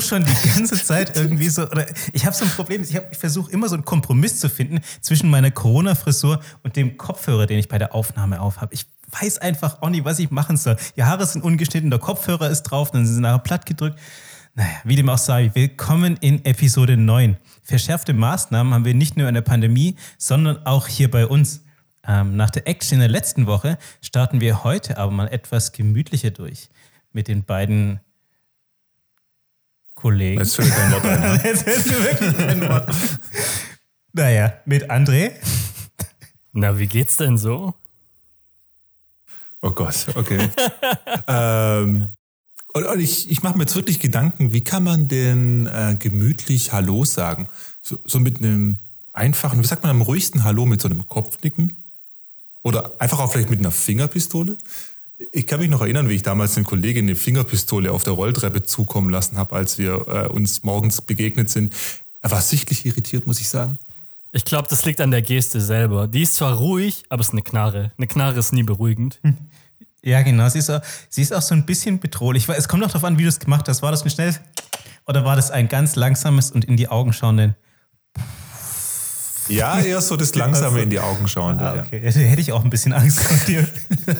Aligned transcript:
versuche 0.00 0.22
schon 0.22 0.24
die 0.24 0.48
ganze 0.48 0.84
Zeit 0.84 1.16
irgendwie 1.16 1.48
so, 1.48 1.62
oder 1.62 1.86
ich 2.12 2.26
habe 2.26 2.34
so 2.34 2.44
ein 2.44 2.50
Problem, 2.50 2.82
ich, 2.82 2.96
hab- 2.96 3.10
ich 3.12 3.18
versuche 3.18 3.50
immer 3.52 3.68
so 3.68 3.74
einen 3.74 3.84
Kompromiss 3.84 4.38
zu 4.40 4.48
finden 4.48 4.80
zwischen 5.00 5.30
meiner 5.30 5.50
Corona-Frisur 5.50 6.40
und 6.62 6.76
dem 6.76 6.96
Kopfhörer, 6.96 7.46
den 7.46 7.58
ich 7.58 7.68
bei 7.68 7.78
der 7.78 7.94
Aufnahme 7.94 8.40
aufhabe. 8.40 8.74
Ich 8.74 8.86
weiß 9.20 9.38
einfach 9.38 9.82
auch 9.82 9.90
nicht, 9.90 10.04
was 10.04 10.18
ich 10.18 10.30
machen 10.30 10.56
soll. 10.56 10.76
Die 10.96 11.04
Haare 11.04 11.26
sind 11.26 11.42
ungeschnitten, 11.42 11.90
der 11.90 11.98
Kopfhörer 11.98 12.48
ist 12.50 12.62
drauf, 12.64 12.90
dann 12.90 13.04
sind 13.06 13.16
sie 13.16 13.20
nachher 13.20 13.38
platt 13.40 13.66
gedrückt. 13.66 13.98
Naja, 14.54 14.70
wie 14.84 14.96
dem 14.96 15.08
auch 15.08 15.18
sei, 15.18 15.50
willkommen 15.54 16.16
in 16.20 16.44
Episode 16.44 16.96
9. 16.96 17.36
Verschärfte 17.62 18.12
Maßnahmen 18.12 18.74
haben 18.74 18.84
wir 18.84 18.94
nicht 18.94 19.16
nur 19.16 19.28
in 19.28 19.34
der 19.34 19.42
Pandemie, 19.42 19.96
sondern 20.18 20.64
auch 20.66 20.86
hier 20.88 21.10
bei 21.10 21.26
uns. 21.26 21.62
Ähm, 22.06 22.34
nach 22.36 22.50
der 22.50 22.66
Action 22.66 22.94
in 22.96 23.00
der 23.00 23.08
letzten 23.08 23.46
Woche 23.46 23.78
starten 24.00 24.40
wir 24.40 24.64
heute 24.64 24.96
aber 24.96 25.12
mal 25.12 25.28
etwas 25.28 25.72
gemütlicher 25.72 26.30
durch 26.30 26.68
mit 27.12 27.28
den 27.28 27.44
beiden 27.44 28.00
Kollegen. 30.00 30.40
Jetzt 30.40 30.56
fällt 30.56 30.70
kein 30.70 30.92
Wort 30.92 31.04
ein. 31.04 31.20
ne? 31.20 31.40
Jetzt 31.44 31.62
fällt 31.62 31.86
mir 31.86 32.04
wirklich 32.04 32.36
kein 32.36 32.60
Wort. 32.68 32.88
Naja, 34.12 34.54
mit 34.64 34.90
André. 34.90 35.32
Na, 36.52 36.78
wie 36.78 36.86
geht's 36.86 37.16
denn 37.16 37.38
so? 37.38 37.74
Oh 39.62 39.70
Gott, 39.70 40.06
okay. 40.14 40.48
ähm, 41.28 42.08
und, 42.72 42.84
und 42.84 43.00
ich, 43.00 43.30
ich 43.30 43.42
mache 43.42 43.56
mir 43.56 43.64
jetzt 43.64 43.76
wirklich 43.76 44.00
Gedanken, 44.00 44.52
wie 44.52 44.64
kann 44.64 44.82
man 44.82 45.08
denn 45.08 45.66
äh, 45.66 45.96
gemütlich 45.98 46.72
Hallo 46.72 47.04
sagen? 47.04 47.48
So, 47.82 47.98
so 48.06 48.20
mit 48.20 48.38
einem 48.38 48.78
einfachen, 49.12 49.62
wie 49.62 49.66
sagt 49.66 49.82
man 49.82 49.90
am 49.90 50.02
ruhigsten 50.02 50.44
Hallo 50.44 50.66
mit 50.66 50.80
so 50.80 50.88
einem 50.88 51.06
Kopfnicken? 51.06 51.76
Oder 52.62 52.92
einfach 53.00 53.18
auch 53.18 53.30
vielleicht 53.30 53.50
mit 53.50 53.58
einer 53.58 53.70
Fingerpistole? 53.70 54.56
Ich 55.32 55.46
kann 55.46 55.60
mich 55.60 55.68
noch 55.68 55.82
erinnern, 55.82 56.08
wie 56.08 56.14
ich 56.14 56.22
damals 56.22 56.56
eine 56.56 56.64
Kollegin 56.64 57.06
eine 57.06 57.16
Fingerpistole 57.16 57.92
auf 57.92 58.04
der 58.04 58.14
Rolltreppe 58.14 58.62
zukommen 58.62 59.10
lassen 59.10 59.36
habe, 59.36 59.54
als 59.54 59.78
wir 59.78 60.06
äh, 60.08 60.28
uns 60.28 60.62
morgens 60.62 61.02
begegnet 61.02 61.50
sind. 61.50 61.74
Er 62.22 62.30
war 62.30 62.40
sichtlich 62.40 62.86
irritiert, 62.86 63.26
muss 63.26 63.40
ich 63.40 63.48
sagen. 63.48 63.78
Ich 64.32 64.44
glaube, 64.44 64.68
das 64.68 64.84
liegt 64.84 65.00
an 65.00 65.10
der 65.10 65.22
Geste 65.22 65.60
selber. 65.60 66.06
Die 66.08 66.22
ist 66.22 66.36
zwar 66.36 66.54
ruhig, 66.54 67.04
aber 67.08 67.20
es 67.20 67.28
ist 67.28 67.34
eine 67.34 67.42
Knarre. 67.42 67.92
Eine 67.98 68.06
Knarre 68.06 68.38
ist 68.38 68.52
nie 68.52 68.62
beruhigend. 68.62 69.20
Ja, 70.02 70.22
genau. 70.22 70.48
Sie 70.48 70.60
ist, 70.60 70.70
auch, 70.70 70.80
sie 71.08 71.20
ist 71.20 71.34
auch 71.34 71.42
so 71.42 71.54
ein 71.54 71.66
bisschen 71.66 71.98
bedrohlich. 71.98 72.48
Weil 72.48 72.56
Es 72.56 72.68
kommt 72.68 72.82
auch 72.82 72.88
darauf 72.88 73.04
an, 73.04 73.18
wie 73.18 73.24
du 73.24 73.28
es 73.28 73.38
gemacht 73.38 73.68
hast. 73.68 73.82
War 73.82 73.90
das 73.90 74.02
ein 74.02 74.10
schnelles 74.10 74.40
oder 75.06 75.24
war 75.24 75.36
das 75.36 75.50
ein 75.50 75.68
ganz 75.68 75.96
langsames 75.96 76.50
und 76.50 76.64
in 76.64 76.76
die 76.76 76.88
Augen 76.88 77.12
schauenden? 77.12 77.54
Ja, 79.48 79.80
eher 79.80 80.00
so 80.00 80.16
das 80.16 80.34
langsame 80.34 80.82
in 80.82 80.90
die 80.90 81.00
Augen 81.00 81.28
schauende. 81.28 81.64
Ah, 81.68 81.76
ja. 81.76 81.82
okay. 81.82 82.00
Ja. 82.04 82.10
Hätte 82.10 82.40
ich 82.40 82.52
auch 82.52 82.64
ein 82.64 82.70
bisschen 82.70 82.92
Angst 82.92 83.22
vor 83.22 83.36
dir. 83.46 83.66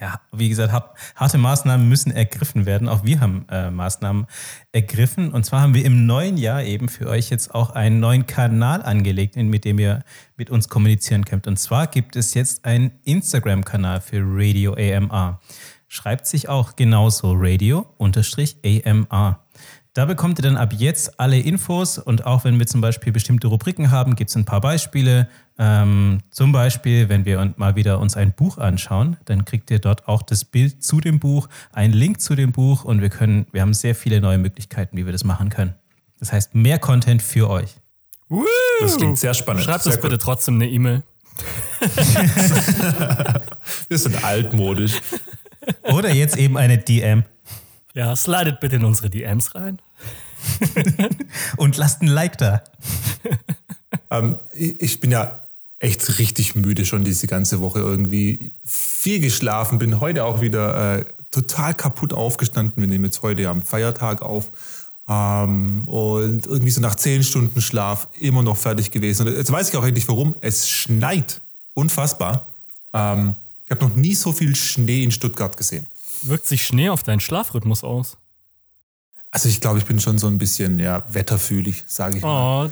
naja, 0.00 0.20
wie 0.32 0.48
gesagt, 0.48 0.72
hart- 0.72 0.96
harte 1.14 1.38
Maßnahmen 1.38 1.88
müssen 1.88 2.10
ergriffen 2.10 2.66
werden. 2.66 2.88
Auch 2.88 3.04
wir 3.04 3.20
haben 3.20 3.46
äh, 3.50 3.70
Maßnahmen 3.70 4.26
ergriffen. 4.72 5.32
Und 5.32 5.44
zwar 5.44 5.60
haben 5.60 5.74
wir 5.74 5.84
im 5.84 6.06
neuen 6.06 6.36
Jahr 6.36 6.62
eben 6.62 6.88
für 6.88 7.08
euch 7.08 7.30
jetzt 7.30 7.54
auch 7.54 7.70
einen 7.70 8.00
neuen 8.00 8.26
Kanal 8.26 8.82
angelegt, 8.82 9.36
mit 9.36 9.64
dem 9.64 9.78
ihr 9.78 10.04
mit 10.36 10.50
uns 10.50 10.68
kommunizieren 10.68 11.24
könnt. 11.24 11.46
Und 11.46 11.58
zwar 11.58 11.86
gibt 11.86 12.16
es 12.16 12.34
jetzt 12.34 12.64
einen 12.64 12.92
Instagram-Kanal 13.04 14.00
für 14.00 14.22
Radio 14.24 14.74
AMR. 14.74 15.40
Schreibt 15.88 16.26
sich 16.26 16.48
auch 16.48 16.74
genauso 16.76 17.34
Radio-AMR. 17.36 19.38
Da 19.94 20.04
bekommt 20.06 20.40
ihr 20.40 20.42
dann 20.42 20.56
ab 20.56 20.72
jetzt 20.76 21.20
alle 21.20 21.38
Infos 21.38 21.98
und 21.98 22.26
auch 22.26 22.42
wenn 22.42 22.58
wir 22.58 22.66
zum 22.66 22.80
Beispiel 22.80 23.12
bestimmte 23.12 23.46
Rubriken 23.46 23.92
haben, 23.92 24.16
gibt 24.16 24.28
es 24.28 24.36
ein 24.36 24.44
paar 24.44 24.60
Beispiele. 24.60 25.28
Ähm, 25.56 26.18
zum 26.30 26.50
Beispiel, 26.50 27.08
wenn 27.08 27.24
wir 27.24 27.38
uns 27.38 27.56
mal 27.58 27.76
wieder 27.76 28.00
uns 28.00 28.16
ein 28.16 28.32
Buch 28.32 28.58
anschauen, 28.58 29.18
dann 29.24 29.44
kriegt 29.44 29.70
ihr 29.70 29.78
dort 29.78 30.08
auch 30.08 30.22
das 30.22 30.44
Bild 30.44 30.82
zu 30.82 31.00
dem 31.00 31.20
Buch, 31.20 31.48
einen 31.72 31.92
Link 31.92 32.20
zu 32.20 32.34
dem 32.34 32.50
Buch 32.50 32.84
und 32.84 33.02
wir 33.02 33.08
können, 33.08 33.46
wir 33.52 33.60
haben 33.60 33.72
sehr 33.72 33.94
viele 33.94 34.20
neue 34.20 34.38
Möglichkeiten, 34.38 34.96
wie 34.96 35.06
wir 35.06 35.12
das 35.12 35.22
machen 35.22 35.48
können. 35.48 35.74
Das 36.18 36.32
heißt, 36.32 36.56
mehr 36.56 36.80
Content 36.80 37.22
für 37.22 37.48
euch. 37.48 37.76
Das 38.80 38.96
klingt 38.96 39.16
sehr 39.16 39.34
spannend. 39.34 39.62
Schreibt 39.62 39.84
sehr 39.84 39.92
uns 39.92 40.02
bitte 40.02 40.18
trotzdem 40.18 40.56
eine 40.56 40.68
E-Mail. 40.68 41.04
Wir 43.88 43.98
sind 43.98 44.24
altmodisch. 44.24 45.00
Oder 45.82 46.12
jetzt 46.12 46.36
eben 46.36 46.56
eine 46.56 46.78
DM 46.78 47.24
Ja, 47.94 48.14
slidet 48.16 48.60
bitte 48.60 48.76
in 48.76 48.84
unsere 48.84 49.08
DMs 49.08 49.54
rein. 49.54 49.78
und 51.56 51.76
lasst 51.76 52.02
ein 52.02 52.08
Like 52.08 52.38
da. 52.38 52.62
Ähm, 54.10 54.38
ich 54.52 55.00
bin 55.00 55.10
ja 55.10 55.40
echt 55.78 56.18
richtig 56.18 56.54
müde 56.54 56.84
schon 56.84 57.04
diese 57.04 57.26
ganze 57.26 57.60
Woche 57.60 57.80
irgendwie. 57.80 58.52
Viel 58.64 59.18
geschlafen, 59.18 59.78
bin 59.78 59.98
heute 59.98 60.24
auch 60.24 60.40
wieder 60.40 60.98
äh, 60.98 61.04
total 61.30 61.74
kaputt 61.74 62.12
aufgestanden. 62.12 62.80
Wir 62.82 62.86
nehmen 62.86 63.04
jetzt 63.04 63.22
heute 63.22 63.48
am 63.48 63.62
Feiertag 63.62 64.22
auf. 64.22 64.50
Ähm, 65.08 65.82
und 65.86 66.46
irgendwie 66.46 66.70
so 66.70 66.80
nach 66.80 66.94
zehn 66.94 67.22
Stunden 67.22 67.60
Schlaf 67.60 68.08
immer 68.18 68.42
noch 68.42 68.56
fertig 68.56 68.90
gewesen. 68.90 69.26
Und 69.26 69.36
jetzt 69.36 69.50
weiß 69.50 69.70
ich 69.70 69.76
auch 69.76 69.84
endlich 69.84 70.06
warum. 70.08 70.34
Es 70.40 70.68
schneit. 70.68 71.40
Unfassbar. 71.72 72.46
Ähm, 72.92 73.34
ich 73.64 73.70
habe 73.70 73.84
noch 73.84 73.94
nie 73.94 74.14
so 74.14 74.32
viel 74.32 74.54
Schnee 74.54 75.02
in 75.02 75.10
Stuttgart 75.10 75.56
gesehen. 75.56 75.86
Wirkt 76.24 76.46
sich 76.46 76.64
Schnee 76.64 76.88
auf 76.88 77.02
deinen 77.02 77.20
Schlafrhythmus 77.20 77.84
aus? 77.84 78.16
Also 79.30 79.48
ich 79.48 79.60
glaube, 79.60 79.78
ich 79.78 79.84
bin 79.84 80.00
schon 80.00 80.18
so 80.18 80.28
ein 80.28 80.38
bisschen 80.38 80.78
ja, 80.78 81.02
wetterfühlig, 81.10 81.84
sage 81.86 82.18
ich 82.18 82.22
mal. 82.22 82.66
Oh, 82.66 82.70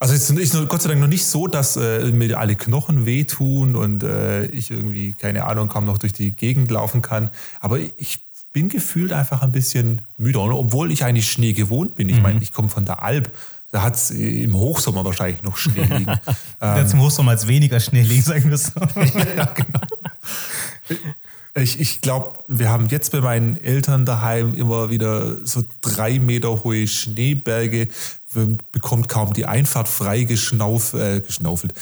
Also 0.00 0.14
es 0.14 0.28
ist 0.28 0.68
Gott 0.68 0.82
sei 0.82 0.88
Dank 0.88 1.00
noch 1.00 1.06
nicht 1.08 1.24
so, 1.24 1.46
dass 1.46 1.76
äh, 1.76 2.10
mir 2.10 2.38
alle 2.38 2.56
Knochen 2.56 3.06
wehtun 3.06 3.76
und 3.76 4.02
äh, 4.02 4.46
ich 4.46 4.72
irgendwie, 4.72 5.12
keine 5.12 5.44
Ahnung, 5.44 5.68
kaum 5.68 5.84
noch 5.84 5.98
durch 5.98 6.12
die 6.12 6.32
Gegend 6.32 6.70
laufen 6.70 7.00
kann. 7.00 7.30
Aber 7.60 7.78
ich 7.78 8.24
bin 8.52 8.68
gefühlt 8.68 9.12
einfach 9.12 9.42
ein 9.42 9.52
bisschen 9.52 10.02
müde. 10.16 10.40
Und 10.40 10.52
obwohl 10.52 10.90
ich 10.90 11.04
eigentlich 11.04 11.30
Schnee 11.30 11.52
gewohnt 11.52 11.96
bin. 11.96 12.08
Ich 12.08 12.20
meine, 12.20 12.42
ich 12.42 12.52
komme 12.52 12.70
von 12.70 12.84
der 12.84 13.02
Alp. 13.02 13.30
Da 13.70 13.82
hat 13.82 13.94
es 13.96 14.10
im 14.10 14.56
Hochsommer 14.56 15.04
wahrscheinlich 15.04 15.42
noch 15.42 15.56
Schnee 15.56 15.82
liegen. 15.98 16.18
Ähm, 16.60 16.88
zum 16.88 17.02
Hochsommer 17.02 17.32
als 17.32 17.48
weniger 17.48 17.80
Schnee 17.80 18.02
liegen, 18.02 18.22
sagen 18.22 18.50
wir 18.50 18.58
so. 18.58 18.70
Ich, 21.56 21.78
ich 21.78 22.00
glaube, 22.00 22.40
wir 22.48 22.68
haben 22.68 22.86
jetzt 22.86 23.12
bei 23.12 23.20
meinen 23.20 23.56
Eltern 23.56 24.04
daheim 24.04 24.54
immer 24.54 24.90
wieder 24.90 25.46
so 25.46 25.64
drei 25.82 26.18
Meter 26.18 26.64
hohe 26.64 26.88
Schneeberge. 26.88 27.88
Man 28.34 28.58
bekommt 28.72 29.08
kaum 29.08 29.32
die 29.32 29.46
Einfahrt 29.46 29.86
frei 29.86 30.24
geschnauf, 30.24 30.94
äh, 30.94 31.20
geschnaufelt, 31.20 31.74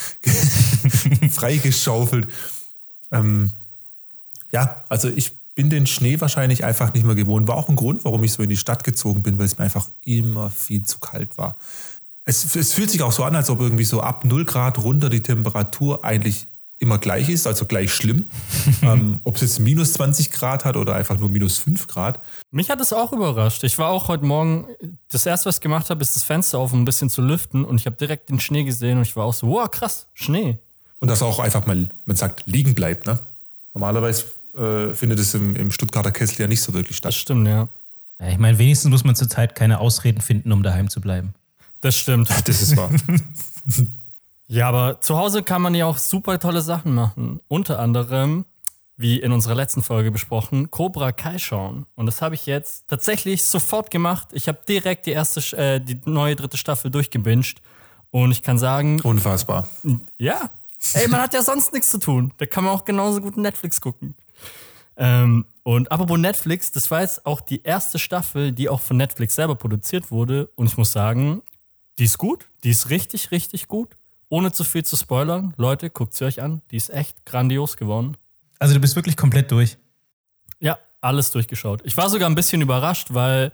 freigeschaufelt. 1.31 2.29
Ähm, 3.11 3.53
ja, 4.51 4.85
also 4.91 5.09
ich 5.09 5.33
bin 5.55 5.71
den 5.71 5.87
Schnee 5.87 6.21
wahrscheinlich 6.21 6.65
einfach 6.65 6.93
nicht 6.93 7.05
mehr 7.05 7.15
gewohnt. 7.15 7.49
War 7.49 7.57
auch 7.57 7.71
ein 7.71 7.77
Grund, 7.77 8.05
warum 8.05 8.23
ich 8.25 8.33
so 8.33 8.43
in 8.43 8.51
die 8.51 8.59
Stadt 8.59 8.85
gezogen 8.85 9.23
bin, 9.23 9.39
weil 9.39 9.47
es 9.47 9.57
mir 9.57 9.65
einfach 9.65 9.89
immer 10.03 10.51
viel 10.51 10.83
zu 10.83 10.99
kalt 10.99 11.39
war. 11.39 11.57
Es, 12.25 12.55
es 12.55 12.75
fühlt 12.75 12.91
sich 12.91 13.03
auch 13.03 13.13
so 13.13 13.25
an, 13.25 13.35
als 13.35 13.49
ob 13.49 13.61
irgendwie 13.61 13.85
so 13.85 14.01
ab 14.01 14.25
0 14.25 14.45
Grad 14.45 14.79
runter 14.79 15.09
die 15.09 15.23
Temperatur 15.23 16.05
eigentlich 16.05 16.47
immer 16.83 16.99
gleich 16.99 17.29
ist, 17.29 17.47
also 17.47 17.65
gleich 17.65 17.95
schlimm. 17.95 18.29
ähm, 18.83 19.21
ob 19.25 19.37
es 19.37 19.43
jetzt 19.43 19.61
minus 19.61 19.95
20 19.95 20.31
Grad 20.31 20.65
hat 20.65 20.77
oder 20.77 20.95
einfach 20.95 21.19
nur 21.19 21.29
minus 21.29 21.59
5 21.59 21.87
Grad. 21.87 22.21
mich 22.51 22.69
hat 22.71 22.81
es 22.81 22.93
auch 22.93 23.13
überrascht. 23.13 23.63
Ich 23.65 23.79
war 23.79 23.89
auch 23.89 24.09
heute 24.09 24.25
Morgen, 24.25 24.67
das 25.09 25.25
erste, 25.25 25.47
was 25.47 25.57
ich 25.57 25.61
gemacht 25.63 25.89
habe, 25.91 26.03
ist 26.03 26.17
das 26.17 26.25
Fenster 26.25 26.59
auf, 26.59 26.73
um 26.73 26.83
ein 26.83 26.85
bisschen 26.85 27.09
zu 27.09 27.23
lüften. 27.23 27.65
Und 27.65 27.81
ich 27.81 27.87
habe 27.87 27.97
direkt 27.97 28.29
den 28.29 28.41
Schnee 28.41 28.65
gesehen 28.65 28.99
und 28.99 29.05
ich 29.05 29.17
war 29.17 29.25
auch 29.25 29.33
so, 29.35 29.47
wow, 29.47 29.71
krass, 29.71 30.07
Schnee. 30.13 30.59
Und 30.99 31.09
dass 31.09 31.23
auch 31.23 31.39
einfach 31.39 31.67
mal, 31.67 31.89
man 32.05 32.17
sagt, 32.17 32.47
liegen 32.47 32.75
bleibt. 32.75 33.07
Ne? 33.07 33.19
Normalerweise 33.75 34.25
äh, 34.57 34.93
findet 34.95 35.21
es 35.21 35.35
im, 35.35 35.57
im 35.57 35.71
Stuttgarter 35.71 36.11
Kessel 36.11 36.41
ja 36.43 36.49
nicht 36.49 36.61
so 36.63 36.75
wirklich 36.75 37.01
Das 37.01 37.15
statt. 37.15 37.23
stimmt, 37.23 37.47
ja. 37.49 37.69
Ja, 38.21 38.29
ich 38.29 38.39
meine, 38.39 38.59
wenigstens 38.59 38.91
muss 38.91 39.05
man 39.05 39.15
zurzeit 39.17 39.55
keine 39.55 39.79
Ausreden 39.81 40.21
finden, 40.21 40.53
um 40.53 40.63
daheim 40.63 40.91
zu 40.91 41.01
bleiben. 41.01 41.33
Das 41.81 41.97
stimmt. 41.97 42.29
Das 42.47 42.61
ist 42.63 42.77
wahr. 42.77 42.91
Ja, 44.49 44.69
aber 44.69 45.01
zu 45.01 45.17
Hause 45.17 45.43
kann 45.43 45.63
man 45.63 45.75
ja 45.75 45.87
auch 45.87 45.99
super 45.99 46.39
tolle 46.39 46.63
Sachen 46.63 46.95
machen. 46.95 47.41
Unter 47.49 47.79
anderem, 47.79 48.45
wie 48.97 49.19
in 49.19 49.33
unserer 49.33 49.55
letzten 49.55 49.83
Folge 49.83 50.11
besprochen, 50.11 50.71
Cobra 50.71 51.13
Kai 51.13 51.39
schauen. 51.39 51.87
Und 51.95 52.07
das 52.07 52.21
habe 52.21 52.35
ich 52.35 52.47
jetzt 52.47 52.89
tatsächlich 52.89 53.45
sofort 53.45 53.91
gemacht. 53.91 54.29
Ich 54.33 54.49
habe 54.49 54.59
direkt 54.69 55.07
die 55.07 55.13
erste, 55.13 55.41
äh, 55.57 55.81
die 55.81 56.01
neue 56.05 56.37
dritte 56.37 56.57
Staffel 56.57 56.91
durchgebinged. 56.91 57.63
Und 58.11 58.31
ich 58.31 58.43
kann 58.43 58.59
sagen, 58.59 59.01
Unfassbar. 59.01 59.67
ja, 60.19 60.51
ey, 60.93 61.09
man 61.09 61.23
hat 61.23 61.33
ja 61.33 61.43
sonst 61.43 61.73
nichts 61.73 61.89
zu 61.91 61.99
tun. 61.99 62.35
Da 62.37 62.45
kann 62.45 62.65
man 62.65 62.75
auch 62.75 62.85
genauso 62.85 63.23
gut 63.23 63.39
Netflix 63.39 63.81
gucken. 63.81 64.15
Ähm, 64.97 65.47
und 65.63 65.91
apropos 65.91 66.19
Netflix, 66.19 66.73
das 66.73 66.91
war 66.91 67.01
jetzt 67.01 67.25
auch 67.25 67.41
die 67.41 67.63
erste 67.63 67.99
Staffel, 67.99 68.53
die 68.53 68.69
auch 68.69 68.81
von 68.81 68.99
Netflix 68.99 69.35
selber 69.37 69.55
produziert 69.55 70.11
wurde. 70.11 70.51
Und 70.57 70.67
ich 70.67 70.77
muss 70.77 70.93
sagen, 70.93 71.41
die 71.99 72.05
ist 72.05 72.19
gut. 72.19 72.49
Die 72.65 72.71
ist 72.71 72.91
richtig, 72.91 73.31
richtig 73.31 73.69
gut. 73.69 73.97
Ohne 74.33 74.51
zu 74.51 74.65
viel 74.65 74.83
zu 74.83 74.97
spoilern. 74.97 75.53
Leute, 75.59 75.91
guckt 75.91 76.15
sie 76.15 76.25
euch 76.25 76.41
an. 76.41 76.63
Die 76.71 76.79
ist 76.79 76.89
echt 76.89 77.27
grandios 77.27 77.77
geworden. 77.77 78.17
Also 78.59 78.73
du 78.73 78.81
bist 78.81 78.97
wirklich 78.97 79.15
komplett 79.15 79.51
durch. 79.51 79.77
Ja, 80.59 80.79
alles 81.03 81.31
durchgeschaut. 81.33 81.83
Ich 81.85 81.99
war 81.99 82.09
sogar 82.09 82.31
ein 82.31 82.35
bisschen 82.35 82.63
überrascht, 82.63 83.09
weil 83.11 83.53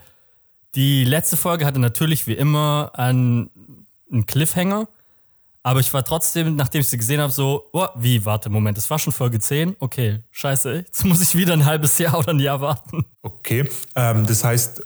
die 0.76 1.02
letzte 1.02 1.36
Folge 1.36 1.66
hatte 1.66 1.80
natürlich 1.80 2.28
wie 2.28 2.34
immer 2.34 2.92
einen, 2.94 3.50
einen 4.12 4.24
Cliffhanger. 4.26 4.86
Aber 5.64 5.80
ich 5.80 5.92
war 5.92 6.04
trotzdem, 6.04 6.54
nachdem 6.54 6.82
ich 6.82 6.88
sie 6.88 6.96
gesehen 6.96 7.20
habe, 7.20 7.32
so, 7.32 7.68
oh, 7.72 7.88
wie, 7.96 8.24
warte, 8.24 8.48
Moment, 8.48 8.78
das 8.78 8.88
war 8.88 9.00
schon 9.00 9.12
Folge 9.12 9.40
10? 9.40 9.74
Okay, 9.80 10.20
scheiße, 10.30 10.74
jetzt 10.74 11.04
muss 11.04 11.20
ich 11.20 11.34
wieder 11.34 11.54
ein 11.54 11.64
halbes 11.64 11.98
Jahr 11.98 12.16
oder 12.16 12.30
ein 12.30 12.38
Jahr 12.38 12.60
warten. 12.60 13.04
Okay, 13.22 13.68
ähm, 13.96 14.24
das 14.28 14.44
heißt, 14.44 14.82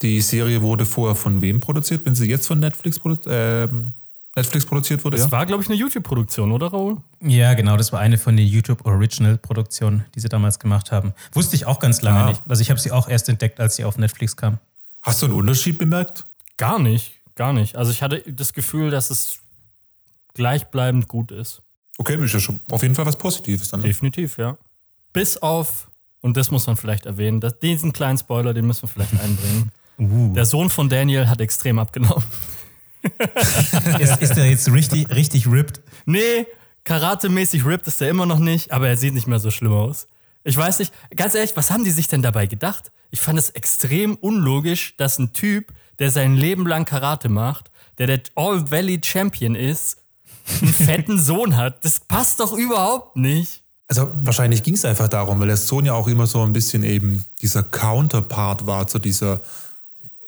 die 0.00 0.22
Serie 0.22 0.62
wurde 0.62 0.86
vorher 0.86 1.14
von 1.14 1.42
wem 1.42 1.60
produziert, 1.60 2.06
wenn 2.06 2.14
sie 2.14 2.30
jetzt 2.30 2.46
von 2.46 2.60
Netflix, 2.60 2.98
produ 2.98 3.28
ähm, 3.28 3.92
Netflix 4.36 4.66
produziert 4.66 5.04
wurde? 5.04 5.16
Das 5.16 5.26
ja? 5.26 5.32
war, 5.32 5.46
glaube 5.46 5.62
ich, 5.62 5.68
eine 5.68 5.78
YouTube-Produktion, 5.78 6.50
oder 6.52 6.66
Raoul? 6.68 6.96
Ja, 7.20 7.54
genau, 7.54 7.76
das 7.76 7.92
war 7.92 8.00
eine 8.00 8.18
von 8.18 8.36
den 8.36 8.46
YouTube 8.46 8.84
Original-Produktionen, 8.84 10.04
die 10.14 10.20
sie 10.20 10.28
damals 10.28 10.58
gemacht 10.58 10.90
haben. 10.92 11.12
Wusste 11.32 11.54
ich 11.56 11.66
auch 11.66 11.78
ganz 11.78 12.02
lange 12.02 12.18
Ah. 12.20 12.28
nicht. 12.30 12.42
Also 12.48 12.60
ich 12.62 12.70
habe 12.70 12.80
sie 12.80 12.90
auch 12.90 13.08
erst 13.08 13.28
entdeckt, 13.28 13.60
als 13.60 13.76
sie 13.76 13.84
auf 13.84 13.96
Netflix 13.98 14.36
kam. 14.36 14.58
Hast 15.02 15.22
du 15.22 15.26
einen 15.26 15.34
Unterschied 15.34 15.78
bemerkt? 15.78 16.24
Gar 16.56 16.78
nicht, 16.78 17.20
gar 17.36 17.52
nicht. 17.52 17.76
Also 17.76 17.90
ich 17.92 18.02
hatte 18.02 18.22
das 18.26 18.52
Gefühl, 18.52 18.90
dass 18.90 19.10
es 19.10 19.38
gleichbleibend 20.34 21.08
gut 21.08 21.30
ist. 21.30 21.62
Okay, 21.98 22.22
ist 22.22 22.32
ja 22.34 22.40
schon 22.40 22.58
auf 22.70 22.82
jeden 22.82 22.94
Fall 22.94 23.06
was 23.06 23.16
Positives 23.16 23.68
dann. 23.68 23.80
ne? 23.80 23.86
Definitiv, 23.86 24.36
ja. 24.38 24.56
Bis 25.12 25.36
auf, 25.36 25.88
und 26.22 26.36
das 26.36 26.50
muss 26.50 26.66
man 26.66 26.76
vielleicht 26.76 27.06
erwähnen, 27.06 27.40
dass 27.40 27.58
diesen 27.60 27.92
kleinen 27.92 28.18
Spoiler, 28.18 28.52
den 28.52 28.66
müssen 28.66 28.82
wir 28.82 28.88
vielleicht 28.88 29.12
einbringen. 29.20 29.70
Uh. 29.98 30.34
Der 30.34 30.44
Sohn 30.44 30.70
von 30.70 30.88
Daniel 30.88 31.28
hat 31.28 31.40
extrem 31.40 31.78
abgenommen. 31.78 32.24
Ist, 33.98 34.20
ist 34.20 34.34
der 34.34 34.48
jetzt 34.50 34.70
richtig, 34.72 35.10
richtig 35.10 35.46
ripped? 35.46 35.80
Nee, 36.06 36.46
karatemäßig 36.84 37.64
ripped 37.64 37.86
ist 37.86 38.00
er 38.00 38.08
immer 38.08 38.26
noch 38.26 38.38
nicht, 38.38 38.72
aber 38.72 38.88
er 38.88 38.96
sieht 38.96 39.14
nicht 39.14 39.26
mehr 39.26 39.38
so 39.38 39.50
schlimm 39.50 39.72
aus. 39.72 40.06
Ich 40.44 40.56
weiß 40.56 40.78
nicht, 40.78 40.92
ganz 41.16 41.34
ehrlich, 41.34 41.56
was 41.56 41.70
haben 41.70 41.84
die 41.84 41.90
sich 41.90 42.08
denn 42.08 42.22
dabei 42.22 42.46
gedacht? 42.46 42.92
Ich 43.10 43.20
fand 43.20 43.38
es 43.38 43.50
extrem 43.50 44.16
unlogisch, 44.16 44.96
dass 44.96 45.18
ein 45.18 45.32
Typ, 45.32 45.72
der 45.98 46.10
sein 46.10 46.34
Leben 46.34 46.66
lang 46.66 46.84
Karate 46.84 47.28
macht, 47.28 47.70
der 47.98 48.06
der 48.08 48.20
All 48.34 48.70
Valley 48.70 49.00
Champion 49.02 49.54
ist, 49.54 49.98
einen 50.60 50.72
fetten 50.72 51.18
Sohn 51.18 51.56
hat. 51.56 51.84
Das 51.84 52.00
passt 52.00 52.40
doch 52.40 52.52
überhaupt 52.52 53.16
nicht. 53.16 53.62
Also 53.88 54.10
wahrscheinlich 54.14 54.62
ging 54.62 54.74
es 54.74 54.84
einfach 54.84 55.08
darum, 55.08 55.40
weil 55.40 55.48
der 55.48 55.56
Sohn 55.56 55.84
ja 55.84 55.94
auch 55.94 56.08
immer 56.08 56.26
so 56.26 56.42
ein 56.42 56.52
bisschen 56.52 56.82
eben 56.84 57.26
dieser 57.40 57.62
Counterpart 57.62 58.66
war 58.66 58.86
zu 58.86 58.98
dieser, 58.98 59.40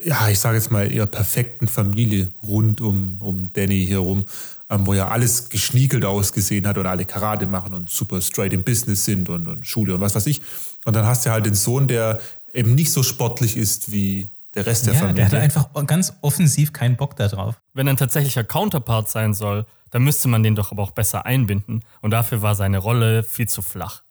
ja, 0.04 0.28
ich 0.28 0.38
sage 0.38 0.56
jetzt 0.56 0.70
mal 0.70 0.90
eher 0.90 1.06
perfekten 1.06 1.68
Familie 1.68 2.32
rund 2.42 2.80
um, 2.80 3.16
um 3.20 3.52
Danny 3.52 3.86
herum, 3.86 4.24
ähm, 4.68 4.86
wo 4.86 4.94
ja 4.94 5.08
alles 5.08 5.48
geschniegelt 5.48 6.04
ausgesehen 6.04 6.66
hat 6.66 6.78
und 6.78 6.86
alle 6.86 7.04
Karate 7.04 7.46
machen 7.46 7.74
und 7.74 7.88
super 7.88 8.20
straight 8.20 8.52
im 8.52 8.62
Business 8.64 9.04
sind 9.04 9.28
und, 9.28 9.46
und 9.48 9.66
Schule 9.66 9.94
und 9.94 10.00
was 10.00 10.14
weiß 10.14 10.26
ich. 10.26 10.42
Und 10.84 10.94
dann 10.94 11.06
hast 11.06 11.24
du 11.26 11.30
halt 11.30 11.46
den 11.46 11.54
Sohn, 11.54 11.88
der 11.88 12.20
eben 12.52 12.74
nicht 12.74 12.92
so 12.92 13.02
sportlich 13.02 13.56
ist 13.56 13.90
wie 13.90 14.30
der 14.54 14.66
Rest 14.66 14.86
der 14.86 14.94
Ja, 14.94 15.00
Familie. 15.00 15.16
der 15.16 15.24
hatte 15.26 15.40
einfach 15.40 15.68
ganz 15.86 16.12
offensiv 16.22 16.72
keinen 16.72 16.96
Bock 16.96 17.16
da 17.16 17.28
drauf. 17.28 17.56
Wenn 17.74 17.86
er 17.86 17.94
ein 17.94 17.98
tatsächlicher 17.98 18.44
Counterpart 18.44 19.08
sein 19.10 19.34
soll, 19.34 19.66
dann 19.90 20.02
müsste 20.02 20.28
man 20.28 20.42
den 20.42 20.54
doch 20.54 20.72
aber 20.72 20.82
auch 20.82 20.90
besser 20.92 21.26
einbinden. 21.26 21.84
Und 22.00 22.10
dafür 22.10 22.42
war 22.42 22.54
seine 22.54 22.78
Rolle 22.78 23.22
viel 23.22 23.48
zu 23.48 23.62
flach. 23.62 24.02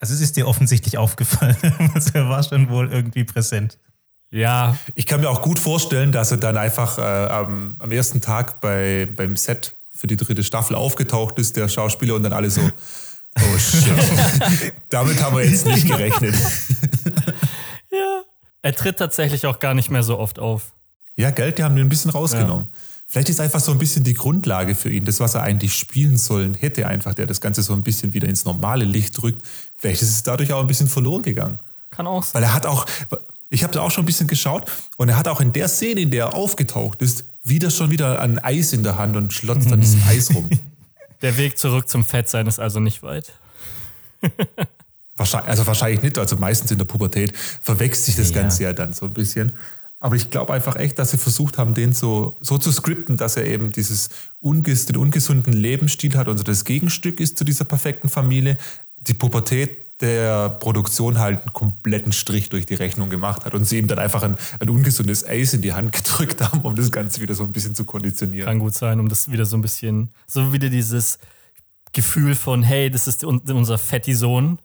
Also 0.00 0.12
es 0.14 0.20
ist 0.20 0.36
dir 0.36 0.46
offensichtlich 0.46 0.98
aufgefallen. 0.98 1.56
Also 1.94 2.10
er 2.14 2.28
war 2.28 2.42
schon 2.42 2.68
wohl 2.68 2.92
irgendwie 2.92 3.24
präsent. 3.24 3.78
Ja, 4.34 4.76
Ich 4.96 5.06
kann 5.06 5.20
mir 5.20 5.30
auch 5.30 5.42
gut 5.42 5.60
vorstellen, 5.60 6.10
dass 6.10 6.32
er 6.32 6.38
dann 6.38 6.56
einfach 6.56 6.98
äh, 6.98 7.02
am, 7.02 7.76
am 7.78 7.92
ersten 7.92 8.20
Tag 8.20 8.60
bei, 8.60 9.06
beim 9.14 9.36
Set 9.36 9.76
für 9.94 10.08
die 10.08 10.16
dritte 10.16 10.42
Staffel 10.42 10.74
aufgetaucht 10.74 11.38
ist, 11.38 11.54
der 11.54 11.68
Schauspieler, 11.68 12.16
und 12.16 12.24
dann 12.24 12.32
alle 12.32 12.50
so, 12.50 12.60
oh 12.60 13.58
shit, 13.58 13.94
damit 14.90 15.22
haben 15.22 15.36
wir 15.36 15.48
jetzt 15.48 15.66
nicht 15.66 15.86
gerechnet. 15.86 16.34
er 18.62 18.74
tritt 18.74 18.98
tatsächlich 18.98 19.46
auch 19.46 19.60
gar 19.60 19.72
nicht 19.72 19.92
mehr 19.92 20.02
so 20.02 20.18
oft 20.18 20.40
auf. 20.40 20.72
Ja, 21.14 21.30
Geld, 21.30 21.58
die 21.58 21.62
haben 21.62 21.76
den 21.76 21.86
ein 21.86 21.88
bisschen 21.88 22.10
rausgenommen. 22.10 22.66
Vielleicht 23.06 23.28
ist 23.28 23.38
einfach 23.38 23.60
so 23.60 23.70
ein 23.70 23.78
bisschen 23.78 24.02
die 24.02 24.14
Grundlage 24.14 24.74
für 24.74 24.90
ihn, 24.90 25.04
das, 25.04 25.20
was 25.20 25.36
er 25.36 25.44
eigentlich 25.44 25.76
spielen 25.76 26.16
sollen 26.16 26.54
hätte, 26.54 26.88
einfach, 26.88 27.14
der 27.14 27.26
das 27.26 27.40
Ganze 27.40 27.62
so 27.62 27.72
ein 27.72 27.84
bisschen 27.84 28.14
wieder 28.14 28.26
ins 28.26 28.44
normale 28.44 28.84
Licht 28.84 29.22
rückt. 29.22 29.46
Vielleicht 29.76 30.02
ist 30.02 30.10
es 30.10 30.24
dadurch 30.24 30.52
auch 30.52 30.60
ein 30.60 30.66
bisschen 30.66 30.88
verloren 30.88 31.22
gegangen. 31.22 31.60
Kann 31.90 32.08
auch 32.08 32.24
sein. 32.24 32.42
Weil 32.42 32.48
er 32.48 32.54
hat 32.54 32.66
auch, 32.66 32.86
ich 33.50 33.62
habe 33.62 33.72
da 33.72 33.82
auch 33.82 33.90
schon 33.90 34.04
ein 34.04 34.06
bisschen 34.06 34.26
geschaut 34.26 34.70
und 34.96 35.08
er 35.08 35.16
hat 35.16 35.28
auch 35.28 35.40
in 35.40 35.52
der 35.52 35.68
Szene, 35.68 36.00
in 36.00 36.10
der 36.10 36.26
er 36.26 36.34
aufgetaucht 36.34 37.02
ist, 37.02 37.24
wieder 37.42 37.70
schon 37.70 37.90
wieder 37.90 38.20
ein 38.20 38.38
Eis 38.38 38.72
in 38.72 38.82
der 38.82 38.96
Hand 38.98 39.16
und 39.16 39.32
schlotzt 39.32 39.70
an 39.70 39.80
diesem 39.80 40.02
Eis 40.08 40.34
rum. 40.34 40.48
Der 41.22 41.36
Weg 41.36 41.58
zurück 41.58 41.88
zum 41.88 42.04
Fettsein 42.04 42.46
ist 42.46 42.58
also 42.58 42.80
nicht 42.80 43.02
weit. 43.02 43.32
Wahrscheinlich, 45.16 45.50
also 45.50 45.66
wahrscheinlich 45.68 46.02
nicht, 46.02 46.18
also 46.18 46.36
meistens 46.36 46.72
in 46.72 46.78
der 46.78 46.86
Pubertät 46.86 47.36
verwechselt 47.36 48.04
sich 48.06 48.16
das 48.16 48.30
Ja. 48.30 48.42
Ganze 48.42 48.64
ja 48.64 48.72
dann 48.72 48.92
so 48.92 49.06
ein 49.06 49.12
bisschen. 49.12 49.52
Aber 50.00 50.16
ich 50.16 50.28
glaube 50.30 50.52
einfach 50.52 50.74
echt, 50.76 50.98
dass 50.98 51.12
sie 51.12 51.18
versucht 51.18 51.56
haben, 51.56 51.72
den 51.72 51.92
so, 51.92 52.36
so 52.40 52.58
zu 52.58 52.72
skripten, 52.72 53.16
dass 53.16 53.36
er 53.36 53.46
eben 53.46 53.70
dieses 53.70 54.10
unges 54.40 54.86
den 54.86 54.96
ungesunden 54.96 55.52
Lebensstil 55.52 56.16
hat 56.16 56.26
und 56.26 56.36
so 56.36 56.42
das 56.42 56.64
Gegenstück 56.64 57.20
ist 57.20 57.38
zu 57.38 57.44
dieser 57.44 57.64
perfekten 57.64 58.08
Familie. 58.08 58.58
Die 58.96 59.14
Pubertät 59.14 59.83
der 60.00 60.48
Produktion 60.50 61.18
halt 61.18 61.40
einen 61.42 61.52
kompletten 61.52 62.12
Strich 62.12 62.48
durch 62.48 62.66
die 62.66 62.74
Rechnung 62.74 63.10
gemacht 63.10 63.44
hat 63.44 63.54
und 63.54 63.64
sie 63.64 63.78
ihm 63.78 63.86
dann 63.86 63.98
einfach 63.98 64.22
ein, 64.22 64.36
ein 64.60 64.68
ungesundes 64.68 65.26
Eis 65.26 65.54
in 65.54 65.62
die 65.62 65.72
Hand 65.72 65.92
gedrückt 65.92 66.40
haben, 66.42 66.60
um 66.62 66.74
das 66.74 66.90
Ganze 66.90 67.20
wieder 67.20 67.34
so 67.34 67.44
ein 67.44 67.52
bisschen 67.52 67.74
zu 67.74 67.84
konditionieren. 67.84 68.46
Kann 68.46 68.58
gut 68.58 68.74
sein, 68.74 68.98
um 69.00 69.08
das 69.08 69.30
wieder 69.30 69.46
so 69.46 69.56
ein 69.56 69.62
bisschen, 69.62 70.10
so 70.26 70.52
wieder 70.52 70.68
dieses 70.68 71.18
Gefühl 71.92 72.34
von, 72.34 72.62
hey, 72.62 72.90
das 72.90 73.06
ist 73.06 73.22
un- 73.24 73.40
unser 73.48 73.78
Fetti-Sohn, 73.78 74.58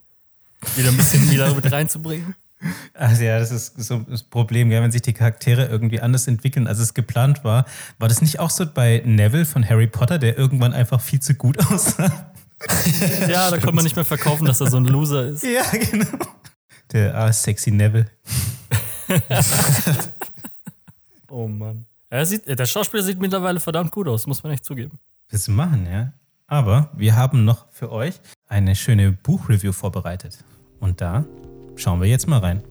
wieder 0.76 0.90
ein 0.90 0.98
bisschen 0.98 1.30
wieder 1.30 1.54
mit 1.54 1.72
reinzubringen. 1.72 2.36
Also 2.94 3.24
ja, 3.24 3.40
das 3.40 3.52
ist 3.52 3.82
so 3.82 4.00
das 4.10 4.24
Problem, 4.24 4.70
ja, 4.72 4.82
wenn 4.82 4.92
sich 4.92 5.02
die 5.02 5.14
Charaktere 5.14 5.68
irgendwie 5.68 6.02
anders 6.02 6.28
entwickeln, 6.28 6.68
als 6.68 6.80
es 6.80 6.94
geplant 6.94 7.46
war. 7.46 7.66
War 8.00 8.10
das 8.10 8.22
nicht 8.22 8.40
auch 8.40 8.50
so 8.50 8.66
bei 8.66 9.02
Neville 9.06 9.46
von 9.46 9.64
Harry 9.70 9.88
Potter, 9.88 10.18
der 10.20 10.38
irgendwann 10.38 10.74
einfach 10.74 11.00
viel 11.00 11.22
zu 11.22 11.36
gut 11.36 11.58
aussah? 11.72 12.32
Ja, 13.28 13.50
da 13.50 13.58
konnte 13.58 13.76
man 13.76 13.84
nicht 13.84 13.96
mehr 13.96 14.06
verkaufen, 14.06 14.46
dass 14.46 14.60
er 14.60 14.68
so 14.68 14.78
ein 14.78 14.86
Loser 14.86 15.28
ist. 15.28 15.44
ja, 15.44 15.64
genau. 15.72 16.06
Der 16.92 17.16
ah, 17.16 17.32
sexy 17.32 17.72
Neville. 17.72 18.10
Oh 21.30 21.48
Mann. 21.48 21.86
Er 22.10 22.26
sieht, 22.26 22.48
der 22.48 22.66
Schauspieler 22.66 23.04
sieht 23.04 23.20
mittlerweile 23.20 23.60
verdammt 23.60 23.92
gut 23.92 24.08
aus, 24.08 24.26
muss 24.26 24.42
man 24.44 24.52
echt 24.52 24.66
zugeben. 24.66 24.98
Das 25.30 25.48
machen, 25.48 25.88
ja. 25.90 26.12
Aber 26.48 26.90
wir 26.98 27.16
haben 27.16 27.46
noch 27.46 27.68
für 27.72 27.92
euch 27.92 28.20
eine 28.48 28.76
schöne 28.76 29.12
Buchreview 29.12 29.72
vorbereitet. 29.72 30.40
Und 30.80 31.02
da 31.02 31.26
schauen 31.76 32.02
wir 32.02 32.08
jetzt 32.08 32.28
mal 32.28 32.40
rein. 32.40 32.64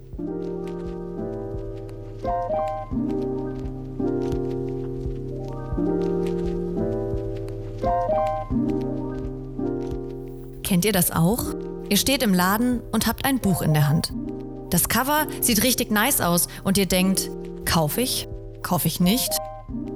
Kennt 10.68 10.84
ihr 10.84 10.92
das 10.92 11.10
auch? 11.10 11.44
Ihr 11.88 11.96
steht 11.96 12.22
im 12.22 12.34
Laden 12.34 12.80
und 12.92 13.06
habt 13.06 13.24
ein 13.24 13.38
Buch 13.38 13.62
in 13.62 13.72
der 13.72 13.88
Hand. 13.88 14.12
Das 14.68 14.90
Cover 14.90 15.26
sieht 15.40 15.62
richtig 15.62 15.90
nice 15.90 16.20
aus 16.20 16.46
und 16.62 16.76
ihr 16.76 16.84
denkt, 16.84 17.30
kauf 17.64 17.96
ich? 17.96 18.28
Kauf 18.60 18.84
ich 18.84 19.00
nicht? 19.00 19.30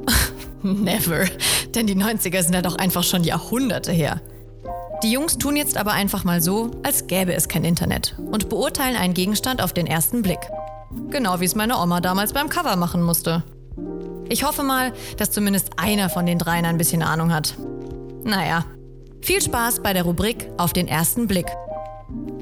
Never, 0.62 1.26
denn 1.74 1.86
die 1.86 1.94
90er 1.94 2.42
sind 2.42 2.54
ja 2.54 2.62
doch 2.62 2.76
einfach 2.76 3.02
schon 3.02 3.22
Jahrhunderte 3.22 3.92
her. 3.92 4.22
Die 5.02 5.12
Jungs 5.12 5.36
tun 5.36 5.56
jetzt 5.56 5.76
aber 5.76 5.92
einfach 5.92 6.24
mal 6.24 6.40
so, 6.40 6.70
als 6.82 7.06
gäbe 7.06 7.34
es 7.34 7.48
kein 7.48 7.64
Internet 7.64 8.16
und 8.18 8.48
beurteilen 8.48 8.96
einen 8.96 9.12
Gegenstand 9.12 9.60
auf 9.60 9.74
den 9.74 9.86
ersten 9.86 10.22
Blick. 10.22 10.40
Genau 11.10 11.38
wie 11.40 11.44
es 11.44 11.54
meine 11.54 11.78
Oma 11.78 12.00
damals 12.00 12.32
beim 12.32 12.48
Cover 12.48 12.76
machen 12.76 13.02
musste. 13.02 13.42
Ich 14.30 14.42
hoffe 14.42 14.62
mal, 14.62 14.94
dass 15.18 15.32
zumindest 15.32 15.72
einer 15.76 16.08
von 16.08 16.24
den 16.24 16.38
dreien 16.38 16.64
ein 16.64 16.78
bisschen 16.78 17.02
Ahnung 17.02 17.30
hat. 17.30 17.56
Naja, 18.24 18.64
viel 19.22 19.40
Spaß 19.40 19.80
bei 19.80 19.92
der 19.92 20.02
Rubrik 20.02 20.48
auf 20.58 20.72
den 20.72 20.88
ersten 20.88 21.28
Blick. 21.28 21.46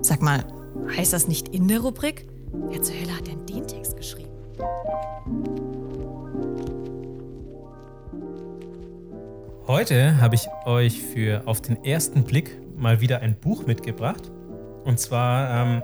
Sag 0.00 0.22
mal, 0.22 0.44
heißt 0.96 1.12
das 1.12 1.28
nicht 1.28 1.48
in 1.48 1.68
der 1.68 1.80
Rubrik? 1.80 2.26
Wer 2.52 2.82
zur 2.82 2.94
Hölle 2.94 3.16
hat 3.16 3.26
denn 3.26 3.44
den 3.46 3.66
Text 3.68 3.96
geschrieben? 3.96 4.30
Heute 9.66 10.20
habe 10.20 10.34
ich 10.34 10.48
euch 10.64 11.02
für 11.02 11.42
auf 11.46 11.60
den 11.60 11.84
ersten 11.84 12.24
Blick 12.24 12.58
mal 12.76 13.00
wieder 13.00 13.20
ein 13.20 13.38
Buch 13.38 13.66
mitgebracht. 13.66 14.30
Und 14.84 14.98
zwar 14.98 15.66
ähm, 15.66 15.82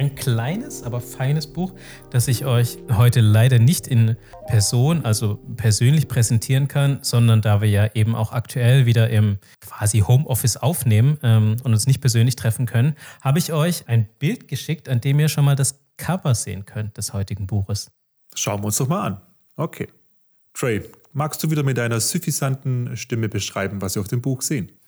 ein 0.00 0.14
kleines, 0.14 0.82
aber 0.82 1.02
feines 1.02 1.46
Buch, 1.46 1.74
das 2.08 2.26
ich 2.26 2.46
euch 2.46 2.78
heute 2.90 3.20
leider 3.20 3.58
nicht 3.58 3.86
in 3.86 4.16
Person, 4.46 5.04
also 5.04 5.38
persönlich 5.58 6.08
präsentieren 6.08 6.68
kann, 6.68 7.00
sondern 7.02 7.42
da 7.42 7.60
wir 7.60 7.68
ja 7.68 7.90
eben 7.92 8.14
auch 8.14 8.32
aktuell 8.32 8.86
wieder 8.86 9.10
im 9.10 9.36
quasi 9.60 9.98
Homeoffice 9.98 10.56
aufnehmen 10.56 11.18
ähm, 11.22 11.56
und 11.62 11.72
uns 11.72 11.86
nicht 11.86 12.00
persönlich 12.00 12.34
treffen 12.34 12.64
können, 12.64 12.94
habe 13.20 13.38
ich 13.38 13.52
euch 13.52 13.88
ein 13.88 14.08
Bild 14.18 14.48
geschickt, 14.48 14.88
an 14.88 15.02
dem 15.02 15.20
ihr 15.20 15.28
schon 15.28 15.44
mal 15.44 15.54
das 15.54 15.78
Cover 15.98 16.34
sehen 16.34 16.64
könnt 16.64 16.96
des 16.96 17.12
heutigen 17.12 17.46
Buches. 17.46 17.90
Schauen 18.34 18.62
wir 18.62 18.66
uns 18.66 18.78
doch 18.78 18.88
mal 18.88 19.02
an. 19.06 19.20
Okay. 19.56 19.88
Trey, 20.54 20.82
magst 21.12 21.44
du 21.44 21.50
wieder 21.50 21.62
mit 21.62 21.76
deiner 21.76 22.00
suffisanten 22.00 22.96
Stimme 22.96 23.28
beschreiben, 23.28 23.82
was 23.82 23.96
wir 23.96 24.00
auf 24.00 24.08
dem 24.08 24.22
Buch 24.22 24.40
sehen? 24.40 24.72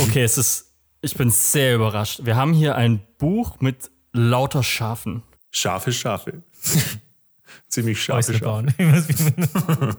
Okay, 0.00 0.24
es 0.24 0.36
ist, 0.36 0.74
ich 1.02 1.14
bin 1.14 1.30
sehr 1.30 1.76
überrascht. 1.76 2.24
Wir 2.24 2.34
haben 2.34 2.52
hier 2.52 2.74
ein 2.74 3.00
Buch 3.16 3.60
mit 3.60 3.92
lauter 4.18 4.62
Schafen. 4.62 5.22
Scharfe 5.50 5.92
Schafe. 5.92 6.42
Ziemlich 7.68 8.02
scharfe 8.02 8.18
Häusle 8.18 8.34
Schafe. 8.34 8.44
bauen, 8.44 8.74
wie 8.78 8.84
man- 8.84 9.96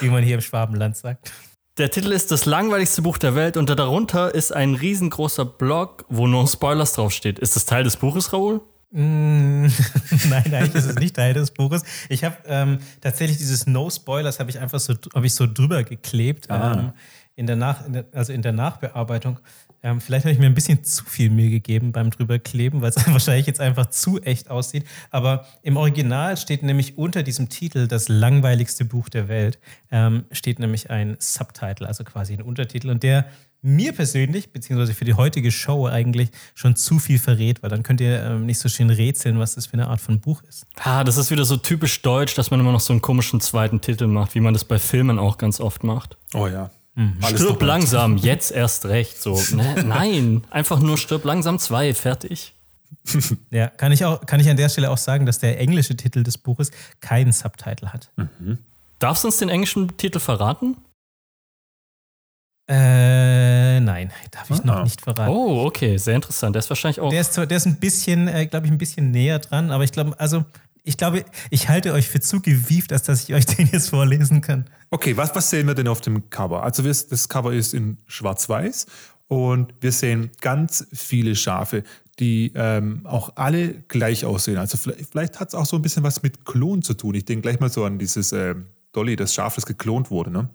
wie 0.00 0.08
man 0.10 0.22
hier 0.22 0.34
im 0.34 0.40
Schwabenland 0.40 0.96
sagt. 0.96 1.32
Der 1.78 1.90
Titel 1.90 2.10
ist 2.12 2.30
Das 2.32 2.44
langweiligste 2.44 3.02
Buch 3.02 3.18
der 3.18 3.34
Welt 3.34 3.56
und 3.56 3.70
darunter 3.70 4.34
ist 4.34 4.52
ein 4.52 4.74
riesengroßer 4.74 5.44
Blog, 5.44 6.04
wo 6.08 6.26
nur 6.26 6.46
Spoilers 6.48 6.92
draufsteht. 6.94 7.38
Ist 7.38 7.54
das 7.56 7.64
Teil 7.66 7.84
des 7.84 7.96
Buches, 7.96 8.32
Raoul? 8.32 8.60
Mm, 8.90 9.66
Nein, 10.28 10.54
eigentlich 10.54 10.74
ist 10.74 10.86
es 10.86 10.96
nicht 10.96 11.14
Teil 11.16 11.34
des 11.34 11.52
Buches. 11.52 11.84
Ich 12.08 12.24
habe 12.24 12.36
ähm, 12.46 12.78
tatsächlich 13.00 13.38
dieses 13.38 13.66
No 13.66 13.88
Spoilers 13.90 14.40
habe 14.40 14.50
ich 14.50 14.58
einfach 14.58 14.80
so 14.80 14.94
habe 15.14 15.26
ich 15.26 15.34
so 15.34 15.46
drüber 15.46 15.84
geklebt 15.84 16.48
ähm, 16.50 16.92
in 17.36 17.46
der 17.46 17.56
Nach 17.56 17.86
in 17.86 17.92
der, 17.92 18.06
also 18.12 18.32
in 18.32 18.42
der 18.42 18.52
Nachbearbeitung. 18.52 19.38
Ähm, 19.82 20.00
vielleicht 20.00 20.24
habe 20.24 20.32
ich 20.32 20.38
mir 20.38 20.46
ein 20.46 20.54
bisschen 20.54 20.84
zu 20.84 21.04
viel 21.04 21.30
Mühe 21.30 21.50
gegeben 21.50 21.92
beim 21.92 22.10
drüberkleben, 22.10 22.80
weil 22.80 22.90
es 22.90 22.96
wahrscheinlich 23.06 23.46
jetzt 23.46 23.60
einfach 23.60 23.86
zu 23.86 24.20
echt 24.20 24.50
aussieht. 24.50 24.84
Aber 25.10 25.46
im 25.62 25.76
Original 25.76 26.36
steht 26.36 26.62
nämlich 26.62 26.98
unter 26.98 27.22
diesem 27.22 27.48
Titel 27.48 27.86
das 27.86 28.08
langweiligste 28.08 28.84
Buch 28.84 29.08
der 29.08 29.28
Welt 29.28 29.58
ähm, 29.90 30.24
steht 30.30 30.58
nämlich 30.58 30.90
ein 30.90 31.16
Subtitle, 31.18 31.86
also 31.86 32.04
quasi 32.04 32.34
ein 32.34 32.42
Untertitel 32.42 32.90
und 32.90 33.02
der 33.02 33.26
mir 33.60 33.92
persönlich, 33.92 34.52
beziehungsweise 34.52 34.94
für 34.94 35.04
die 35.04 35.14
heutige 35.14 35.50
Show 35.50 35.86
eigentlich 35.86 36.30
schon 36.54 36.76
zu 36.76 36.98
viel 36.98 37.18
verrät, 37.18 37.62
weil 37.62 37.70
dann 37.70 37.82
könnt 37.82 38.00
ihr 38.00 38.22
ähm, 38.22 38.46
nicht 38.46 38.60
so 38.60 38.68
schön 38.68 38.88
rätseln, 38.88 39.38
was 39.38 39.56
das 39.56 39.66
für 39.66 39.74
eine 39.74 39.88
Art 39.88 40.00
von 40.00 40.20
Buch 40.20 40.42
ist. 40.48 40.66
Ah, 40.76 41.02
das 41.02 41.16
ist 41.16 41.30
wieder 41.30 41.44
so 41.44 41.56
typisch 41.56 42.00
deutsch, 42.02 42.34
dass 42.34 42.50
man 42.50 42.60
immer 42.60 42.72
noch 42.72 42.80
so 42.80 42.92
einen 42.92 43.02
komischen 43.02 43.40
zweiten 43.40 43.80
Titel 43.80 44.06
macht, 44.06 44.34
wie 44.36 44.40
man 44.40 44.54
das 44.54 44.64
bei 44.64 44.78
Filmen 44.78 45.18
auch 45.18 45.38
ganz 45.38 45.60
oft 45.60 45.82
macht. 45.82 46.16
Oh 46.34 46.46
ja. 46.46 46.70
Alles 47.22 47.40
Stirb 47.40 47.62
langsam, 47.62 48.16
jetzt 48.16 48.50
erst 48.50 48.86
recht. 48.86 49.22
So, 49.22 49.40
ne? 49.54 49.82
Nein, 49.86 50.42
einfach 50.50 50.80
nur 50.80 50.98
stirb 50.98 51.24
langsam 51.24 51.58
zwei, 51.58 51.94
fertig. 51.94 52.54
Ja, 53.50 53.68
kann 53.68 53.92
ich, 53.92 54.04
auch, 54.04 54.24
kann 54.26 54.40
ich 54.40 54.48
an 54.50 54.56
der 54.56 54.68
Stelle 54.68 54.90
auch 54.90 54.98
sagen, 54.98 55.24
dass 55.26 55.38
der 55.38 55.58
englische 55.60 55.96
Titel 55.96 56.22
des 56.22 56.36
Buches 56.38 56.70
keinen 57.00 57.32
Subtitle 57.32 57.92
hat. 57.92 58.10
Darfst 58.98 59.24
du 59.24 59.28
uns 59.28 59.36
den 59.38 59.48
englischen 59.48 59.96
Titel 59.96 60.18
verraten? 60.18 60.76
Äh, 62.70 63.80
nein, 63.80 64.12
darf 64.30 64.50
ich 64.50 64.60
Ah. 64.60 64.64
noch 64.64 64.82
nicht 64.84 65.00
verraten. 65.00 65.30
Oh, 65.32 65.64
okay, 65.64 65.96
sehr 65.96 66.16
interessant. 66.16 66.54
Der 66.54 66.60
ist 66.60 66.68
wahrscheinlich 66.68 67.00
auch. 67.00 67.08
Der 67.08 67.20
ist, 67.22 67.34
der 67.36 67.50
ist 67.50 67.66
ein 67.66 67.76
bisschen, 67.80 68.28
äh, 68.28 68.46
glaube 68.46 68.66
ich, 68.66 68.72
ein 68.72 68.76
bisschen 68.78 69.10
näher 69.10 69.38
dran, 69.38 69.70
aber 69.70 69.84
ich 69.84 69.92
glaube, 69.92 70.14
also, 70.20 70.44
ich 70.88 70.96
glaube, 70.96 71.24
ich 71.50 71.68
halte 71.68 71.92
euch 71.92 72.08
für 72.08 72.20
zu 72.20 72.40
gewieft, 72.40 72.92
als 72.92 73.02
dass 73.02 73.24
ich 73.24 73.34
euch 73.34 73.44
den 73.56 73.68
jetzt 73.70 73.90
vorlesen 73.90 74.40
kann. 74.40 74.64
Okay, 74.90 75.16
was, 75.16 75.34
was 75.34 75.50
sehen 75.50 75.66
wir 75.66 75.74
denn 75.74 75.86
auf 75.86 76.00
dem 76.00 76.30
Cover? 76.30 76.62
Also 76.62 76.82
wir, 76.82 76.90
das 76.90 77.28
Cover 77.28 77.52
ist 77.52 77.74
in 77.74 77.98
schwarz-weiß 78.06 78.86
und 79.28 79.74
wir 79.80 79.92
sehen 79.92 80.30
ganz 80.40 80.86
viele 80.92 81.36
Schafe, 81.36 81.84
die 82.18 82.52
ähm, 82.54 83.02
auch 83.04 83.36
alle 83.36 83.74
gleich 83.88 84.24
aussehen. 84.24 84.56
Also 84.56 84.78
vielleicht, 84.78 85.10
vielleicht 85.10 85.40
hat 85.40 85.48
es 85.48 85.54
auch 85.54 85.66
so 85.66 85.76
ein 85.76 85.82
bisschen 85.82 86.02
was 86.02 86.22
mit 86.22 86.46
Klon 86.46 86.80
zu 86.80 86.94
tun. 86.94 87.14
Ich 87.14 87.26
denke 87.26 87.42
gleich 87.42 87.60
mal 87.60 87.68
so 87.68 87.84
an 87.84 87.98
dieses 87.98 88.32
ähm, 88.32 88.66
Dolly, 88.92 89.14
das 89.14 89.34
Schaf, 89.34 89.54
das 89.56 89.66
geklont 89.66 90.10
wurde. 90.10 90.30
Ne? 90.30 90.48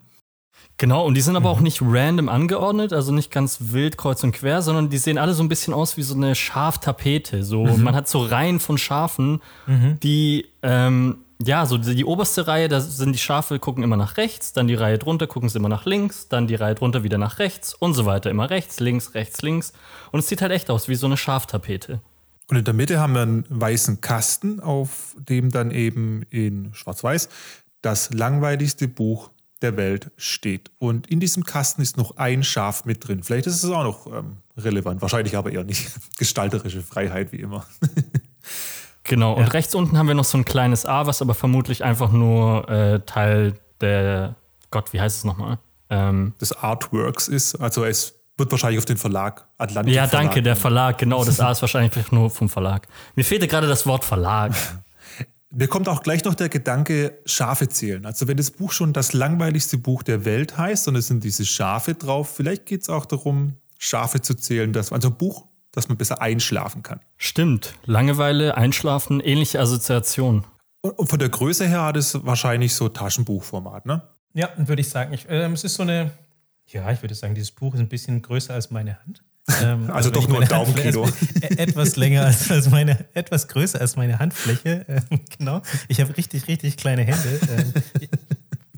Genau, 0.76 1.06
und 1.06 1.14
die 1.14 1.20
sind 1.20 1.36
aber 1.36 1.50
Mhm. 1.50 1.56
auch 1.56 1.60
nicht 1.60 1.80
random 1.82 2.28
angeordnet, 2.28 2.92
also 2.92 3.12
nicht 3.12 3.30
ganz 3.30 3.58
wild 3.60 3.96
kreuz 3.96 4.24
und 4.24 4.32
quer, 4.32 4.60
sondern 4.60 4.90
die 4.90 4.98
sehen 4.98 5.18
alle 5.18 5.32
so 5.34 5.42
ein 5.42 5.48
bisschen 5.48 5.72
aus 5.72 5.96
wie 5.96 6.02
so 6.02 6.14
eine 6.14 6.34
Schaftapete. 6.34 7.44
So, 7.44 7.64
Mhm. 7.64 7.82
man 7.84 7.94
hat 7.94 8.08
so 8.08 8.20
Reihen 8.20 8.58
von 8.58 8.76
Schafen, 8.78 9.40
die, 10.02 10.46
ähm, 10.62 11.18
ja, 11.44 11.66
so 11.66 11.78
die, 11.78 11.94
die 11.94 12.04
oberste 12.04 12.46
Reihe, 12.48 12.68
da 12.68 12.80
sind 12.80 13.12
die 13.12 13.18
Schafe, 13.18 13.58
gucken 13.58 13.84
immer 13.84 13.96
nach 13.96 14.16
rechts, 14.16 14.52
dann 14.52 14.66
die 14.66 14.74
Reihe 14.74 14.98
drunter, 14.98 15.26
gucken 15.26 15.48
sie 15.48 15.58
immer 15.58 15.68
nach 15.68 15.84
links, 15.84 16.28
dann 16.28 16.46
die 16.46 16.54
Reihe 16.54 16.74
drunter 16.74 17.02
wieder 17.02 17.18
nach 17.18 17.38
rechts 17.38 17.74
und 17.74 17.94
so 17.94 18.04
weiter. 18.06 18.30
Immer 18.30 18.50
rechts, 18.50 18.80
links, 18.80 19.14
rechts, 19.14 19.42
links. 19.42 19.72
Und 20.10 20.20
es 20.20 20.28
sieht 20.28 20.42
halt 20.42 20.52
echt 20.52 20.70
aus 20.70 20.88
wie 20.88 20.94
so 20.96 21.06
eine 21.06 21.16
Schaftapete. 21.16 22.00
Und 22.50 22.56
in 22.58 22.64
der 22.64 22.74
Mitte 22.74 22.98
haben 23.00 23.14
wir 23.14 23.22
einen 23.22 23.44
weißen 23.48 24.00
Kasten, 24.00 24.60
auf 24.60 25.14
dem 25.18 25.50
dann 25.50 25.70
eben 25.70 26.22
in 26.30 26.70
schwarz-weiß 26.74 27.28
das 27.82 28.12
langweiligste 28.12 28.86
Buch 28.88 29.30
der 29.62 29.76
Welt 29.76 30.10
steht. 30.16 30.70
Und 30.78 31.06
in 31.06 31.20
diesem 31.20 31.44
Kasten 31.44 31.82
ist 31.82 31.96
noch 31.96 32.16
ein 32.16 32.42
Schaf 32.42 32.84
mit 32.84 33.06
drin. 33.06 33.22
Vielleicht 33.22 33.46
ist 33.46 33.62
es 33.62 33.70
auch 33.70 33.84
noch 33.84 34.06
ähm, 34.06 34.38
relevant, 34.56 35.00
wahrscheinlich 35.02 35.36
aber 35.36 35.52
eher 35.52 35.64
nicht. 35.64 35.90
Gestalterische 36.18 36.82
Freiheit 36.82 37.32
wie 37.32 37.38
immer. 37.38 37.66
Genau, 39.04 39.34
und 39.34 39.52
rechts 39.52 39.74
unten 39.74 39.98
haben 39.98 40.08
wir 40.08 40.14
noch 40.14 40.24
so 40.24 40.38
ein 40.38 40.46
kleines 40.46 40.86
A, 40.86 41.06
was 41.06 41.20
aber 41.20 41.34
vermutlich 41.34 41.84
einfach 41.84 42.10
nur 42.10 42.68
äh, 42.70 43.00
Teil 43.00 43.52
der, 43.82 44.34
Gott, 44.70 44.94
wie 44.94 45.00
heißt 45.00 45.18
es 45.18 45.24
nochmal? 45.24 45.58
Ähm, 45.90 46.32
des 46.40 46.52
Artworks 46.52 47.28
ist. 47.28 47.56
Also 47.56 47.84
es 47.84 48.14
wird 48.38 48.50
wahrscheinlich 48.50 48.78
auf 48.78 48.86
den 48.86 48.96
Verlag 48.96 49.46
Atlantik. 49.58 49.94
Ja, 49.94 50.06
Verlag 50.08 50.24
danke, 50.24 50.42
der 50.42 50.56
Verlag, 50.56 50.96
genau, 50.96 51.22
das 51.22 51.38
A 51.40 51.52
ist 51.52 51.60
wahrscheinlich 51.60 52.10
nur 52.12 52.30
vom 52.30 52.48
Verlag. 52.48 52.88
Mir 53.14 53.24
fehlte 53.24 53.46
gerade 53.46 53.68
das 53.68 53.86
Wort 53.86 54.04
Verlag. 54.04 54.54
Mir 55.56 55.68
kommt 55.68 55.88
auch 55.88 56.02
gleich 56.02 56.24
noch 56.24 56.34
der 56.34 56.48
Gedanke, 56.48 57.18
Schafe 57.26 57.68
zählen. 57.68 58.04
Also 58.06 58.26
wenn 58.26 58.36
das 58.36 58.50
Buch 58.50 58.72
schon 58.72 58.92
das 58.92 59.12
langweiligste 59.12 59.78
Buch 59.78 60.02
der 60.02 60.24
Welt 60.24 60.58
heißt 60.58 60.88
und 60.88 60.96
es 60.96 61.06
sind 61.06 61.22
diese 61.22 61.44
Schafe 61.44 61.94
drauf, 61.94 62.34
vielleicht 62.34 62.66
geht 62.66 62.82
es 62.82 62.88
auch 62.88 63.06
darum, 63.06 63.54
Schafe 63.78 64.20
zu 64.20 64.34
zählen. 64.34 64.72
Dass, 64.72 64.90
also 64.90 65.10
ein 65.10 65.16
Buch, 65.16 65.46
dass 65.70 65.88
man 65.88 65.96
besser 65.96 66.20
einschlafen 66.20 66.82
kann. 66.82 66.98
Stimmt, 67.16 67.74
Langeweile, 67.84 68.56
Einschlafen, 68.56 69.20
ähnliche 69.20 69.60
Assoziation. 69.60 70.44
Und, 70.80 70.98
und 70.98 71.06
von 71.06 71.20
der 71.20 71.28
Größe 71.28 71.68
her 71.68 71.84
hat 71.84 71.96
es 71.96 72.24
wahrscheinlich 72.24 72.74
so 72.74 72.88
Taschenbuchformat, 72.88 73.86
ne? 73.86 74.02
Ja, 74.32 74.50
würde 74.56 74.80
ich 74.80 74.88
sagen. 74.88 75.12
Ich, 75.12 75.26
ähm, 75.28 75.52
es 75.52 75.62
ist 75.62 75.74
so 75.74 75.84
eine, 75.84 76.10
ja, 76.66 76.90
ich 76.90 77.00
würde 77.00 77.14
sagen, 77.14 77.36
dieses 77.36 77.52
Buch 77.52 77.74
ist 77.74 77.80
ein 77.80 77.88
bisschen 77.88 78.22
größer 78.22 78.54
als 78.54 78.72
meine 78.72 78.98
Hand. 79.04 79.22
Ähm, 79.62 79.90
Also 79.90 80.10
doch 80.10 80.22
wenn 80.22 80.24
ich 80.24 80.28
nur 80.28 80.42
ein 80.42 80.48
Daumenkino. 80.48 81.02
also, 81.04 81.16
äh, 81.40 81.58
etwas 81.58 81.96
länger 81.96 82.24
als, 82.24 82.50
als 82.50 82.70
meine, 82.70 83.04
etwas 83.14 83.48
größer 83.48 83.80
als 83.80 83.96
meine 83.96 84.18
Handfläche. 84.18 84.84
Ähm, 84.88 85.20
genau. 85.38 85.62
Ich 85.88 86.00
habe 86.00 86.16
richtig, 86.16 86.48
richtig 86.48 86.76
kleine 86.76 87.02
Hände. 87.02 87.40
Ähm, 87.50 87.72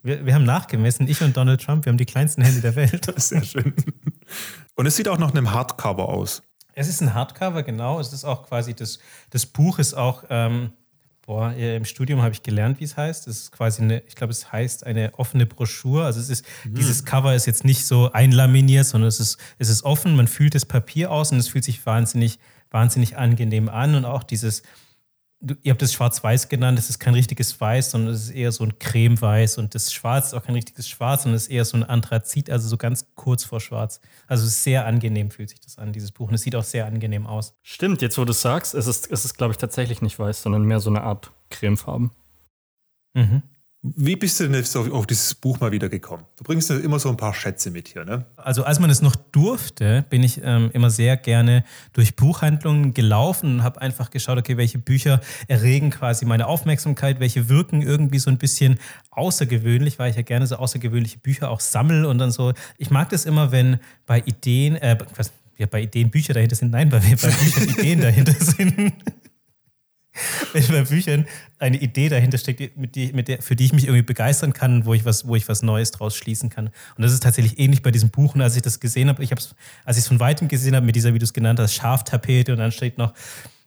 wir, 0.03 0.27
wir 0.27 0.35
haben 0.35 0.45
nachgemessen, 0.45 1.09
ich 1.09 1.21
und 1.21 1.37
Donald 1.37 1.63
Trump, 1.63 1.85
wir 1.85 1.91
haben 1.91 1.99
die 1.99 2.07
kleinsten 2.07 2.43
Hände 2.43 2.61
der 2.61 2.77
Welt. 2.77 3.13
Sehr 3.21 3.45
schön. 3.45 3.75
Und 4.75 4.87
es 4.87 4.97
sieht 4.97 5.09
auch 5.09 5.19
nach 5.19 5.33
einem 5.33 5.53
Hardcover 5.53 6.09
aus. 6.09 6.43
Es 6.75 6.89
ist 6.89 7.01
ein 7.01 7.15
Hardcover, 7.15 7.63
genau. 7.63 7.99
Es 8.01 8.13
ist 8.13 8.25
auch 8.25 8.47
quasi 8.47 8.75
das, 8.75 8.99
das 9.31 9.47
Buch 9.47 9.79
ist 9.79 9.95
auch, 9.95 10.25
ähm, 10.31 10.73
boah, 11.27 11.53
im 11.53 11.85
Studium 11.85 12.23
habe 12.23 12.33
ich 12.33 12.43
gelernt, 12.43 12.81
wie 12.81 12.85
es 12.85 12.97
heißt. 12.97 13.27
Es 13.27 13.39
ist 13.39 13.53
quasi 13.53 13.83
eine, 13.83 14.03
ich 14.07 14.15
glaube, 14.15 14.31
es 14.31 14.53
heißt 14.53 14.87
eine 14.87 15.13
offene 15.19 15.45
Broschüre. 15.45 16.05
Also 16.05 16.21
es 16.21 16.31
ist, 16.31 16.47
dieses 16.65 17.05
Cover 17.05 17.35
ist 17.35 17.47
jetzt 17.47 17.65
nicht 17.65 17.85
so 17.85 18.13
einlaminiert, 18.13 18.87
sondern 18.87 19.09
es 19.09 19.19
ist, 19.19 19.37
es 19.59 19.69
ist 19.69 19.83
offen, 19.83 20.15
man 20.15 20.29
fühlt 20.29 20.55
das 20.55 20.65
Papier 20.65 21.11
aus 21.11 21.33
und 21.33 21.39
es 21.39 21.49
fühlt 21.49 21.65
sich 21.65 21.85
wahnsinnig, 21.85 22.39
wahnsinnig 22.71 23.17
angenehm 23.17 23.69
an. 23.69 23.97
Und 23.97 24.05
auch 24.05 24.23
dieses, 24.23 24.63
ihr 25.63 25.71
habt 25.71 25.83
es 25.83 25.93
schwarz-weiß 25.93 26.49
genannt, 26.49 26.79
es 26.79 26.91
ist 26.91 26.99
kein 26.99 27.15
richtiges 27.15 27.61
Weiß, 27.61 27.91
sondern 27.91 28.15
es 28.15 28.25
ist 28.25 28.31
eher 28.31 28.53
so 28.53 28.65
ein 28.65 28.79
Cremeweiß 28.79 29.59
und 29.59 29.75
das 29.75 29.93
Schwarz 29.93 30.29
ist 30.29 30.35
auch 30.35 30.43
kein 30.43 30.55
richtiges 30.55 30.89
Schwarz, 30.89 31.23
sondern 31.23 31.37
es 31.37 31.45
ist 31.45 31.53
eher 31.53 31.65
so 31.65 31.77
ein 31.77 31.85
Anthrazit, 31.85 32.51
also 32.51 32.69
so 32.69 32.77
ganz 32.77 33.07
kurz 33.15 33.45
vor 33.45 33.61
Schwarz. 33.61 34.01
Also 34.27 34.47
sehr 34.47 34.87
angenehm 34.87 35.31
fühlt 35.31 35.51
sich 35.51 35.61
das 35.61 35.79
an, 35.79 35.93
dieses 35.93 36.13
Buch. 36.13 36.29
Und 36.29 36.35
es 36.35 36.43
sieht 36.43 36.57
auch 36.57 36.65
sehr 36.65 36.87
angenehm 36.87 37.27
aus. 37.27 37.55
Stimmt, 37.63 38.03
jetzt 38.03 38.19
wo 38.19 38.25
du 38.25 38.33
es 38.33 38.41
sagst, 38.41 38.75
es 38.75 38.87
ist, 38.87 39.11
es 39.11 39.25
ist 39.25 39.35
glaube 39.35 39.53
ich, 39.53 39.59
tatsächlich 39.59 40.03
nicht 40.03 40.19
weiß, 40.19 40.43
sondern 40.43 40.63
mehr 40.63 40.81
so 40.81 40.91
eine 40.91 41.03
Art 41.03 41.33
Cremefarben. 41.51 42.11
Mhm. 43.15 43.43
Wie 43.83 44.17
bist 44.17 44.41
du 44.41 44.45
denn 44.45 44.55
jetzt 44.55 44.77
auf, 44.77 44.91
auf 44.91 45.07
dieses 45.07 45.35
Buch 45.35 45.61
mal 45.61 45.71
wieder 45.71 45.89
gekommen? 45.89 46.25
Du 46.37 46.45
bringst 46.45 46.71
ja 46.71 46.77
immer 46.79 46.99
so 46.99 47.09
ein 47.09 47.17
paar 47.17 47.35
Schätze 47.35 47.71
mit 47.71 47.89
hier, 47.89 48.05
ne? 48.05 48.27
Also 48.37 48.65
als 48.65 48.81
man 48.81 48.91
es 48.91 49.01
noch 49.01 49.15
durfte, 49.15 50.05
bin 50.11 50.23
ich 50.23 50.41
ähm, 50.43 50.71
immer 50.73 50.91
sehr 50.91 51.17
gerne 51.17 51.63
durch 51.93 52.17
Buchhandlungen 52.17 52.95
gelaufen 52.95 53.57
und 53.57 53.63
habe 53.63 53.81
einfach 53.81 54.11
geschaut, 54.11 54.39
okay, 54.39 54.57
welche 54.57 54.79
Bücher 54.79 55.21
erregen 55.47 55.91
quasi 55.91 56.25
meine 56.25 56.47
Aufmerksamkeit, 56.47 57.21
welche 57.21 57.49
wirken 57.49 57.83
irgendwie 57.83 58.19
so 58.19 58.31
ein 58.31 58.39
bisschen 58.39 58.79
außergewöhnlich, 59.11 59.99
weil 59.99 60.11
ich 60.11 60.17
ja 60.17 60.23
gerne 60.23 60.47
so 60.47 60.57
außergewöhnliche 60.57 61.19
Bücher 61.19 61.51
auch 61.51 61.61
sammle 61.61 62.09
und 62.09 62.19
dann 62.19 62.33
so. 62.33 62.55
Ich 62.79 62.91
mag 62.91 63.11
das 63.11 63.25
immer, 63.25 63.53
wenn 63.53 63.79
bei 64.07 64.21
Ideen, 64.21 64.77
äh, 64.77 64.99
was, 65.17 65.33
ja, 65.59 65.67
bei 65.67 65.83
Ideen 65.83 66.11
Bücher 66.11 66.35
dahinter 66.35 66.57
sind, 66.57 66.73
nein, 66.73 66.89
bei, 66.89 66.99
bei 66.99 67.15
Büchern 67.15 67.69
Ideen 67.79 68.01
dahinter 68.01 68.35
sind. 68.35 68.95
wenn 70.53 70.67
bei 70.69 70.83
Büchern 70.83 71.27
eine 71.59 71.79
Idee 71.79 72.09
dahinter 72.09 72.39
steckt, 72.39 72.77
mit 72.77 72.95
die, 72.95 73.13
mit 73.13 73.29
der, 73.29 73.43
für 73.43 73.57
die 73.57 73.65
ich 73.65 73.73
mich 73.73 73.85
irgendwie 73.85 74.03
begeistern 74.03 74.53
kann, 74.53 74.85
wo 74.85 74.95
ich 74.95 75.05
was, 75.05 75.27
wo 75.27 75.37
ich 75.37 75.49
was 75.49 75.63
Neues 75.63 75.91
draus 75.91 76.17
schließen 76.17 76.51
kann. 76.51 76.67
Und 76.97 77.03
das 77.03 77.13
ist 77.13 77.23
tatsächlich 77.23 77.59
ähnlich 77.59 77.83
bei 77.83 77.91
diesem 77.91 78.11
Buch. 78.11 78.35
Und 78.35 78.43
als 78.43 78.57
ich 78.57 78.63
das 78.63 78.81
gesehen 78.81 79.09
habe, 79.09 79.23
ich 79.23 79.31
habe 79.31 79.41
es, 79.41 79.55
als 79.85 79.97
ich 79.97 80.03
es 80.03 80.09
von 80.09 80.21
weitem 80.21 80.49
gesehen 80.49 80.75
habe, 80.75 80.87
mit 80.87 80.97
dieser, 80.97 81.15
wie 81.15 81.19
du 81.19 81.25
es 81.25 81.33
genannt 81.33 81.59
hast, 81.59 81.75
Schaftapete 81.75 82.53
und 82.53 82.59
dann 82.59 82.73
steht 82.73 82.99
noch, 82.99 83.13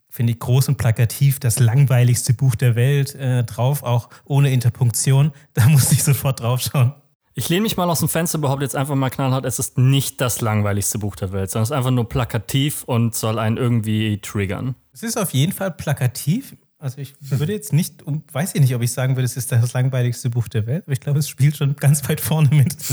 finde 0.10 0.34
ich 0.34 0.40
groß 0.40 0.70
und 0.70 0.78
plakativ, 0.78 1.40
das 1.40 1.60
langweiligste 1.60 2.34
Buch 2.34 2.56
der 2.56 2.76
Welt 2.76 3.16
äh, 3.16 3.44
drauf, 3.44 3.84
auch 3.84 4.10
ohne 4.26 4.52
Interpunktion. 4.52 5.32
Da 5.54 5.68
musste 5.68 5.94
ich 5.94 6.04
sofort 6.04 6.40
drauf 6.40 6.62
schauen. 6.62 6.94
Ich 7.36 7.48
lehne 7.48 7.62
mich 7.62 7.78
mal 7.78 7.90
aus 7.90 8.00
dem 8.00 8.10
Fenster, 8.10 8.38
behaupte 8.38 8.66
jetzt 8.66 8.76
einfach 8.76 8.96
mal 8.96 9.10
knallhart, 9.10 9.46
es 9.46 9.60
ist 9.60 9.78
nicht 9.78 10.20
das 10.20 10.42
langweiligste 10.42 11.00
Buch 11.00 11.16
der 11.16 11.32
Welt, 11.32 11.50
sondern 11.50 11.64
es 11.64 11.70
ist 11.70 11.76
einfach 11.78 11.92
nur 11.92 12.10
plakativ 12.10 12.84
und 12.84 13.16
soll 13.16 13.40
einen 13.40 13.56
irgendwie 13.58 14.20
triggern. 14.20 14.76
Es 15.02 15.04
ist 15.04 15.18
auf 15.18 15.34
jeden 15.34 15.54
Fall 15.54 15.72
plakativ. 15.72 16.58
Also 16.78 16.98
ich 17.00 17.14
würde 17.22 17.54
jetzt 17.54 17.72
nicht, 17.72 18.04
um, 18.04 18.24
weiß 18.34 18.54
ich 18.54 18.60
nicht, 18.60 18.76
ob 18.76 18.82
ich 18.82 18.92
sagen 18.92 19.16
würde, 19.16 19.24
es 19.24 19.38
ist 19.38 19.50
das 19.50 19.72
langweiligste 19.72 20.30
Buch 20.30 20.50
der 20.50 20.68
Welt, 20.68 20.84
aber 20.84 20.92
ich 20.92 21.00
glaube, 21.00 21.20
es 21.20 21.30
spielt 21.30 21.56
schon 21.56 21.78
ganz 21.78 22.08
weit 22.10 22.20
vorne 22.22 22.50
mit. 22.52 22.76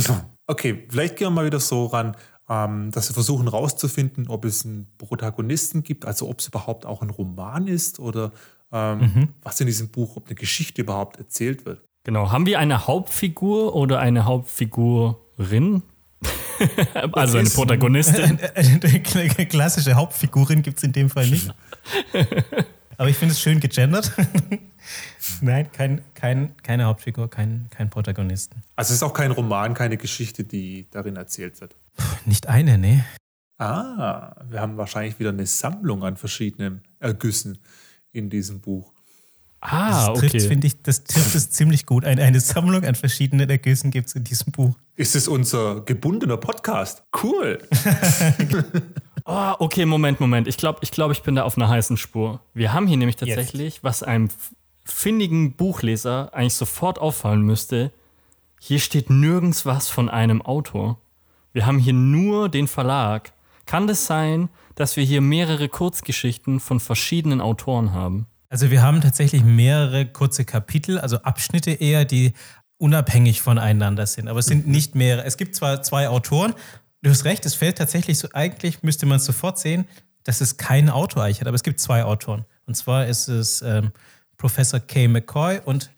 Okay, 0.49 0.87
vielleicht 0.89 1.17
gehen 1.17 1.27
wir 1.27 1.31
mal 1.31 1.47
wieder 1.47 1.59
so 1.59 1.87
ran, 1.87 2.17
ähm, 2.49 2.93
dass 2.93 3.11
wir 3.11 3.15
versuchen 3.15 3.49
rauszufinden, 3.49 4.29
ob 4.29 4.45
es 4.45 4.65
einen 4.65 4.87
Protagonisten 4.97 5.83
gibt, 5.83 6.05
also 6.05 6.29
ob 6.29 6.39
es 6.39 6.47
überhaupt 6.47 6.87
auch 6.87 7.03
ein 7.03 7.11
Roman 7.11 7.67
ist 7.67 7.99
oder 7.99 8.31
ähm, 8.71 9.31
was 9.43 9.61
in 9.61 9.67
diesem 9.67 9.89
Buch, 9.89 10.17
ob 10.17 10.27
eine 10.27 10.37
Geschichte 10.37 10.83
überhaupt 10.83 11.17
erzählt 11.17 11.67
wird. 11.67 11.83
Genau. 12.05 12.31
Haben 12.31 12.47
wir 12.47 12.61
eine 12.61 12.87
Hauptfigur 12.87 13.75
oder 13.75 13.99
eine 13.99 14.25
Hauptfigurin? 14.25 15.83
also 17.13 17.39
eine 17.39 17.47
ist- 17.47 17.55
Protagonistin. 17.55 18.39
Eine 18.55 19.47
klassische 19.47 19.95
Hauptfigurin 19.95 20.63
gibt 20.63 20.79
es 20.79 20.85
in 20.85 20.93
dem 20.93 21.11
Fall 21.11 21.29
nicht. 21.29 21.53
Aber 22.99 23.09
ich 23.11 23.17
finde 23.17 23.33
es 23.33 23.41
schön 23.41 23.61
gegendert. 23.61 24.13
Nein, 25.43 25.71
kein, 25.73 26.01
kein, 26.15 26.55
keine 26.63 26.85
Hauptfigur, 26.85 27.29
kein, 27.29 27.67
kein 27.71 27.91
Protagonisten. 27.91 28.63
Also 28.75 28.91
es 28.91 28.97
ist 28.97 29.03
auch 29.03 29.13
kein 29.13 29.33
Roman, 29.33 29.75
keine 29.75 29.97
Geschichte, 29.99 30.45
die 30.45 30.87
darin 30.91 31.17
erzählt 31.17 31.61
wird. 31.61 31.77
Nicht 32.25 32.47
eine, 32.47 32.79
nee. 32.79 33.05
Ah, 33.59 34.35
wir 34.49 34.61
haben 34.61 34.77
wahrscheinlich 34.77 35.19
wieder 35.19 35.31
eine 35.31 35.47
Sammlung 35.47 36.05
an 36.05 36.17
verschiedenen 36.17 36.83
Ergüssen 36.99 37.59
in 38.13 38.31
diesem 38.31 38.61
Buch. 38.61 38.93
Ah, 39.61 40.09
Das 40.09 40.19
trifft, 40.21 40.35
okay. 40.35 40.49
finde 40.49 40.67
ich, 40.67 40.83
das 40.83 41.05
trifft 41.05 41.35
es 41.35 41.51
ziemlich 41.51 41.87
gut. 41.87 42.05
Eine, 42.05 42.23
eine 42.23 42.41
Sammlung 42.41 42.85
an 42.85 42.95
verschiedenen 42.95 43.49
Ergüssen 43.49 43.91
gibt 43.91 44.09
es 44.09 44.15
in 44.15 44.25
diesem 44.25 44.53
Buch. 44.53 44.75
Ist 44.95 45.17
es 45.17 45.29
unser 45.29 45.81
gebundener 45.81 46.37
Podcast? 46.37 47.03
Cool. 47.23 47.59
Oh, 49.25 49.53
okay, 49.59 49.87
Moment, 49.87 50.21
Moment. 50.21 50.47
Ich 50.47 50.57
glaube, 50.57 50.81
ich, 50.83 50.91
glaub, 50.91 51.11
ich 51.11 51.23
bin 51.23 51.35
da 51.35 51.43
auf 51.43 51.57
einer 51.57 51.69
heißen 51.69 51.97
Spur. 51.97 52.41
Wir 52.55 52.73
haben 52.73 52.87
hier 52.87 52.97
nämlich 52.97 53.17
tatsächlich, 53.17 53.83
was 53.83 54.03
einem 54.03 54.29
findigen 54.85 55.53
Buchleser 55.55 56.31
eigentlich 56.33 56.55
sofort 56.55 56.99
auffallen 56.99 57.43
müsste, 57.43 57.93
hier 58.61 58.79
steht 58.79 59.11
nirgends 59.11 59.67
was 59.67 59.89
von 59.89 60.09
einem 60.09 60.43
Autor. 60.43 60.99
Wir 61.53 61.67
haben 61.67 61.79
hier 61.79 61.93
nur 61.93 62.49
den 62.49 62.69
Verlag. 62.69 63.33
Kann 63.65 63.87
das 63.87 64.07
sein, 64.07 64.49
dass 64.75 64.97
wir 64.97 65.05
hier 65.05 65.21
mehrere 65.21 65.69
Kurzgeschichten 65.69 66.61
von 66.61 66.81
verschiedenen 66.81 67.41
Autoren 67.41 67.93
haben? 67.93 68.27
Also 68.49 68.71
wir 68.71 68.83
haben 68.83 69.01
tatsächlich 69.01 69.43
mehrere 69.45 70.07
kurze 70.07 70.45
Kapitel, 70.45 70.99
also 70.99 71.19
Abschnitte 71.19 71.73
eher, 71.73 72.05
die 72.05 72.33
unabhängig 72.79 73.41
voneinander 73.41 74.07
sind. 74.07 74.29
Aber 74.29 74.39
es 74.39 74.47
sind 74.47 74.67
nicht 74.67 74.95
mehrere. 74.95 75.25
Es 75.25 75.37
gibt 75.37 75.55
zwar 75.57 75.83
zwei 75.83 76.09
Autoren, 76.09 76.55
du 77.03 77.11
hast 77.11 77.25
recht, 77.25 77.47
es 77.47 77.55
fällt 77.55 77.79
tatsächlich 77.79 78.19
so, 78.19 78.29
eigentlich 78.33 78.83
müsste 78.83 79.07
man 79.07 79.19
sofort 79.19 79.59
sehen, 79.59 79.87
dass 80.25 80.41
es 80.41 80.57
keinen 80.57 80.91
Autor 80.91 81.23
eigentlich 81.23 81.41
hat, 81.41 81.49
aber 81.49 81.55
es 81.55 81.63
gibt 81.63 81.81
zwei 81.81 82.05
Autoren. 82.05 82.45
Und 82.67 82.75
zwar 82.75 83.07
ist 83.07 83.29
es 83.29 83.63
ähm, 83.63 83.93
Professor 84.37 84.81
Kay 84.81 85.09
McCoy 85.09 85.61
und 85.65 85.91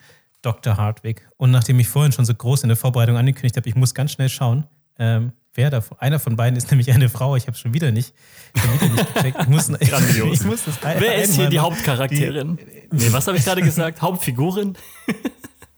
Dr. 0.43 0.76
Hartwig. 0.76 1.26
Und 1.37 1.50
nachdem 1.50 1.81
ich 1.81 1.88
vorhin 1.88 2.12
schon 2.12 2.25
so 2.25 2.35
groß 2.35 2.62
in 2.62 2.69
der 2.69 2.76
Vorbereitung 2.76 3.17
angekündigt 3.17 3.57
habe, 3.57 3.69
ich 3.69 3.75
muss 3.75 3.95
ganz 3.95 4.12
schnell 4.12 4.28
schauen, 4.28 4.67
ähm, 4.99 5.33
wer 5.59 5.71
davon. 5.71 5.99
Einer 6.00 6.19
von 6.19 6.37
beiden 6.37 6.57
ist 6.57 6.71
nämlich 6.71 6.91
eine 6.93 7.09
Frau, 7.11 7.37
ich 7.37 7.47
habe 7.49 7.57
schon 7.57 7.75
wieder 7.75 7.91
nicht, 7.91 8.15
schon 8.57 8.73
wieder 8.81 8.95
nicht 8.95 9.15
gecheckt. 9.15 9.38
Ich 9.43 9.49
muss, 9.49 9.67
Grandios. 9.69 10.41
Ich 10.41 10.47
muss 10.47 10.65
das 10.65 10.83
ein- 10.83 11.00
Wer 11.00 11.23
ist 11.23 11.35
hier 11.35 11.50
die 11.50 11.59
Hauptcharakterin? 11.59 12.59
nee, 12.93 13.09
was 13.12 13.27
habe 13.27 13.37
ich 13.37 13.45
gerade 13.45 13.61
gesagt? 13.62 14.00
Hauptfigurin? 14.00 14.77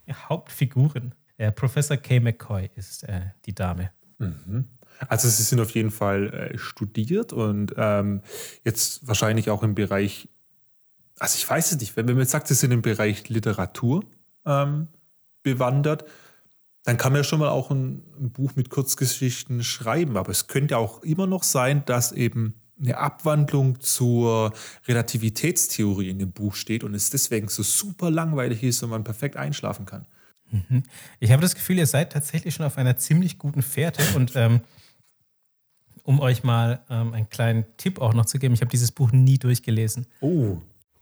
Die 0.07 0.15
Hauptfiguren. 0.15 1.15
Der 1.39 1.53
Professor 1.53 1.97
Kay 1.97 2.19
McCoy 2.19 2.69
ist 2.75 3.05
äh, 3.05 3.21
die 3.47 3.55
Dame. 3.55 3.93
Also 5.09 5.29
sie 5.29 5.45
sind 5.45 5.61
auf 5.61 5.71
jeden 5.71 5.93
Fall 5.93 6.51
äh, 6.53 6.59
studiert 6.59 7.33
und 7.33 7.73
ähm, 7.77 8.21
jetzt 8.65 9.07
wahrscheinlich 9.07 9.51
auch 9.51 9.63
im 9.63 9.77
Bereich, 9.77 10.29
also 11.21 11.37
ich 11.37 11.49
weiß 11.49 11.71
es 11.73 11.81
nicht, 11.81 11.97
wenn 11.97 12.07
man 12.07 12.19
jetzt 12.19 12.33
sagt, 12.33 12.49
sie 12.49 12.55
sind 12.55 12.73
im 12.73 12.83
Bereich 12.83 13.29
Literatur 13.29 14.03
ähm, 14.45 14.89
bewandert, 15.45 16.05
dann 16.85 16.97
kann 16.97 17.13
man 17.13 17.21
ja 17.21 17.25
schon 17.25 17.41
mal 17.41 17.49
auch 17.49 17.71
ein, 17.71 18.03
ein 18.19 18.31
Buch 18.31 18.57
mit 18.57 18.71
Kurzgeschichten 18.71 19.63
schreiben. 19.63 20.17
Aber 20.17 20.31
es 20.31 20.47
könnte 20.47 20.79
auch 20.79 21.03
immer 21.03 21.27
noch 21.27 21.43
sein, 21.43 21.85
dass 21.85 22.13
eben 22.13 22.55
eine 22.81 22.97
Abwandlung 22.97 23.81
zur 23.81 24.53
Relativitätstheorie 24.89 26.09
in 26.09 26.19
dem 26.19 26.33
Buch 26.33 26.55
steht 26.55 26.83
und 26.83 26.95
es 26.95 27.11
deswegen 27.11 27.49
so 27.49 27.63
super 27.63 28.11
langweilig 28.11 28.63
ist 28.63 28.83
und 28.83 28.91
man 28.91 29.05
perfekt 29.05 29.37
einschlafen 29.37 29.85
kann. 29.85 30.07
Ich 31.21 31.31
habe 31.31 31.43
das 31.43 31.55
Gefühl, 31.55 31.79
ihr 31.79 31.87
seid 31.87 32.13
tatsächlich 32.13 32.55
schon 32.55 32.67
auf 32.67 32.77
einer 32.77 32.97
ziemlich 32.97 33.39
guten 33.39 33.63
Fährte 33.63 34.03
und 34.17 34.35
ähm, 34.35 34.63
um 36.03 36.19
euch 36.19 36.43
mal 36.43 36.81
ähm, 36.91 37.13
einen 37.13 37.29
kleinen 37.29 37.67
Tipp 37.77 38.01
auch 38.01 38.15
noch 38.15 38.27
zu 38.27 38.39
geben, 38.39 38.55
ich 38.55 38.61
habe 38.61 38.71
dieses 38.71 38.91
Buch 38.91 39.13
nie 39.13 39.39
durchgelesen. 39.39 40.07
Oh. 40.21 40.59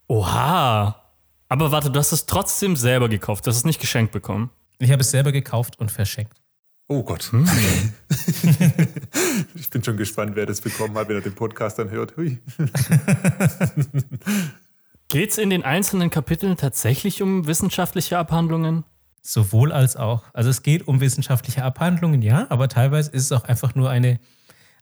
Oha. 0.06 1.02
Aber 1.48 1.72
warte, 1.72 1.90
du 1.90 1.98
hast 1.98 2.12
es 2.12 2.26
trotzdem 2.26 2.76
selber 2.76 3.08
gekauft. 3.08 3.46
Du 3.46 3.50
hast 3.50 3.56
es 3.56 3.64
nicht 3.64 3.80
geschenkt 3.80 4.12
bekommen. 4.12 4.50
Ich 4.78 4.92
habe 4.92 5.02
es 5.02 5.10
selber 5.10 5.32
gekauft 5.32 5.78
und 5.78 5.90
verschenkt. 5.90 6.40
Oh 6.86 7.02
Gott. 7.02 7.30
ich 9.54 9.70
bin 9.70 9.84
schon 9.84 9.98
gespannt, 9.98 10.36
wer 10.36 10.46
das 10.46 10.62
bekommen 10.62 10.96
hat, 10.96 11.08
wenn 11.08 11.16
er 11.16 11.22
den 11.22 11.34
Podcast 11.34 11.78
dann 11.78 11.90
hört. 11.90 12.16
Hui. 12.16 12.38
Geht 15.08 15.30
es 15.30 15.38
in 15.38 15.50
den 15.50 15.64
einzelnen 15.64 16.10
Kapiteln 16.10 16.56
tatsächlich 16.56 17.22
um 17.22 17.46
wissenschaftliche 17.46 18.18
Abhandlungen? 18.18 18.84
Sowohl 19.20 19.72
als 19.72 19.96
auch. 19.96 20.24
Also 20.32 20.48
es 20.48 20.62
geht 20.62 20.88
um 20.88 21.00
wissenschaftliche 21.00 21.62
Abhandlungen, 21.62 22.22
ja, 22.22 22.46
aber 22.50 22.68
teilweise 22.68 23.10
ist 23.10 23.24
es 23.24 23.32
auch 23.32 23.44
einfach 23.44 23.74
nur 23.74 23.90
eine, 23.90 24.20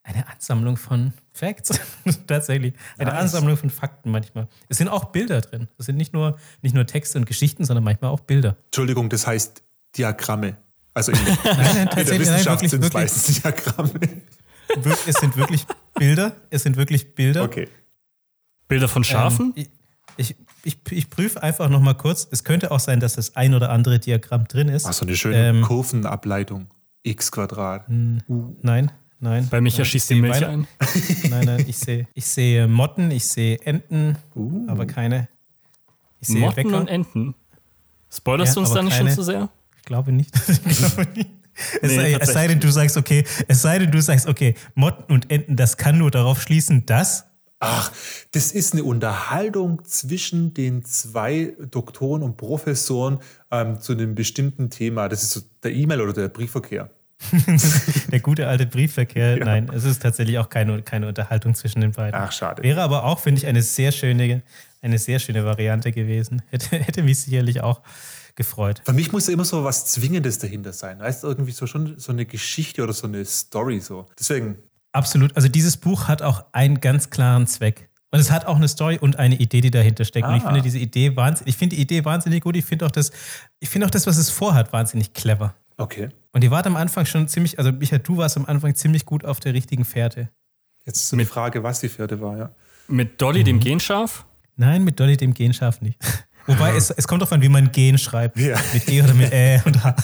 eine 0.04 0.28
Ansammlung 0.28 0.76
von 0.76 1.14
Facts. 1.32 1.80
Tatsächlich. 2.28 2.74
Eine 2.98 3.10
Nice. 3.10 3.22
Ansammlung 3.22 3.56
von 3.56 3.70
Fakten 3.70 4.12
manchmal. 4.12 4.46
Es 4.68 4.78
sind 4.78 4.88
auch 4.88 5.06
Bilder 5.06 5.40
drin. 5.40 5.68
Es 5.78 5.86
sind 5.86 5.96
nicht 5.96 6.12
nur, 6.12 6.38
nicht 6.62 6.74
nur 6.74 6.86
Texte 6.86 7.18
und 7.18 7.24
Geschichten, 7.24 7.64
sondern 7.64 7.82
manchmal 7.82 8.10
auch 8.10 8.20
Bilder. 8.20 8.56
Entschuldigung, 8.66 9.08
das 9.08 9.26
heißt 9.26 9.62
Diagramme. 9.96 10.56
Also 10.94 11.12
in, 11.12 11.18
Nein, 11.44 11.56
nein, 11.56 11.88
in 11.98 12.06
der 12.06 12.18
Wissenschaft 12.20 12.46
wirklich, 12.62 12.70
sind 12.70 12.84
es 12.84 12.92
meistens 12.92 13.42
Diagramme. 13.42 13.90
es 15.06 15.14
sind 15.20 15.36
wirklich 15.36 15.66
Bilder. 15.94 16.36
Es 16.50 16.62
sind 16.62 16.76
wirklich 16.76 17.14
Bilder. 17.14 17.42
Okay. 17.44 17.68
Bilder 18.68 18.88
von 18.88 19.04
Schafen? 19.04 19.52
Ähm, 19.56 19.66
ich, 20.16 20.34
ich, 20.64 20.76
ich 20.90 21.10
prüfe 21.10 21.42
einfach 21.42 21.68
noch 21.68 21.80
mal 21.80 21.94
kurz. 21.94 22.26
Es 22.30 22.42
könnte 22.44 22.70
auch 22.70 22.80
sein, 22.80 22.98
dass 23.00 23.14
das 23.14 23.36
ein 23.36 23.54
oder 23.54 23.70
andere 23.70 23.98
Diagramm 23.98 24.48
drin 24.48 24.68
ist. 24.68 24.86
Ach, 24.86 24.92
so 24.92 25.04
eine 25.06 25.14
schöne 25.16 25.48
Ähm, 25.50 25.62
Kurvenableitung. 25.62 26.66
X 27.02 27.30
Quadrat. 27.30 27.84
Nein, 27.88 28.90
nein. 29.20 29.48
Bei 29.50 29.60
Micha 29.60 29.78
nein, 29.78 29.84
schießt 29.86 30.10
ich 30.10 30.16
die 30.16 30.20
Milch 30.22 30.44
ein. 30.44 30.66
Nein, 31.30 31.44
nein, 31.44 31.64
ich 31.68 31.78
sehe, 31.78 32.08
ich 32.14 32.26
sehe 32.26 32.66
Motten, 32.66 33.10
ich 33.12 33.24
sehe 33.28 33.58
Enten, 33.60 34.16
Uh. 34.34 34.64
aber 34.68 34.86
keine. 34.86 35.28
Ich 36.20 36.28
sehe 36.28 36.40
Motten 36.40 36.56
Wecker. 36.56 36.78
und 36.80 36.88
Enten. 36.88 37.34
Spoilerst 38.12 38.50
Ja, 38.50 38.54
du 38.54 38.60
uns 38.60 38.72
da 38.72 38.82
nicht 38.82 38.96
keine- 38.96 39.10
schon 39.10 39.16
zu 39.16 39.22
sehr? 39.22 39.48
Glaube 39.86 40.12
nicht. 40.12 40.30
Ich 40.66 40.78
glaube 40.78 41.06
nicht. 41.14 41.30
Es, 41.80 41.90
Nee, 41.90 41.96
sei, 41.96 42.12
es 42.20 42.32
sei 42.34 42.48
denn, 42.48 42.60
du 42.60 42.70
sagst, 42.70 42.98
okay, 42.98 43.24
es 43.48 43.62
sei 43.62 43.78
denn, 43.78 43.90
du 43.90 44.02
sagst, 44.02 44.26
okay, 44.26 44.54
Motten 44.74 45.10
und 45.10 45.30
Enten, 45.30 45.56
das 45.56 45.78
kann 45.78 45.96
nur 45.96 46.10
darauf 46.10 46.42
schließen, 46.42 46.84
dass. 46.84 47.24
Ach, 47.60 47.90
das 48.32 48.52
ist 48.52 48.74
eine 48.74 48.84
Unterhaltung 48.84 49.82
zwischen 49.86 50.52
den 50.52 50.84
zwei 50.84 51.54
Doktoren 51.70 52.22
und 52.22 52.36
Professoren 52.36 53.20
ähm, 53.50 53.80
zu 53.80 53.92
einem 53.92 54.14
bestimmten 54.14 54.68
Thema. 54.68 55.08
Das 55.08 55.22
ist 55.22 55.30
so 55.30 55.40
der 55.62 55.72
E-Mail 55.72 56.02
oder 56.02 56.12
der 56.12 56.28
Briefverkehr. 56.28 56.90
Der 58.12 58.20
gute 58.20 58.46
alte 58.46 58.66
Briefverkehr. 58.66 59.38
Nein, 59.38 59.70
es 59.74 59.84
ist 59.84 60.02
tatsächlich 60.02 60.38
auch 60.38 60.50
keine, 60.50 60.82
keine 60.82 61.08
Unterhaltung 61.08 61.54
zwischen 61.54 61.80
den 61.80 61.92
beiden. 61.92 62.20
Ach, 62.20 62.30
schade. 62.30 62.62
Wäre 62.62 62.82
aber 62.82 63.04
auch, 63.04 63.20
finde 63.20 63.38
ich, 63.38 63.46
eine 63.46 63.62
sehr 63.62 63.90
schöne, 63.90 64.42
eine 64.82 64.98
sehr 64.98 65.18
schöne 65.18 65.42
Variante 65.46 65.92
gewesen. 65.92 66.42
Hätte, 66.50 66.76
hätte 66.76 67.02
mich 67.02 67.20
sicherlich 67.20 67.62
auch 67.62 67.80
gefreut. 68.36 68.82
Für 68.84 68.92
mich 68.92 69.10
muss 69.12 69.26
ja 69.26 69.32
immer 69.32 69.44
so 69.44 69.64
was 69.64 69.86
Zwingendes 69.86 70.38
dahinter 70.38 70.72
sein. 70.72 71.00
Weißt 71.00 71.24
du, 71.24 71.28
irgendwie 71.28 71.52
so 71.52 71.66
schon 71.66 71.98
so 71.98 72.12
eine 72.12 72.24
Geschichte 72.26 72.82
oder 72.82 72.92
so 72.92 73.06
eine 73.06 73.24
Story 73.24 73.80
so. 73.80 74.06
Deswegen, 74.18 74.58
Absolut. 74.92 75.34
Also 75.36 75.48
dieses 75.48 75.76
Buch 75.76 76.08
hat 76.08 76.22
auch 76.22 76.44
einen 76.52 76.80
ganz 76.80 77.10
klaren 77.10 77.46
Zweck. 77.46 77.90
Und 78.12 78.20
es 78.20 78.30
hat 78.30 78.46
auch 78.46 78.56
eine 78.56 78.68
Story 78.68 78.98
und 78.98 79.18
eine 79.18 79.34
Idee, 79.34 79.60
die 79.60 79.70
dahinter 79.70 80.04
steckt. 80.06 80.26
Und 80.26 80.36
ich 80.36 80.42
Ah. 80.42 80.46
finde 80.46 80.62
diese 80.62 80.78
Idee 80.78 81.14
wahnsinnig, 81.16 81.52
ich 81.52 81.58
finde 81.58 81.76
die 81.76 81.82
Idee 81.82 82.04
wahnsinnig 82.04 82.42
gut. 82.42 82.56
Ich 82.56 82.64
finde 82.64 82.86
auch 82.86 82.90
das, 82.90 83.10
ich 83.60 83.68
finde 83.68 83.86
auch 83.86 83.90
das, 83.90 84.06
was 84.06 84.16
es 84.16 84.30
vorhat, 84.30 84.72
wahnsinnig 84.72 85.12
clever. 85.12 85.54
okay. 85.76 86.08
Und 86.32 86.44
ihr 86.44 86.50
wart 86.50 86.66
am 86.66 86.76
Anfang 86.76 87.04
schon 87.06 87.28
ziemlich, 87.28 87.58
also 87.58 87.72
Micha, 87.72 87.96
du 87.98 88.18
warst 88.18 88.36
am 88.36 88.44
Anfang 88.46 88.74
ziemlich 88.74 89.04
gut 89.06 89.24
auf 89.24 89.40
der 89.40 89.54
richtigen 89.54 89.84
Fährte. 89.86 90.28
Jetzt 90.84 90.96
ist 90.98 91.08
so 91.08 91.16
die 91.16 91.24
Frage, 91.24 91.62
was 91.62 91.80
die 91.80 91.88
vierte 91.88 92.20
war, 92.20 92.36
ja. 92.38 92.50
Mit 92.88 93.20
Dolly, 93.20 93.40
Mhm. 93.40 93.44
dem 93.44 93.60
Genschaf? 93.60 94.24
Nein, 94.56 94.84
mit 94.84 94.98
Dolly 95.00 95.16
dem 95.16 95.34
Genschaf 95.34 95.80
nicht. 95.80 95.98
Wobei 96.46 96.74
es, 96.76 96.90
es 96.90 97.08
kommt 97.08 97.22
darauf 97.22 97.32
an, 97.32 97.42
wie 97.42 97.48
man 97.48 97.72
Gen 97.72 97.98
schreibt. 97.98 98.38
Ja. 98.38 98.58
Mit 98.72 98.88
E 98.88 99.02
oder 99.02 99.14
mit 99.14 99.32
Ä 99.32 99.60
und 99.64 99.82
H. 99.82 99.96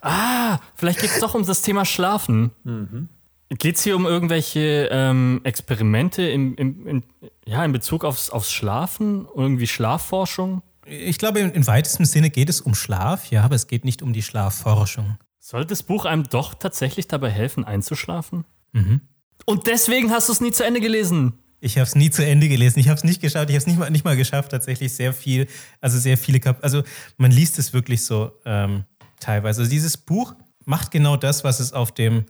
Ah, 0.00 0.58
vielleicht 0.74 1.00
geht 1.00 1.10
es 1.10 1.20
doch 1.20 1.34
um 1.34 1.44
das 1.44 1.62
Thema 1.62 1.84
Schlafen. 1.84 2.52
Mhm. 2.64 3.08
Geht 3.48 3.76
es 3.76 3.82
hier 3.82 3.96
um 3.96 4.06
irgendwelche 4.06 4.88
ähm, 4.90 5.40
Experimente 5.44 6.22
im, 6.22 6.54
im, 6.56 6.86
in, 6.86 7.02
ja, 7.44 7.64
in 7.64 7.72
Bezug 7.72 8.04
aufs, 8.04 8.30
aufs 8.30 8.52
Schlafen? 8.52 9.26
Irgendwie 9.34 9.66
Schlafforschung? 9.66 10.62
Ich 10.84 11.18
glaube, 11.18 11.40
im, 11.40 11.52
im 11.52 11.66
weitesten 11.66 12.04
Sinne 12.04 12.30
geht 12.30 12.48
es 12.48 12.60
um 12.60 12.74
Schlaf, 12.74 13.30
ja, 13.30 13.42
aber 13.42 13.54
es 13.54 13.66
geht 13.66 13.84
nicht 13.84 14.02
um 14.02 14.12
die 14.12 14.22
Schlafforschung. 14.22 15.18
Sollte 15.38 15.68
das 15.68 15.84
Buch 15.84 16.06
einem 16.06 16.24
doch 16.28 16.54
tatsächlich 16.54 17.06
dabei 17.06 17.30
helfen, 17.30 17.64
einzuschlafen? 17.64 18.44
Mhm. 18.72 19.00
Und 19.44 19.68
deswegen 19.68 20.10
hast 20.10 20.28
du 20.28 20.32
es 20.32 20.40
nie 20.40 20.50
zu 20.50 20.64
Ende 20.64 20.80
gelesen. 20.80 21.38
Ich 21.60 21.78
habe 21.78 21.86
es 21.86 21.94
nie 21.94 22.10
zu 22.10 22.24
Ende 22.24 22.48
gelesen. 22.48 22.78
Ich 22.78 22.88
habe 22.88 22.96
es 22.96 23.04
nicht 23.04 23.20
geschafft. 23.20 23.48
Ich 23.48 23.54
habe 23.54 23.58
es 23.58 23.66
nicht 23.66 23.78
mal, 23.78 23.90
nicht 23.90 24.04
mal 24.04 24.16
geschafft, 24.16 24.50
tatsächlich 24.50 24.92
sehr 24.92 25.12
viel, 25.12 25.46
also 25.80 25.98
sehr 25.98 26.18
viele 26.18 26.40
Kap 26.40 26.62
Also 26.62 26.82
man 27.16 27.30
liest 27.30 27.58
es 27.58 27.72
wirklich 27.72 28.04
so 28.04 28.32
ähm, 28.44 28.84
teilweise. 29.20 29.60
Also 29.60 29.70
dieses 29.70 29.96
Buch 29.96 30.34
macht 30.64 30.90
genau 30.90 31.16
das, 31.16 31.44
was 31.44 31.60
es 31.60 31.72
auf 31.72 31.92
dem 31.92 32.26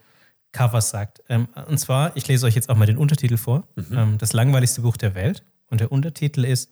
Cover 0.52 0.80
sagt. 0.80 1.22
Ähm, 1.28 1.48
und 1.68 1.78
zwar, 1.78 2.16
ich 2.16 2.26
lese 2.28 2.46
euch 2.46 2.54
jetzt 2.54 2.68
auch 2.70 2.76
mal 2.76 2.86
den 2.86 2.96
Untertitel 2.98 3.36
vor. 3.36 3.64
Ähm, 3.92 4.16
das 4.18 4.32
langweiligste 4.32 4.80
Buch 4.82 4.96
der 4.96 5.14
Welt. 5.14 5.44
Und 5.68 5.80
der 5.80 5.90
Untertitel 5.92 6.44
ist 6.44 6.70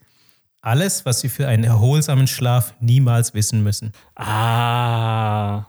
Alles, 0.61 1.05
was 1.05 1.21
Sie 1.21 1.29
für 1.29 1.49
einen 1.49 1.65
erholsamen 1.65 2.27
Schlaf 2.27 2.75
niemals 2.81 3.35
wissen 3.35 3.63
müssen. 3.63 3.93
Ah. 4.15 5.67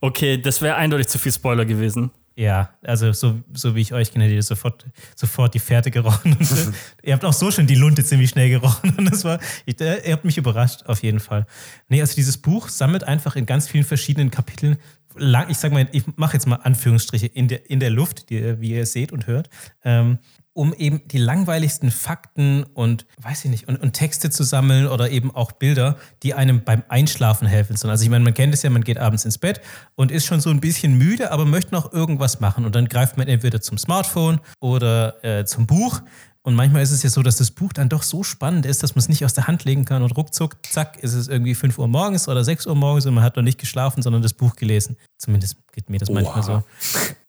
Okay, 0.00 0.40
das 0.40 0.62
wäre 0.62 0.76
eindeutig 0.76 1.08
zu 1.08 1.18
viel 1.18 1.32
Spoiler 1.32 1.64
gewesen. 1.64 2.10
Ja, 2.40 2.70
also 2.82 3.12
so, 3.12 3.38
so 3.52 3.74
wie 3.74 3.82
ich 3.82 3.92
euch 3.92 4.12
kenne, 4.12 4.26
ihr 4.26 4.42
sofort, 4.42 4.86
sofort 5.14 5.52
die 5.52 5.58
Fährte 5.58 5.90
gerochen. 5.90 6.38
Und, 6.40 6.48
ihr 7.02 7.12
habt 7.12 7.22
auch 7.22 7.34
so 7.34 7.50
schon 7.50 7.66
die 7.66 7.74
Lunte 7.74 8.02
ziemlich 8.02 8.30
schnell 8.30 8.48
gerochen. 8.48 8.94
Und 8.96 9.12
das 9.12 9.24
war, 9.24 9.38
ich, 9.66 9.78
äh, 9.82 10.08
ihr 10.08 10.14
habt 10.14 10.24
mich 10.24 10.38
überrascht, 10.38 10.84
auf 10.86 11.02
jeden 11.02 11.20
Fall. 11.20 11.44
Nee, 11.90 12.00
also 12.00 12.14
dieses 12.14 12.38
Buch 12.38 12.70
sammelt 12.70 13.04
einfach 13.04 13.36
in 13.36 13.44
ganz 13.44 13.68
vielen 13.68 13.84
verschiedenen 13.84 14.30
Kapiteln, 14.30 14.78
lang, 15.16 15.50
ich 15.50 15.58
sag 15.58 15.70
mal, 15.72 15.86
ich 15.92 16.04
mache 16.16 16.32
jetzt 16.32 16.46
mal 16.46 16.56
Anführungsstriche 16.56 17.26
in 17.26 17.48
der, 17.48 17.68
in 17.68 17.78
der 17.78 17.90
Luft, 17.90 18.30
die, 18.30 18.58
wie 18.58 18.70
ihr 18.70 18.86
seht 18.86 19.12
und 19.12 19.26
hört, 19.26 19.50
ähm, 19.84 20.18
um 20.52 20.74
eben 20.74 21.02
die 21.06 21.18
langweiligsten 21.18 21.90
Fakten 21.90 22.64
und, 22.64 23.06
weiß 23.20 23.44
ich 23.44 23.50
nicht, 23.50 23.68
und, 23.68 23.76
und 23.76 23.92
Texte 23.92 24.30
zu 24.30 24.42
sammeln 24.42 24.88
oder 24.88 25.10
eben 25.10 25.34
auch 25.34 25.52
Bilder, 25.52 25.96
die 26.22 26.34
einem 26.34 26.64
beim 26.64 26.82
Einschlafen 26.88 27.46
helfen 27.46 27.76
sollen. 27.76 27.90
Also 27.90 28.04
ich 28.04 28.10
meine, 28.10 28.24
man 28.24 28.34
kennt 28.34 28.52
es 28.52 28.62
ja, 28.62 28.70
man 28.70 28.82
geht 28.82 28.98
abends 28.98 29.24
ins 29.24 29.38
Bett 29.38 29.60
und 29.94 30.10
ist 30.10 30.26
schon 30.26 30.40
so 30.40 30.50
ein 30.50 30.60
bisschen 30.60 30.98
müde, 30.98 31.30
aber 31.30 31.44
möchte 31.44 31.72
noch 31.72 31.92
irgendwas 31.92 32.40
machen. 32.40 32.64
Und 32.64 32.74
dann 32.74 32.88
greift 32.88 33.16
man 33.16 33.28
entweder 33.28 33.60
zum 33.60 33.78
Smartphone 33.78 34.40
oder 34.60 35.24
äh, 35.24 35.44
zum 35.44 35.66
Buch. 35.66 36.02
Und 36.42 36.54
manchmal 36.54 36.82
ist 36.82 36.90
es 36.90 37.02
ja 37.02 37.10
so, 37.10 37.22
dass 37.22 37.36
das 37.36 37.50
Buch 37.50 37.72
dann 37.74 37.90
doch 37.90 38.02
so 38.02 38.22
spannend 38.22 38.64
ist, 38.64 38.82
dass 38.82 38.94
man 38.94 39.00
es 39.00 39.08
nicht 39.10 39.24
aus 39.26 39.34
der 39.34 39.46
Hand 39.46 39.64
legen 39.64 39.84
kann 39.84 40.02
und 40.02 40.10
ruckzuck, 40.12 40.56
zack, 40.66 40.98
ist 41.02 41.12
es 41.12 41.28
irgendwie 41.28 41.54
5 41.54 41.78
Uhr 41.78 41.86
morgens 41.86 42.28
oder 42.28 42.42
6 42.42 42.66
Uhr 42.66 42.74
morgens 42.74 43.04
und 43.04 43.12
man 43.14 43.22
hat 43.22 43.36
noch 43.36 43.42
nicht 43.42 43.58
geschlafen, 43.58 44.00
sondern 44.02 44.22
das 44.22 44.32
Buch 44.32 44.56
gelesen. 44.56 44.96
Zumindest 45.18 45.56
geht 45.72 45.90
mir 45.90 45.98
das 45.98 46.08
manchmal 46.08 46.42
so. 46.42 46.62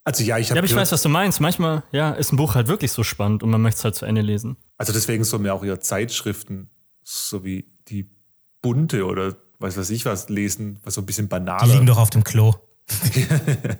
Also 0.06 0.24
ja, 0.24 0.38
ich 0.38 0.48
Ja, 0.48 0.52
habe 0.52 0.60
aber 0.60 0.66
ich 0.68 0.76
weiß, 0.76 0.92
was 0.94 1.02
du 1.02 1.10
meinst. 1.10 1.42
Manchmal, 1.42 1.84
ja, 1.92 2.12
ist 2.12 2.32
ein 2.32 2.38
Buch 2.38 2.56
halt 2.56 2.68
wirklich 2.70 2.92
so 2.94 3.04
spannend 3.04 3.44
und 3.44 3.50
man 3.50 3.62
möchte 3.62 3.80
es 3.80 3.84
halt 3.84 3.96
zu 3.96 4.06
Ende 4.06 4.22
lesen. 4.22 4.56
Also 4.78 4.94
deswegen 4.94 5.26
sollen 5.26 5.44
wir 5.44 5.54
auch 5.54 5.64
ihre 5.64 5.80
Zeitschriften, 5.80 6.70
so 7.04 7.44
wie 7.44 7.66
die 7.90 8.10
bunte 8.62 9.06
oder 9.06 9.36
weiß 9.60 9.76
was 9.78 9.90
ich 9.90 10.06
was, 10.06 10.30
lesen, 10.30 10.80
was 10.84 10.94
so 10.94 11.02
ein 11.02 11.06
bisschen 11.06 11.28
Die 11.28 11.36
liegen 11.36 11.46
banaler. 11.46 11.86
doch 11.86 11.98
auf 11.98 12.10
dem 12.12 12.24
Klo. 12.24 12.56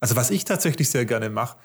Also 0.00 0.16
was 0.16 0.30
ich 0.30 0.44
tatsächlich 0.44 0.90
sehr 0.90 1.06
gerne 1.06 1.30
mache, 1.30 1.56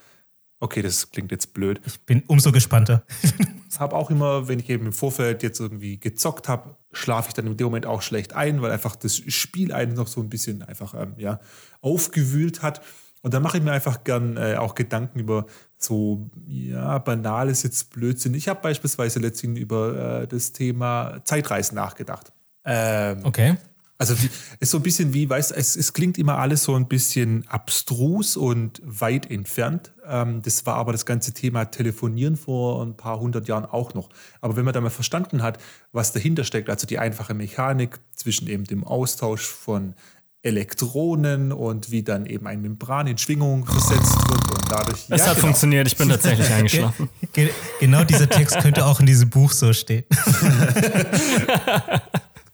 okay, 0.59 0.81
das 0.81 1.11
klingt 1.11 1.31
jetzt 1.31 1.53
blöd, 1.53 1.79
Ich 1.85 1.99
bin 2.01 2.23
umso 2.27 2.51
gespannter. 2.51 3.03
Ich 3.71 3.79
habe 3.79 3.95
auch 3.95 4.09
immer, 4.09 4.47
wenn 4.47 4.59
ich 4.59 4.67
eben 4.69 4.87
im 4.87 4.93
Vorfeld 4.93 5.43
jetzt 5.43 5.59
irgendwie 5.59 5.99
gezockt 5.99 6.49
habe, 6.49 6.75
schlafe 6.91 7.29
ich 7.29 7.33
dann 7.35 7.45
in 7.45 7.55
dem 7.55 7.65
Moment 7.65 7.85
auch 7.85 8.01
schlecht 8.01 8.33
ein, 8.33 8.63
weil 8.63 8.71
einfach 8.71 8.95
das 8.95 9.17
Spiel 9.17 9.71
einen 9.71 9.93
noch 9.93 10.07
so 10.07 10.21
ein 10.21 10.29
bisschen 10.29 10.63
einfach 10.63 10.95
ähm, 10.95 11.13
ja, 11.17 11.39
aufgewühlt 11.79 12.63
hat. 12.63 12.81
Und 13.21 13.35
dann 13.35 13.43
mache 13.43 13.59
ich 13.59 13.63
mir 13.63 13.71
einfach 13.71 14.03
gern 14.03 14.37
äh, 14.37 14.55
auch 14.55 14.73
Gedanken 14.73 15.19
über 15.19 15.45
so, 15.77 16.31
ja, 16.47 16.97
banales 16.97 17.61
jetzt 17.61 17.91
Blödsinn. 17.91 18.33
Ich 18.33 18.47
habe 18.47 18.59
beispielsweise 18.59 19.19
letztens 19.19 19.59
über 19.59 20.21
äh, 20.23 20.27
das 20.27 20.51
Thema 20.51 21.21
Zeitreisen 21.23 21.75
nachgedacht. 21.75 22.33
Ähm, 22.65 23.19
Okay. 23.23 23.55
Also 23.99 24.19
wie, 24.23 24.29
ist 24.61 24.71
so 24.71 24.77
ein 24.77 24.83
bisschen 24.83 25.13
wie, 25.13 25.29
weißt 25.29 25.51
es, 25.51 25.75
es 25.75 25.91
klingt 25.91 26.17
immer 26.17 26.37
alles 26.37 26.63
so 26.63 26.73
ein 26.73 26.87
bisschen 26.87 27.45
abstrus 27.49 28.37
und 28.37 28.81
weit 28.83 29.29
entfernt. 29.29 29.91
Ähm, 30.07 30.41
das 30.41 30.65
war 30.65 30.75
aber 30.75 30.93
das 30.93 31.05
ganze 31.05 31.33
Thema 31.33 31.65
Telefonieren 31.65 32.37
vor 32.37 32.81
ein 32.81 32.95
paar 32.95 33.19
hundert 33.19 33.49
Jahren 33.49 33.65
auch 33.65 33.93
noch. 33.93 34.09
Aber 34.39 34.55
wenn 34.55 34.63
man 34.63 34.73
da 34.73 34.79
mal 34.79 34.89
verstanden 34.89 35.43
hat, 35.43 35.59
was 35.91 36.13
dahinter 36.13 36.45
steckt, 36.45 36.69
also 36.69 36.87
die 36.87 36.97
einfache 36.97 37.33
Mechanik 37.33 37.99
zwischen 38.15 38.47
eben 38.47 38.63
dem 38.63 38.85
Austausch 38.85 39.45
von 39.45 39.95
Elektronen 40.43 41.51
und 41.51 41.91
wie 41.91 42.01
dann 42.01 42.25
eben 42.25 42.47
ein 42.47 42.61
Membran 42.61 43.05
in 43.07 43.17
Schwingung 43.17 43.65
versetzt 43.65 44.15
wird 44.29 44.49
und 44.49 44.71
dadurch. 44.71 45.07
Es 45.09 45.19
Ja, 45.19 45.27
hat 45.27 45.35
genau. 45.35 45.47
funktioniert, 45.47 45.87
ich 45.87 45.97
bin 45.97 46.07
tatsächlich 46.07 46.49
eingeschlafen. 46.53 47.09
Ge 47.33 47.49
genau 47.81 48.05
dieser 48.05 48.29
Text 48.29 48.57
könnte 48.59 48.85
auch 48.85 49.01
in 49.01 49.05
diesem 49.05 49.29
Buch 49.29 49.51
so 49.51 49.73
stehen. 49.73 50.05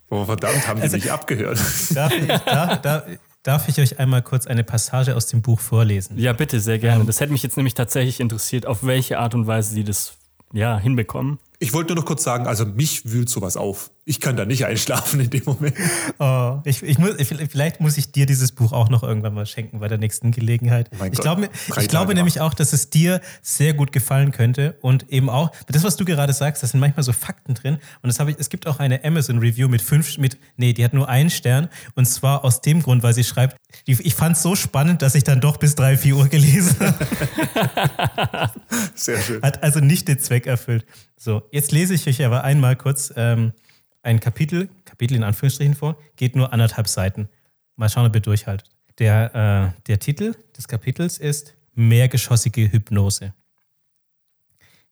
Oh, 0.10 0.24
verdammt, 0.26 0.68
haben 0.68 0.78
die 0.78 0.84
Also- 0.84 0.98
mich 0.98 1.12
abgehört. 1.12 1.58
Darf 1.96 2.14
ich, 2.14 2.28
darf, 2.28 2.82
darf, 2.82 3.04
darf 3.44 3.68
ich 3.70 3.80
euch 3.80 4.00
einmal 4.00 4.22
kurz 4.22 4.48
eine 4.48 4.64
Passage 4.64 5.16
aus 5.16 5.28
dem 5.28 5.42
Buch 5.42 5.60
vorlesen? 5.60 6.18
Ja, 6.18 6.34
bitte, 6.34 6.60
sehr 6.60 6.78
gerne. 6.80 7.06
Das 7.06 7.20
hätte 7.20 7.32
mich 7.32 7.44
jetzt 7.44 7.58
nämlich 7.58 7.74
tatsächlich 7.74 8.20
interessiert, 8.20 8.66
auf 8.66 8.84
welche 8.86 9.20
Art 9.20 9.34
und 9.36 9.48
Weise 9.48 9.74
sie 9.74 9.84
das 9.84 10.14
ja, 10.54 10.78
hinbekommen. 10.78 11.40
Ich 11.66 11.74
wollte 11.74 11.94
nur 11.94 12.04
noch 12.04 12.06
kurz 12.06 12.24
sagen, 12.24 12.46
also 12.46 12.64
mich 12.64 13.12
wühlt 13.12 13.28
sowas 13.28 13.58
auf. 13.58 13.90
Ich 14.08 14.20
kann 14.20 14.38
da 14.38 14.46
nicht 14.46 14.66
einschlafen 14.66 15.20
in 15.20 15.32
dem 15.32 15.42
Moment. 15.46 15.74
Oh, 16.20 16.60
ich, 16.64 16.84
ich 16.84 17.00
muss, 17.00 17.16
ich, 17.18 17.28
vielleicht 17.28 17.82
muss 17.82 17.98
ich 17.98 18.12
dir 18.12 18.28
dieses 18.28 18.52
Buch 18.52 18.72
auch 18.72 18.90
noch 18.90 19.02
irgendwann 19.02 19.34
mal 19.34 19.48
schenken 19.48 19.80
bei 19.80 19.88
der 19.88 19.98
nächsten 19.98 20.30
Gelegenheit. 20.30 20.92
Mein 21.00 21.12
ich 21.12 21.20
drei 21.20 21.50
ich 21.82 21.88
glaube 21.88 22.14
nämlich 22.14 22.40
auch, 22.40 22.54
dass 22.54 22.72
es 22.72 22.92
dir 22.92 23.20
sehr 23.42 23.74
gut 23.74 23.92
gefallen 23.92 24.32
könnte 24.32 24.78
und 24.82 25.12
eben 25.12 25.28
auch, 25.28 25.52
das, 25.66 25.84
was 25.84 25.96
du 25.96 26.06
gerade 26.06 26.34
sagst, 26.34 26.62
da 26.62 26.68
sind 26.68 26.80
manchmal 26.80 27.02
so 27.02 27.14
Fakten 27.14 27.56
drin 27.56 27.80
und 28.04 28.08
das 28.08 28.20
habe 28.20 28.30
ich, 28.30 28.38
es 28.38 28.50
gibt 28.50 28.68
auch 28.68 28.78
eine 28.78 29.04
Amazon-Review 29.04 29.68
mit 29.68 29.82
fünf, 29.82 30.20
mit, 30.20 30.38
nee, 30.58 30.74
die 30.74 30.86
hat 30.86 30.94
nur 30.94 31.10
einen 31.10 31.32
Stern 31.32 31.70
und 31.96 32.06
zwar 32.06 32.44
aus 32.46 32.62
dem 32.62 32.84
Grund, 32.84 33.02
weil 33.02 33.16
sie 33.16 33.24
schreibt, 33.24 33.58
ich 33.88 34.14
fand 34.14 34.38
es 34.38 34.44
so 34.44 34.56
spannend, 34.56 35.02
dass 35.02 35.16
ich 35.16 35.24
dann 35.24 35.42
doch 35.42 35.58
bis 35.58 35.74
drei, 35.74 35.98
vier 35.98 36.16
Uhr 36.16 36.28
gelesen 36.28 36.76
habe. 36.80 38.52
Sehr 38.94 39.20
schön. 39.20 39.42
Hat 39.42 39.64
also 39.64 39.80
nicht 39.80 40.08
den 40.08 40.20
Zweck 40.20 40.46
erfüllt. 40.46 40.86
So, 41.18 41.48
jetzt 41.52 41.72
lese 41.72 41.94
ich 41.94 42.08
euch 42.08 42.24
aber 42.24 42.44
einmal 42.44 42.76
kurz 42.76 43.14
ähm, 43.16 43.54
ein 44.02 44.20
Kapitel, 44.20 44.70
Kapitel 44.84 45.16
in 45.16 45.24
Anführungsstrichen 45.24 45.76
vor, 45.76 45.98
geht 46.16 46.36
nur 46.36 46.54
anderthalb 46.54 46.88
Seiten. 46.88 47.30
Mal 47.76 47.90
schauen, 47.90 48.06
ob 48.06 48.16
ihr 48.16 48.22
durchhaltet. 48.22 48.70
Der, 49.00 49.74
äh, 49.76 49.82
der 49.88 50.00
Titel 50.00 50.36
des 50.56 50.68
Kapitels 50.68 51.18
ist 51.18 51.56
Mehrgeschossige 51.74 52.72
Hypnose. 52.72 53.34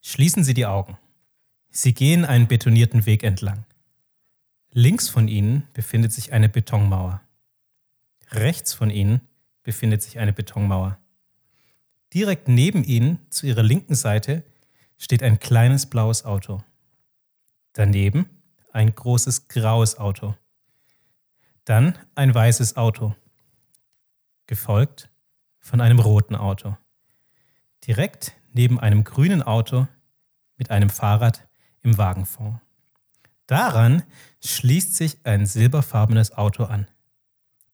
Schließen 0.02 0.44
Sie 0.44 0.54
die 0.54 0.66
Augen. 0.66 0.98
Sie 1.70 1.94
gehen 1.94 2.26
einen 2.26 2.48
betonierten 2.48 3.06
Weg 3.06 3.24
entlang. 3.24 3.66
Links 4.72 5.08
von 5.08 5.28
Ihnen 5.28 5.68
befindet 5.74 6.12
sich 6.12 6.34
eine 6.34 6.50
Betonmauer. 6.50 7.22
Rechts 8.32 8.74
von 8.74 8.90
Ihnen 8.90 9.22
befindet 9.64 10.02
sich 10.02 10.20
eine 10.20 10.34
Betonmauer. 10.34 10.98
Direkt 12.14 12.48
neben 12.48 12.84
Ihnen, 12.84 13.20
zu 13.30 13.48
Ihrer 13.48 13.64
linken 13.64 13.96
Seite, 13.96 14.44
steht 15.04 15.22
ein 15.22 15.40
kleines 15.40 15.86
blaues 15.86 16.24
Auto. 16.24 16.64
Daneben 17.74 18.30
ein 18.72 18.96
großes 18.96 19.50
graues 19.50 19.98
Auto. 19.98 20.36
Dann 21.66 21.98
ein 22.16 22.34
weißes 22.34 22.78
Auto. 22.78 23.14
Gefolgt 24.48 25.10
von 25.60 25.82
einem 25.82 26.00
roten 26.00 26.36
Auto. 26.36 26.78
Direkt 27.86 28.34
neben 28.54 28.80
einem 28.80 29.04
grünen 29.04 29.44
Auto 29.44 29.88
mit 30.56 30.72
einem 30.72 30.90
Fahrrad 30.90 31.48
im 31.82 31.98
Wagenfond. 31.98 32.62
Daran 33.46 34.04
schließt 34.42 34.96
sich 34.96 35.18
ein 35.26 35.46
silberfarbenes 35.46 36.32
Auto 36.32 36.64
an. 36.64 36.88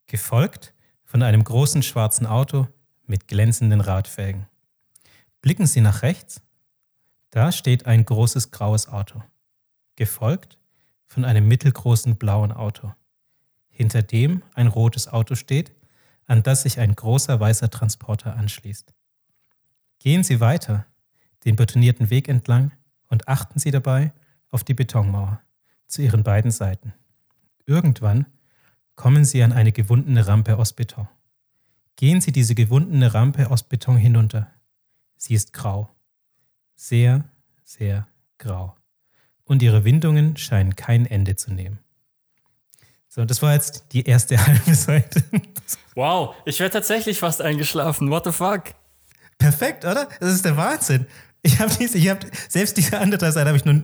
Gefolgt 0.08 0.74
von 1.04 1.22
einem 1.22 1.44
großen 1.44 1.84
schwarzen 1.84 2.26
Auto 2.26 2.68
mit 3.06 3.28
glänzenden 3.28 3.82
Radfelgen. 3.82 4.48
Blicken 5.42 5.68
Sie 5.68 5.82
nach 5.82 6.02
rechts. 6.02 6.42
Da 7.32 7.52
steht 7.52 7.86
ein 7.86 8.06
großes 8.06 8.52
graues 8.52 8.88
Auto, 8.88 9.22
gefolgt 9.96 10.58
von 11.08 11.26
einem 11.26 11.48
mittelgroßen 11.48 12.18
blauen 12.18 12.52
Auto. 12.52 12.94
Hinter 13.70 14.02
dem 14.02 14.44
ein 14.56 14.68
rotes 14.68 15.08
Auto 15.08 15.36
steht, 15.36 15.72
an 16.26 16.44
das 16.44 16.64
sich 16.64 16.80
ein 16.80 16.96
großer 16.96 17.40
weißer 17.40 17.70
Transporter 17.70 18.36
anschließt. 18.36 18.94
Gehen 20.00 20.24
Sie 20.24 20.40
weiter 20.40 20.86
den 21.46 21.56
betonierten 21.56 22.10
Weg 22.10 22.28
entlang 22.28 22.72
und 23.08 23.28
achten 23.28 23.60
Sie 23.60 23.72
dabei 23.72 24.14
auf 24.50 24.64
die 24.64 24.74
Betonmauer 24.74 25.42
zu 25.88 26.02
Ihren 26.02 26.24
beiden 26.24 26.52
Seiten. 26.52 26.94
Irgendwann 27.66 28.26
kommen 28.96 29.24
Sie 29.24 29.44
an 29.44 29.54
eine 29.54 29.72
gewundene 29.72 30.28
Rampe 30.28 30.58
aus 30.58 30.74
Beton. 30.74 31.08
Gehen 31.96 32.22
Sie 32.22 32.32
diese 32.32 32.56
gewundene 32.56 33.14
Rampe 33.14 33.50
aus 33.50 33.64
Beton 33.64 33.98
hinunter. 33.98 34.52
Sie 35.18 35.34
ist 35.34 35.54
grau. 35.54 35.90
Sehr, 36.82 37.26
sehr 37.66 38.08
grau. 38.38 38.74
Und 39.44 39.62
ihre 39.62 39.84
Windungen 39.84 40.38
scheinen 40.38 40.78
kein 40.78 41.06
Ende 41.06 41.36
zu 41.36 41.52
nehmen. 41.52 41.80
So, 43.10 43.26
das 43.26 43.42
war 43.42 43.54
jetzt 43.54 43.88
die 43.92 44.06
erste 44.06 44.38
halbe 44.48 44.74
Seite. 44.74 45.22
Wow, 45.94 46.36
ich 46.46 46.58
wäre 46.62 46.70
tatsächlich 46.70 47.20
fast 47.20 47.42
eingeschlafen. 47.42 48.10
What 48.10 48.24
the 48.24 48.32
fuck? 48.32 48.76
Perfekt, 49.38 49.84
oder? 49.84 50.08
Das 50.22 50.34
ist 50.34 50.46
der 50.46 50.56
Wahnsinn. 50.56 51.06
Ich 51.42 51.60
habe 51.60 51.70
diese, 51.78 51.98
ich 51.98 52.08
habe 52.08 52.26
selbst 52.48 52.78
diese 52.78 52.98
anderthalb 52.98 53.34
Seiten 53.34 53.50
habe 53.50 53.58
ich 53.58 53.66
nur, 53.66 53.84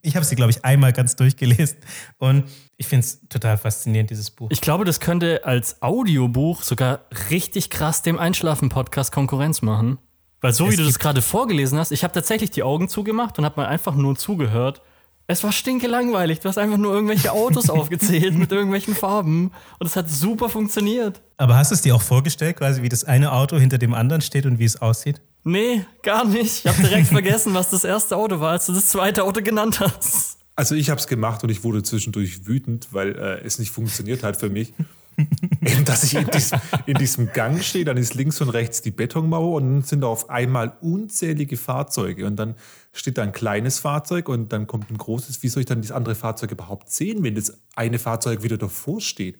ich 0.00 0.16
habe 0.16 0.24
sie 0.24 0.34
glaube 0.34 0.50
ich 0.50 0.64
einmal 0.64 0.94
ganz 0.94 1.16
durchgelesen 1.16 1.76
und 2.16 2.44
ich 2.78 2.86
finde 2.86 3.04
es 3.04 3.20
total 3.28 3.58
faszinierend 3.58 4.08
dieses 4.08 4.30
Buch. 4.30 4.48
Ich 4.50 4.62
glaube, 4.62 4.86
das 4.86 4.98
könnte 4.98 5.44
als 5.44 5.82
Audiobuch 5.82 6.62
sogar 6.62 7.04
richtig 7.28 7.68
krass 7.68 8.00
dem 8.00 8.18
Einschlafen-Podcast 8.18 9.12
Konkurrenz 9.12 9.60
machen. 9.60 9.98
Weil 10.44 10.52
so 10.52 10.66
wie 10.66 10.72
Es 10.72 10.76
du 10.76 10.84
das 10.84 10.98
gerade 10.98 11.22
vorgelesen 11.22 11.78
hast, 11.78 11.90
ich 11.90 12.04
habe 12.04 12.12
tatsächlich 12.12 12.50
die 12.50 12.62
Augen 12.62 12.90
zugemacht 12.90 13.38
und 13.38 13.46
habe 13.46 13.62
mal 13.62 13.66
einfach 13.66 13.94
nur 13.94 14.14
zugehört. 14.14 14.82
Es 15.26 15.42
war 15.42 15.52
stinkelangweilig. 15.52 16.40
Du 16.40 16.50
hast 16.50 16.58
einfach 16.58 16.76
nur 16.76 16.92
irgendwelche 16.92 17.32
Autos 17.32 17.70
aufgezählt 17.70 18.34
mit 18.34 18.52
irgendwelchen 18.52 18.94
Farben 18.94 19.52
und 19.78 19.86
es 19.86 19.96
hat 19.96 20.10
super 20.10 20.50
funktioniert. 20.50 21.22
Aber 21.38 21.56
hast 21.56 21.70
du 21.70 21.76
es 21.76 21.80
dir 21.80 21.94
auch 21.94 22.02
vorgestellt, 22.02 22.56
quasi 22.58 22.82
wie 22.82 22.90
das 22.90 23.04
eine 23.04 23.32
Auto 23.32 23.56
hinter 23.56 23.78
dem 23.78 23.94
anderen 23.94 24.20
steht 24.20 24.44
und 24.44 24.58
wie 24.58 24.66
es 24.66 24.82
aussieht? 24.82 25.22
Nee, 25.44 25.86
gar 26.02 26.26
nicht. 26.26 26.66
Ich 26.66 26.66
habe 26.66 26.82
direkt 26.82 27.06
vergessen, 27.20 27.54
was 27.54 27.70
das 27.70 27.84
erste 27.84 28.14
Auto 28.14 28.38
war, 28.38 28.50
als 28.50 28.66
du 28.66 28.74
das 28.74 28.88
zweite 28.88 29.24
Auto 29.24 29.40
genannt 29.40 29.80
hast. 29.80 30.36
Also 30.56 30.74
ich 30.74 30.90
habe 30.90 31.00
es 31.00 31.06
gemacht 31.06 31.42
und 31.42 31.48
ich 31.48 31.64
wurde 31.64 31.82
zwischendurch 31.82 32.46
wütend, 32.46 32.88
weil 32.90 33.16
äh, 33.16 33.46
es 33.46 33.58
nicht 33.58 33.70
funktioniert 33.70 34.22
hat 34.22 34.36
für 34.36 34.50
mich. 34.50 34.74
Eben, 35.60 35.84
dass 35.84 36.04
ich 36.04 36.14
in 36.14 36.26
diesem, 36.26 36.60
in 36.86 36.94
diesem 36.94 37.32
Gang 37.32 37.62
stehe, 37.62 37.84
dann 37.84 37.96
ist 37.96 38.14
links 38.14 38.40
und 38.40 38.48
rechts 38.50 38.82
die 38.82 38.90
Betonmauer 38.90 39.56
und 39.56 39.64
dann 39.64 39.82
sind 39.82 40.00
da 40.00 40.08
auf 40.08 40.30
einmal 40.30 40.76
unzählige 40.80 41.56
Fahrzeuge 41.56 42.26
und 42.26 42.36
dann 42.36 42.54
steht 42.92 43.18
da 43.18 43.22
ein 43.22 43.32
kleines 43.32 43.78
Fahrzeug 43.78 44.28
und 44.28 44.52
dann 44.52 44.66
kommt 44.66 44.90
ein 44.90 44.98
großes. 44.98 45.42
Wie 45.42 45.48
soll 45.48 45.60
ich 45.60 45.66
dann 45.66 45.82
das 45.82 45.92
andere 45.92 46.14
Fahrzeug 46.14 46.50
überhaupt 46.50 46.90
sehen, 46.90 47.22
wenn 47.22 47.34
das 47.34 47.58
eine 47.74 47.98
Fahrzeug 47.98 48.42
wieder 48.42 48.58
davor 48.58 49.00
steht? 49.00 49.38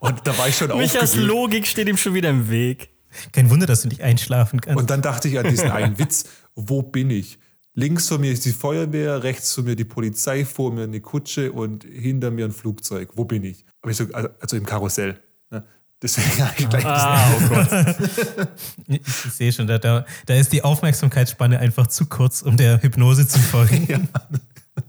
Und 0.00 0.26
da 0.26 0.36
war 0.38 0.48
ich 0.48 0.56
schon 0.56 0.68
Michas 0.76 1.10
aufgewühlt. 1.10 1.28
Logik 1.28 1.66
steht 1.66 1.88
ihm 1.88 1.96
schon 1.96 2.14
wieder 2.14 2.30
im 2.30 2.50
Weg. 2.50 2.90
Kein 3.32 3.50
Wunder, 3.50 3.66
dass 3.66 3.82
du 3.82 3.88
nicht 3.88 4.02
einschlafen 4.02 4.60
kannst. 4.60 4.78
Und 4.78 4.90
dann 4.90 5.02
dachte 5.02 5.28
ich 5.28 5.38
an 5.38 5.48
diesen 5.48 5.70
einen 5.70 5.98
Witz, 5.98 6.24
wo 6.54 6.82
bin 6.82 7.10
ich? 7.10 7.38
Links 7.78 8.08
von 8.08 8.22
mir 8.22 8.32
ist 8.32 8.46
die 8.46 8.52
Feuerwehr, 8.52 9.22
rechts 9.22 9.52
von 9.52 9.64
mir 9.64 9.76
die 9.76 9.84
Polizei, 9.84 10.46
vor 10.46 10.72
mir 10.72 10.84
eine 10.84 11.02
Kutsche 11.02 11.52
und 11.52 11.84
hinter 11.84 12.30
mir 12.30 12.46
ein 12.46 12.52
Flugzeug. 12.52 13.10
Wo 13.16 13.26
bin 13.26 13.44
ich? 13.44 13.66
Aber 13.82 13.90
ich 13.90 13.98
so, 13.98 14.04
also, 14.14 14.30
also 14.40 14.56
im 14.56 14.64
Karussell. 14.64 15.20
Ne? 15.50 15.62
Deswegen 16.00 16.42
habe 16.46 16.54
ich 16.56 16.68
gleich 16.70 16.86
Ah, 16.86 17.30
oh 17.36 17.48
Gott. 17.48 17.68
ich, 18.88 19.06
sehe 19.06 19.52
schon, 19.52 19.66
da, 19.66 19.76
da, 19.76 20.06
da 20.24 20.34
ist 20.34 20.54
die 20.54 20.64
Aufmerksamkeitsspanne 20.64 21.58
einfach 21.58 21.86
zu 21.88 22.06
kurz, 22.06 22.40
um 22.40 22.56
der 22.56 22.82
Hypnose 22.82 23.28
zu 23.28 23.38
folgen. 23.38 24.08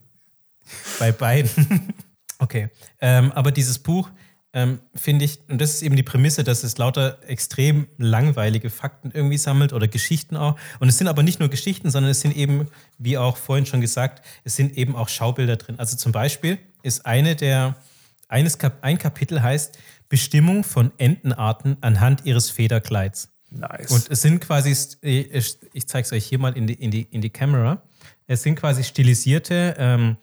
Bei 0.99 1.11
beiden. 1.11 1.93
okay. 2.39 2.69
Ähm, 3.01 3.33
aber 3.33 3.51
dieses 3.51 3.79
Buch 3.79 4.09
ähm, 4.57 4.79
finde 4.95 5.23
ich, 5.23 5.39
und 5.49 5.61
das 5.61 5.75
ist 5.75 5.83
eben 5.83 5.95
die 5.95 6.01
Prämisse, 6.01 6.43
dass 6.43 6.63
es 6.63 6.79
lauter 6.79 7.19
extrem 7.27 7.85
langweilige 7.99 8.71
Fakten 8.71 9.11
irgendwie 9.13 9.37
sammelt 9.37 9.71
oder 9.71 9.87
Geschichten 9.87 10.35
auch. 10.35 10.57
Und 10.79 10.87
es 10.89 10.97
sind 10.97 11.07
aber 11.07 11.21
nicht 11.21 11.39
nur 11.39 11.49
Geschichten, 11.49 11.91
sondern 11.91 12.09
es 12.09 12.21
sind 12.21 12.35
eben, 12.35 12.67
wie 12.97 13.19
auch 13.19 13.37
vorhin 13.37 13.67
schon 13.67 13.81
gesagt, 13.81 14.25
es 14.45 14.55
sind 14.55 14.75
eben 14.75 14.95
auch 14.95 15.09
Schaubilder 15.09 15.57
drin. 15.57 15.75
Also 15.77 15.95
zum 15.95 16.11
Beispiel 16.11 16.57
ist 16.81 17.05
eine 17.05 17.35
der, 17.35 17.75
eines 18.29 18.57
Kap 18.57 18.79
ein 18.81 18.97
Kapitel 18.97 19.43
heißt 19.43 19.77
Bestimmung 20.09 20.63
von 20.63 20.91
Entenarten 20.97 21.77
anhand 21.81 22.25
ihres 22.25 22.49
Federkleids. 22.49 23.29
Nice. 23.51 23.91
Und 23.91 24.09
es 24.09 24.23
sind 24.23 24.39
quasi, 24.39 24.71
ich, 25.01 25.87
zeige 25.87 26.03
es 26.03 26.11
euch 26.11 26.25
hier 26.25 26.39
mal 26.39 26.57
in 26.57 26.65
die, 26.65 26.73
in, 26.73 26.89
die, 26.89 27.03
in 27.03 27.21
die 27.21 27.29
Kamera. 27.29 27.83
Es 28.25 28.41
sind 28.41 28.55
quasi 28.55 28.83
stilisierte 28.83 29.75
ähm, 29.77 30.17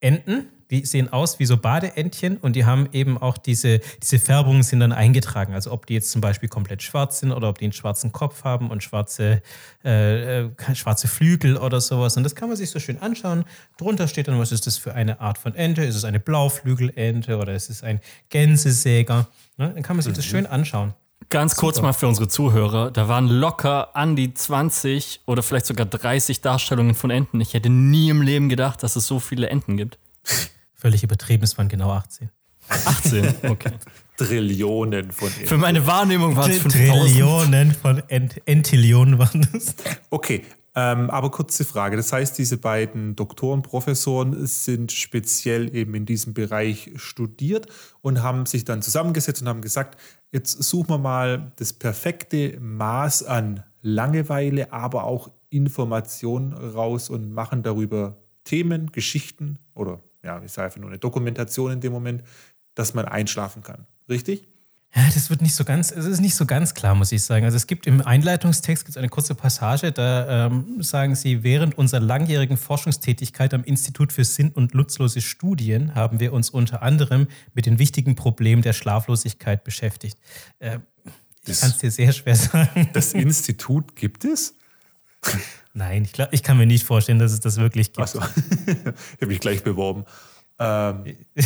Enten, 0.00 0.48
die 0.74 0.84
sehen 0.84 1.12
aus 1.12 1.38
wie 1.38 1.46
so 1.46 1.56
Badeentchen 1.56 2.36
und 2.36 2.56
die 2.56 2.64
haben 2.64 2.88
eben 2.92 3.16
auch 3.16 3.38
diese, 3.38 3.80
diese 4.02 4.18
Färbungen 4.18 4.62
sind 4.62 4.80
dann 4.80 4.92
eingetragen. 4.92 5.54
Also 5.54 5.72
ob 5.72 5.86
die 5.86 5.94
jetzt 5.94 6.10
zum 6.10 6.20
Beispiel 6.20 6.48
komplett 6.48 6.82
schwarz 6.82 7.20
sind 7.20 7.32
oder 7.32 7.48
ob 7.48 7.58
die 7.58 7.64
einen 7.64 7.72
schwarzen 7.72 8.12
Kopf 8.12 8.44
haben 8.44 8.70
und 8.70 8.82
schwarze, 8.82 9.42
äh, 9.84 10.42
äh, 10.42 10.50
schwarze 10.74 11.08
Flügel 11.08 11.56
oder 11.56 11.80
sowas. 11.80 12.16
Und 12.16 12.24
das 12.24 12.34
kann 12.34 12.48
man 12.48 12.56
sich 12.56 12.70
so 12.70 12.80
schön 12.80 13.00
anschauen. 13.00 13.44
Drunter 13.78 14.08
steht 14.08 14.28
dann, 14.28 14.38
was 14.38 14.52
ist 14.52 14.66
das 14.66 14.76
für 14.76 14.94
eine 14.94 15.20
Art 15.20 15.38
von 15.38 15.54
Ente? 15.54 15.84
Ist 15.84 15.96
es 15.96 16.04
eine 16.04 16.20
Blauflügelente 16.20 17.38
oder 17.38 17.54
ist 17.54 17.70
es 17.70 17.82
ein 17.82 18.00
Gänsesäger? 18.30 19.28
Ne? 19.56 19.70
Dann 19.74 19.82
kann 19.82 19.96
man 19.96 20.02
sich 20.02 20.12
das 20.12 20.24
schön 20.24 20.46
anschauen. 20.46 20.94
Ganz 21.30 21.56
kurz 21.56 21.80
mal 21.80 21.92
für 21.92 22.06
unsere 22.06 22.28
Zuhörer. 22.28 22.90
Da 22.90 23.08
waren 23.08 23.28
locker 23.28 23.96
an 23.96 24.14
die 24.14 24.34
20 24.34 25.22
oder 25.26 25.42
vielleicht 25.42 25.66
sogar 25.66 25.86
30 25.86 26.42
Darstellungen 26.42 26.94
von 26.94 27.10
Enten. 27.10 27.40
Ich 27.40 27.54
hätte 27.54 27.70
nie 27.70 28.10
im 28.10 28.22
Leben 28.22 28.48
gedacht, 28.48 28.82
dass 28.82 28.96
es 28.96 29.06
so 29.06 29.20
viele 29.20 29.48
Enten 29.48 29.76
gibt. 29.76 29.98
Völlig 30.84 31.02
übertrieben, 31.02 31.44
es 31.44 31.56
waren 31.56 31.70
genau 31.70 31.92
18. 31.92 32.28
18, 32.68 33.34
okay. 33.48 33.72
Trillionen 34.18 35.12
von 35.12 35.30
Für 35.30 35.40
Enten. 35.40 35.60
meine 35.60 35.86
Wahrnehmung 35.86 36.36
waren 36.36 36.50
es 36.50 36.58
5000. 36.58 36.92
Trillionen 36.92 37.72
von 37.72 38.02
Ent 38.08 38.42
Entillionen 38.44 39.18
waren 39.18 39.48
das. 39.50 39.76
Okay, 40.10 40.44
ähm, 40.74 41.08
aber 41.08 41.30
kurze 41.30 41.64
Frage. 41.64 41.96
Das 41.96 42.12
heißt, 42.12 42.36
diese 42.36 42.58
beiden 42.58 43.16
Doktoren, 43.16 43.62
Professoren 43.62 44.44
sind 44.46 44.92
speziell 44.92 45.74
eben 45.74 45.94
in 45.94 46.04
diesem 46.04 46.34
Bereich 46.34 46.90
studiert 46.96 47.66
und 48.02 48.22
haben 48.22 48.44
sich 48.44 48.66
dann 48.66 48.82
zusammengesetzt 48.82 49.40
und 49.40 49.48
haben 49.48 49.62
gesagt, 49.62 49.98
jetzt 50.32 50.62
suchen 50.64 50.90
wir 50.90 50.98
mal 50.98 51.52
das 51.56 51.72
perfekte 51.72 52.58
Maß 52.60 53.22
an 53.22 53.62
Langeweile, 53.80 54.70
aber 54.70 55.04
auch 55.04 55.30
Information 55.48 56.52
raus 56.52 57.08
und 57.08 57.32
machen 57.32 57.62
darüber 57.62 58.18
Themen, 58.44 58.92
Geschichten 58.92 59.58
oder 59.72 60.02
ja, 60.24 60.42
ich 60.42 60.52
sage 60.52 60.66
einfach 60.66 60.80
nur 60.80 60.90
eine 60.90 60.98
Dokumentation 60.98 61.72
in 61.72 61.80
dem 61.80 61.92
Moment, 61.92 62.22
dass 62.74 62.94
man 62.94 63.04
einschlafen 63.04 63.62
kann. 63.62 63.86
Richtig? 64.08 64.48
Ja, 64.96 65.02
das 65.12 65.28
wird 65.28 65.42
nicht 65.42 65.56
so 65.56 65.64
ganz, 65.64 65.90
es 65.90 66.04
ist 66.04 66.20
nicht 66.20 66.36
so 66.36 66.46
ganz 66.46 66.72
klar, 66.74 66.94
muss 66.94 67.10
ich 67.10 67.22
sagen. 67.24 67.44
Also 67.44 67.56
es 67.56 67.66
gibt 67.66 67.88
im 67.88 68.00
Einleitungstext 68.00 68.84
gibt's 68.84 68.96
eine 68.96 69.08
kurze 69.08 69.34
Passage, 69.34 69.90
da 69.90 70.46
ähm, 70.46 70.80
sagen 70.82 71.16
sie, 71.16 71.42
während 71.42 71.76
unserer 71.76 71.98
langjährigen 72.00 72.56
Forschungstätigkeit 72.56 73.54
am 73.54 73.64
Institut 73.64 74.12
für 74.12 74.24
Sinn- 74.24 74.52
und 74.52 74.72
Nutzlose 74.72 75.20
Studien 75.20 75.96
haben 75.96 76.20
wir 76.20 76.32
uns 76.32 76.48
unter 76.48 76.82
anderem 76.82 77.26
mit 77.54 77.66
den 77.66 77.80
wichtigen 77.80 78.14
Problemen 78.14 78.62
der 78.62 78.72
Schlaflosigkeit 78.72 79.64
beschäftigt. 79.64 80.16
Äh, 80.60 80.78
ich 81.04 81.12
Das- 81.46 81.60
kann 81.62 81.70
es 81.70 81.78
dir 81.78 81.90
sehr 81.90 82.12
schwer 82.12 82.36
sagen. 82.36 82.88
Das 82.92 83.14
Institut 83.14 83.96
gibt 83.96 84.24
es? 84.24 84.54
Nein, 85.74 86.04
ich 86.04 86.12
glaube, 86.12 86.34
ich 86.34 86.42
kann 86.42 86.56
mir 86.56 86.66
nicht 86.66 86.84
vorstellen, 86.84 87.18
dass 87.18 87.32
es 87.32 87.40
das 87.40 87.56
wirklich 87.56 87.92
gibt. 87.92 88.00
Achso, 88.00 88.20
ich 88.66 88.76
habe 88.76 89.26
mich 89.26 89.40
gleich 89.40 89.62
beworben. 89.62 90.04
Ähm, 90.58 91.16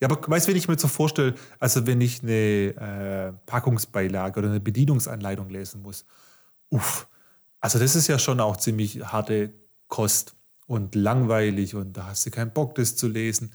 ja, 0.00 0.08
aber 0.08 0.20
weißt 0.28 0.46
du, 0.46 0.50
wenn 0.50 0.56
ich 0.56 0.68
mir 0.68 0.78
so 0.78 0.88
vorstelle, 0.88 1.34
also 1.58 1.86
wenn 1.86 2.00
ich 2.00 2.22
eine 2.22 2.32
äh, 2.32 3.32
Packungsbeilage 3.46 4.38
oder 4.38 4.48
eine 4.48 4.60
Bedienungsanleitung 4.60 5.50
lesen 5.50 5.82
muss, 5.82 6.04
uff, 6.70 7.08
also 7.60 7.78
das 7.78 7.96
ist 7.96 8.06
ja 8.06 8.18
schon 8.18 8.40
auch 8.40 8.56
ziemlich 8.56 9.04
harte 9.04 9.52
Kost 9.88 10.34
und 10.66 10.94
langweilig 10.94 11.74
und 11.74 11.96
da 11.96 12.06
hast 12.06 12.26
du 12.26 12.30
keinen 12.30 12.52
Bock, 12.52 12.74
das 12.74 12.96
zu 12.96 13.08
lesen. 13.08 13.52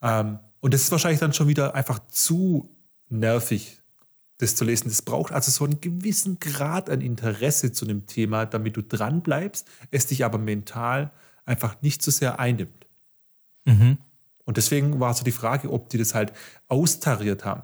Ähm, 0.00 0.38
und 0.60 0.74
das 0.74 0.82
ist 0.82 0.92
wahrscheinlich 0.92 1.20
dann 1.20 1.32
schon 1.32 1.48
wieder 1.48 1.74
einfach 1.74 2.00
zu 2.08 2.74
nervig, 3.08 3.77
das 4.38 4.54
zu 4.56 4.64
lesen. 4.64 4.88
Das 4.88 5.02
braucht 5.02 5.32
also 5.32 5.50
so 5.50 5.64
einen 5.64 5.80
gewissen 5.80 6.38
Grad 6.38 6.88
an 6.88 7.00
Interesse 7.00 7.72
zu 7.72 7.84
einem 7.84 8.06
Thema, 8.06 8.46
damit 8.46 8.76
du 8.76 8.82
dran 8.82 9.22
bleibst, 9.22 9.68
es 9.90 10.06
dich 10.06 10.24
aber 10.24 10.38
mental 10.38 11.10
einfach 11.44 11.80
nicht 11.82 12.02
so 12.02 12.10
sehr 12.10 12.38
einnimmt. 12.38 12.86
Und 14.44 14.56
deswegen 14.56 14.98
war 15.00 15.12
so 15.12 15.24
die 15.24 15.32
Frage, 15.32 15.70
ob 15.70 15.90
die 15.90 15.98
das 15.98 16.14
halt 16.14 16.32
austariert 16.68 17.44
haben. 17.44 17.62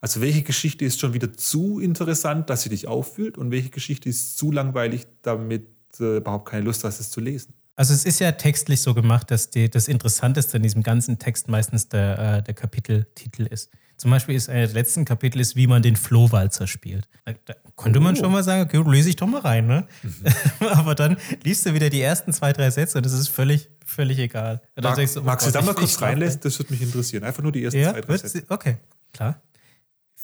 Also 0.00 0.20
welche 0.20 0.42
Geschichte 0.42 0.84
ist 0.84 0.98
schon 1.00 1.14
wieder 1.14 1.32
zu 1.32 1.78
interessant, 1.78 2.50
dass 2.50 2.62
sie 2.62 2.70
dich 2.70 2.88
auffühlt 2.88 3.38
und 3.38 3.50
welche 3.50 3.70
Geschichte 3.70 4.08
ist 4.08 4.36
zu 4.36 4.50
langweilig, 4.50 5.06
damit 5.22 5.66
äh, 5.98 6.18
überhaupt 6.18 6.48
keine 6.48 6.64
Lust 6.64 6.84
hast, 6.84 7.00
es 7.00 7.10
zu 7.10 7.20
lesen. 7.20 7.54
Also 7.80 7.94
es 7.94 8.04
ist 8.04 8.20
ja 8.20 8.32
textlich 8.32 8.82
so 8.82 8.92
gemacht, 8.92 9.30
dass 9.30 9.48
die, 9.48 9.70
das 9.70 9.88
Interessanteste 9.88 10.58
in 10.58 10.62
diesem 10.62 10.82
ganzen 10.82 11.18
Text 11.18 11.48
meistens 11.48 11.88
der, 11.88 12.18
äh, 12.18 12.42
der 12.42 12.52
Kapiteltitel 12.52 13.46
ist. 13.46 13.70
Zum 13.96 14.10
Beispiel 14.10 14.34
ist 14.34 14.50
einer 14.50 14.66
der 14.66 14.74
letzten 14.74 15.06
Kapitel 15.06 15.40
ist, 15.40 15.56
wie 15.56 15.66
man 15.66 15.80
den 15.80 15.96
Flohwalzer 15.96 16.66
spielt. 16.66 17.08
Da, 17.24 17.32
da 17.46 17.54
konnte 17.76 18.00
man 18.00 18.16
schon 18.16 18.30
mal 18.32 18.44
sagen, 18.44 18.64
okay, 18.64 18.84
lese 18.90 19.08
ich 19.08 19.16
doch 19.16 19.26
mal 19.26 19.40
rein, 19.40 19.66
ne? 19.66 19.86
Aber 20.60 20.94
dann 20.94 21.16
liest 21.42 21.64
du 21.64 21.72
wieder 21.72 21.88
die 21.88 22.02
ersten 22.02 22.34
zwei, 22.34 22.52
drei 22.52 22.68
Sätze 22.68 22.98
und 22.98 23.06
das 23.06 23.14
ist 23.14 23.28
völlig, 23.28 23.70
völlig 23.86 24.18
egal. 24.18 24.60
Und 24.76 24.84
Mag, 24.84 24.96
du, 24.96 25.18
oh 25.18 25.22
magst 25.22 25.46
du 25.46 25.50
da 25.50 25.62
mal 25.62 25.74
kurz 25.74 26.02
reinlesen? 26.02 26.40
Das 26.42 26.58
würde 26.58 26.74
mich 26.74 26.82
interessieren. 26.82 27.24
Einfach 27.24 27.42
nur 27.42 27.52
die 27.52 27.64
ersten 27.64 27.80
Ja, 27.80 27.92
zwei, 27.92 28.02
drei 28.02 28.16
Sätze. 28.18 28.44
okay, 28.50 28.76
klar. 29.14 29.40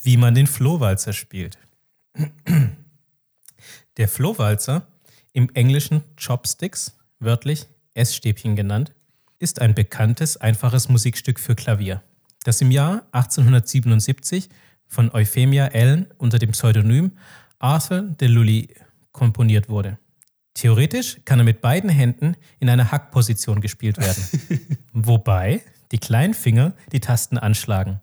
Wie 0.03 0.19
man 0.19 0.35
den 0.35 0.47
Flohwalzer 0.47 1.15
spielt. 1.15 1.57
Der 3.97 4.09
Flohwalzer, 4.09 4.87
im 5.33 5.49
Englischen 5.55 6.03
Chopsticks, 6.23 6.93
wörtlich 7.19 7.67
Essstäbchen 7.95 8.57
genannt, 8.57 8.93
ist 9.39 9.61
ein 9.61 9.75
bekanntes, 9.75 10.37
einfaches 10.37 10.89
Musikstück 10.89 11.41
für 11.41 11.55
Klavier, 11.55 12.03
das 12.45 12.61
im 12.61 12.71
Jahr 12.71 13.07
1877 13.13 14.49
von 14.87 15.11
Euphemia 15.13 15.67
Allen 15.73 16.07
unter 16.19 16.39
dem 16.39 16.53
Pseudonym 16.53 17.13
Arthur 17.59 18.03
de 18.03 18.29
Lully 18.29 18.75
komponiert 19.13 19.69
wurde. 19.69 19.99
Theoretisch 20.55 21.19
kann 21.25 21.39
er 21.39 21.45
mit 21.45 21.61
beiden 21.61 21.91
Händen 21.91 22.35
in 22.61 22.71
einer 22.71 22.91
Hackposition 22.91 23.61
gespielt 23.61 23.99
werden, 23.99 24.79
wobei 24.93 25.63
die 25.93 25.99
kleinen 25.99 26.35
Finger 26.35 26.73
die 26.93 27.01
Tasten 27.01 27.37
anschlagen. 27.37 28.01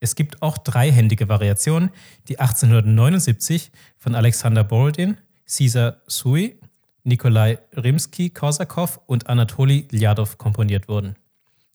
Es 0.00 0.14
gibt 0.14 0.40
auch 0.40 0.56
dreihändige 0.56 1.28
Variationen, 1.28 1.90
die 2.28 2.38
1879 2.38 3.70
von 3.98 4.14
Alexander 4.14 4.64
Borodin, 4.64 5.18
Caesar 5.46 6.00
Sui, 6.06 6.58
Nikolai 7.04 7.58
Rimsky-Korsakow 7.74 9.00
und 9.06 9.28
Anatoli 9.28 9.88
Ljadow 9.90 10.36
komponiert 10.38 10.88
wurden. 10.88 11.16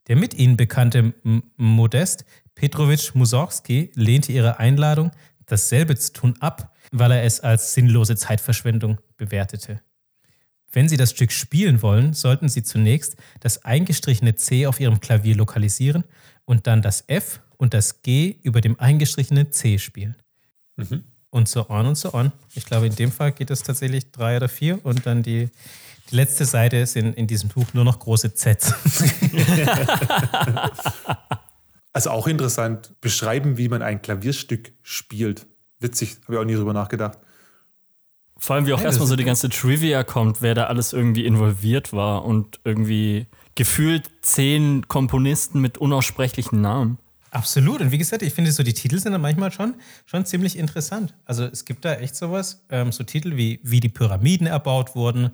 Der 0.07 0.15
mit 0.15 0.33
ihnen 0.33 0.57
bekannte 0.57 1.13
M 1.23 1.43
Modest 1.57 2.25
Petrovich 2.53 3.15
Mussorgsky 3.15 3.91
lehnte 3.95 4.31
ihre 4.31 4.59
Einladung, 4.59 5.11
dasselbe 5.45 5.95
zu 5.95 6.13
tun, 6.13 6.35
ab, 6.39 6.73
weil 6.91 7.11
er 7.11 7.23
es 7.23 7.39
als 7.41 7.73
sinnlose 7.73 8.15
Zeitverschwendung 8.15 8.99
bewertete. 9.17 9.81
Wenn 10.71 10.89
Sie 10.89 10.97
das 10.97 11.11
Stück 11.11 11.31
spielen 11.31 11.81
wollen, 11.81 12.13
sollten 12.13 12.49
Sie 12.49 12.63
zunächst 12.63 13.15
das 13.39 13.63
eingestrichene 13.63 14.35
C 14.35 14.67
auf 14.67 14.79
Ihrem 14.79 14.99
Klavier 14.99 15.35
lokalisieren 15.35 16.03
und 16.45 16.67
dann 16.67 16.81
das 16.81 17.03
F 17.07 17.41
und 17.57 17.73
das 17.73 18.01
G 18.01 18.37
über 18.43 18.61
dem 18.61 18.79
eingestrichenen 18.79 19.51
C 19.51 19.79
spielen. 19.79 20.15
Und 21.35 21.49
so 21.49 21.69
on 21.69 21.85
und 21.85 21.95
so 21.97 22.13
on. 22.13 22.31
Ich 22.53 22.65
glaube, 22.65 22.87
in 22.87 22.95
dem 22.95 23.11
Fall 23.11 23.33
geht 23.33 23.51
es 23.51 23.61
tatsächlich 23.61 24.09
drei 24.13 24.37
oder 24.37 24.47
vier 24.47 24.79
und 24.85 25.05
dann 25.05 25.21
die, 25.21 25.49
Die 26.09 26.15
letzte 26.15 26.45
Seite 26.45 26.85
sind 26.85 27.17
in 27.17 27.27
diesem 27.27 27.49
Buch 27.49 27.65
nur 27.73 27.83
noch 27.83 27.99
große 27.99 28.33
Zs. 28.33 28.73
Also 31.91 32.09
auch 32.09 32.27
interessant, 32.27 32.93
beschreiben, 32.99 33.57
wie 33.57 33.69
man 33.69 33.81
ein 33.81 34.01
Klavierstück 34.01 34.73
spielt. 34.83 35.47
Witzig, 35.79 36.17
habe 36.25 36.33
ich 36.33 36.39
auch 36.39 36.43
nie 36.43 36.55
drüber 36.55 36.73
nachgedacht. 36.73 37.17
Vor 38.37 38.57
allem, 38.57 38.65
wie 38.65 38.73
auch 38.73 38.79
Ja, 38.79 38.87
erstmal 38.87 39.07
so 39.07 39.15
die 39.15 39.23
ganze 39.23 39.47
Trivia 39.47 40.03
kommt, 40.03 40.41
wer 40.41 40.55
da 40.55 40.65
alles 40.65 40.91
irgendwie 40.91 41.25
involviert 41.25 41.93
war 41.93 42.25
und 42.25 42.59
irgendwie 42.65 43.27
gefühlt 43.55 44.09
zehn 44.21 44.89
Komponisten 44.89 45.61
mit 45.61 45.77
unaussprechlichen 45.77 46.59
Namen. 46.59 46.97
Absolut. 47.35 47.81
Und 47.81 47.91
wie 47.91 47.97
gesagt, 47.97 48.21
ich 48.21 48.33
finde 48.33 48.53
so 48.53 48.63
die 48.63 48.73
Titel 48.73 48.97
sind 48.97 49.11
dann 49.11 49.19
manchmal 49.19 49.51
schon, 49.51 49.75
schon 50.05 50.25
ziemlich 50.25 50.57
interessant. 50.57 51.13
Also 51.25 51.43
es 51.43 51.65
gibt 51.65 51.83
da 51.83 51.95
echt 51.95 52.15
sowas, 52.15 52.63
ähm, 52.69 52.93
so 52.93 53.03
Titel 53.03 53.35
wie 53.35 53.59
Wie 53.61 53.81
die 53.81 53.89
Pyramiden 53.89 54.47
erbaut 54.47 54.95
wurden, 54.95 55.31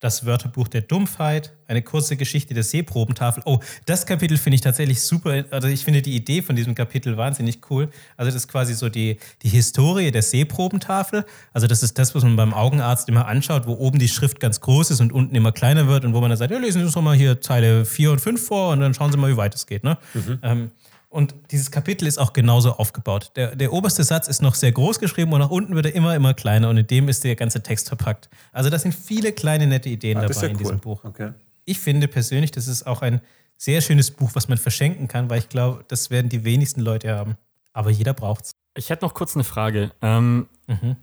das 0.00 0.26
Wörterbuch 0.26 0.66
der 0.66 0.80
Dumpfheit, 0.80 1.52
eine 1.68 1.80
kurze 1.80 2.16
Geschichte 2.16 2.54
der 2.54 2.64
Seeprobentafel. 2.64 3.44
Oh, 3.46 3.60
das 3.86 4.04
Kapitel 4.04 4.36
finde 4.36 4.56
ich 4.56 4.62
tatsächlich 4.62 5.00
super. 5.00 5.44
Also 5.52 5.68
ich 5.68 5.84
finde 5.84 6.02
die 6.02 6.16
Idee 6.16 6.42
von 6.42 6.56
diesem 6.56 6.74
Kapitel 6.74 7.16
wahnsinnig 7.16 7.60
cool. 7.70 7.88
Also 8.16 8.32
das 8.32 8.34
ist 8.34 8.48
quasi 8.48 8.74
so 8.74 8.88
die, 8.88 9.18
die 9.42 9.48
Historie 9.48 10.10
der 10.10 10.22
Seeprobentafel. 10.22 11.24
Also 11.52 11.68
das 11.68 11.84
ist 11.84 12.00
das, 12.00 12.16
was 12.16 12.24
man 12.24 12.34
beim 12.34 12.52
Augenarzt 12.52 13.08
immer 13.08 13.28
anschaut, 13.28 13.68
wo 13.68 13.74
oben 13.74 14.00
die 14.00 14.08
Schrift 14.08 14.40
ganz 14.40 14.60
groß 14.60 14.90
ist 14.90 15.00
und 15.00 15.12
unten 15.12 15.36
immer 15.36 15.52
kleiner 15.52 15.86
wird 15.86 16.04
und 16.04 16.14
wo 16.14 16.20
man 16.20 16.30
dann 16.30 16.36
sagt, 16.36 16.50
ja, 16.50 16.58
lesen 16.58 16.80
Sie 16.80 16.84
uns 16.86 16.94
doch 16.94 17.00
mal 17.00 17.16
hier 17.16 17.40
Zeile 17.40 17.84
4 17.84 18.10
und 18.10 18.20
5 18.20 18.44
vor 18.44 18.72
und 18.72 18.80
dann 18.80 18.92
schauen 18.92 19.12
Sie 19.12 19.18
mal, 19.18 19.30
wie 19.30 19.36
weit 19.36 19.54
es 19.54 19.66
geht. 19.66 19.84
Ne? 19.84 19.98
Ähm, 20.42 20.72
und 21.14 21.34
dieses 21.50 21.70
Kapitel 21.70 22.06
ist 22.06 22.18
auch 22.18 22.32
genauso 22.32 22.72
aufgebaut. 22.72 23.32
Der, 23.36 23.54
der 23.56 23.72
oberste 23.72 24.04
Satz 24.04 24.28
ist 24.28 24.42
noch 24.42 24.54
sehr 24.54 24.72
groß 24.72 24.98
geschrieben 24.98 25.32
und 25.32 25.40
nach 25.40 25.50
unten 25.50 25.74
wird 25.74 25.86
er 25.86 25.94
immer, 25.94 26.14
immer 26.14 26.34
kleiner 26.34 26.68
und 26.68 26.76
in 26.76 26.86
dem 26.86 27.08
ist 27.08 27.24
der 27.24 27.36
ganze 27.36 27.62
Text 27.62 27.88
verpackt. 27.88 28.28
Also 28.52 28.68
da 28.70 28.78
sind 28.78 28.94
viele 28.94 29.32
kleine 29.32 29.66
nette 29.66 29.88
Ideen 29.88 30.18
Ah, 30.18 30.22
dabei 30.22 30.34
ja 30.34 30.42
in 30.48 30.52
cool. 30.56 30.58
diesem 30.58 30.80
Buch. 30.80 31.04
Okay. 31.04 31.32
Ich 31.64 31.78
finde 31.78 32.08
persönlich, 32.08 32.50
das 32.50 32.66
ist 32.68 32.86
auch 32.86 33.00
ein 33.02 33.20
sehr 33.56 33.80
schönes 33.80 34.10
Buch, 34.10 34.30
was 34.34 34.48
man 34.48 34.58
verschenken 34.58 35.08
kann, 35.08 35.30
weil 35.30 35.38
ich 35.38 35.48
glaube, 35.48 35.84
das 35.88 36.10
werden 36.10 36.28
die 36.28 36.44
wenigsten 36.44 36.80
Leute 36.80 37.16
haben. 37.16 37.36
Aber 37.72 37.90
jeder 37.90 38.12
braucht's. 38.12 38.50
Ich 38.76 38.90
hätte 38.90 39.04
noch 39.04 39.14
kurz 39.14 39.34
eine 39.36 39.44
Frage. 39.44 39.92
Ähm, 40.02 40.48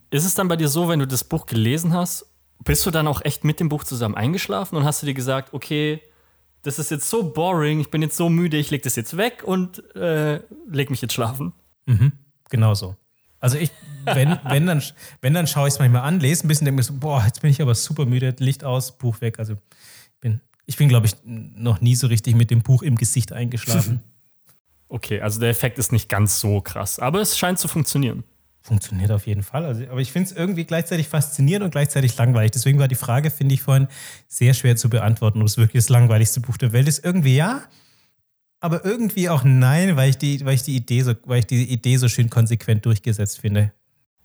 Ist 0.09 0.25
es 0.25 0.35
dann 0.35 0.47
bei 0.49 0.57
dir 0.57 0.67
so, 0.67 0.89
wenn 0.89 0.99
du 0.99 1.07
das 1.07 1.23
Buch 1.23 1.45
gelesen 1.45 1.93
hast, 1.93 2.25
bist 2.63 2.85
du 2.85 2.91
dann 2.91 3.07
auch 3.07 3.23
echt 3.23 3.43
mit 3.43 3.59
dem 3.59 3.69
Buch 3.69 3.83
zusammen 3.85 4.15
eingeschlafen 4.15 4.75
und 4.75 4.83
hast 4.83 5.01
du 5.01 5.05
dir 5.05 5.13
gesagt, 5.13 5.53
okay, 5.53 6.01
das 6.63 6.79
ist 6.79 6.91
jetzt 6.91 7.09
so 7.09 7.31
boring, 7.31 7.79
ich 7.79 7.89
bin 7.89 8.01
jetzt 8.01 8.17
so 8.17 8.29
müde, 8.29 8.57
ich 8.57 8.69
leg 8.71 8.83
das 8.83 8.95
jetzt 8.95 9.17
weg 9.17 9.43
und 9.43 9.83
äh, 9.95 10.41
leg 10.69 10.89
mich 10.89 11.01
jetzt 11.01 11.13
schlafen? 11.13 11.53
Genau 12.49 12.73
so. 12.73 12.95
Also 13.39 13.57
ich, 13.57 13.71
wenn, 14.05 14.37
wenn 14.43 14.67
dann, 14.67 14.83
wenn 15.21 15.33
dann 15.33 15.47
schaue 15.47 15.67
ich 15.67 15.73
es 15.73 15.79
manchmal 15.79 16.03
an, 16.03 16.19
lese 16.19 16.45
ein 16.45 16.47
bisschen, 16.47 16.65
denke 16.65 16.77
mir 16.77 16.83
so, 16.83 16.93
boah, 16.93 17.23
jetzt 17.25 17.41
bin 17.41 17.49
ich 17.49 17.61
aber 17.61 17.75
super 17.75 18.05
müde, 18.05 18.35
Licht 18.39 18.63
aus, 18.63 18.97
Buch 18.97 19.21
weg. 19.21 19.39
Also 19.39 19.53
ich 19.53 20.19
bin, 20.21 20.41
ich 20.65 20.77
bin, 20.77 20.87
glaube 20.87 21.07
ich, 21.07 21.15
noch 21.25 21.81
nie 21.81 21.95
so 21.95 22.07
richtig 22.07 22.35
mit 22.35 22.51
dem 22.51 22.61
Buch 22.61 22.83
im 22.83 22.95
Gesicht 22.95 23.33
eingeschlafen. 23.33 24.01
Okay, 24.93 25.21
also 25.21 25.39
der 25.39 25.49
Effekt 25.49 25.79
ist 25.79 25.93
nicht 25.93 26.09
ganz 26.09 26.41
so 26.41 26.59
krass, 26.59 26.99
aber 26.99 27.21
es 27.21 27.37
scheint 27.37 27.57
zu 27.57 27.69
funktionieren. 27.69 28.25
Funktioniert 28.63 29.09
auf 29.11 29.25
jeden 29.25 29.41
Fall. 29.41 29.65
Also, 29.65 29.83
aber 29.89 30.01
ich 30.01 30.11
finde 30.11 30.29
es 30.29 30.35
irgendwie 30.35 30.65
gleichzeitig 30.65 31.07
faszinierend 31.07 31.65
und 31.65 31.71
gleichzeitig 31.71 32.15
langweilig. 32.15 32.51
Deswegen 32.51 32.77
war 32.77 32.87
die 32.87 32.95
Frage, 32.95 33.31
finde 33.31 33.55
ich 33.55 33.63
vorhin, 33.63 33.87
sehr 34.27 34.53
schwer 34.53 34.75
zu 34.75 34.87
beantworten, 34.87 35.41
ob 35.41 35.47
es 35.47 35.57
wirklich 35.57 35.83
das 35.83 35.89
langweiligste 35.89 36.41
Buch 36.41 36.57
der 36.57 36.71
Welt 36.71 36.87
ist. 36.87 37.03
Irgendwie 37.03 37.35
ja, 37.35 37.63
aber 38.59 38.85
irgendwie 38.85 39.29
auch 39.29 39.43
nein, 39.43 39.95
weil 39.95 40.11
ich 40.11 40.17
die, 40.19 40.45
weil 40.45 40.53
ich 40.53 40.61
die 40.61 40.75
Idee 40.75 41.01
so, 41.01 41.15
weil 41.25 41.39
ich 41.39 41.47
die 41.47 41.63
Idee 41.63 41.97
so 41.97 42.07
schön 42.07 42.29
konsequent 42.29 42.85
durchgesetzt 42.85 43.39
finde. 43.39 43.73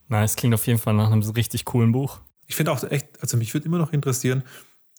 Nice, 0.08 0.36
klingt 0.36 0.54
auf 0.54 0.66
jeden 0.66 0.78
Fall 0.78 0.94
nach 0.94 1.10
einem 1.10 1.22
richtig 1.22 1.64
coolen 1.64 1.92
Buch. 1.92 2.20
Ich 2.46 2.54
finde 2.54 2.72
auch 2.72 2.84
echt, 2.84 3.08
also 3.22 3.38
mich 3.38 3.54
würde 3.54 3.66
immer 3.66 3.78
noch 3.78 3.94
interessieren, 3.94 4.44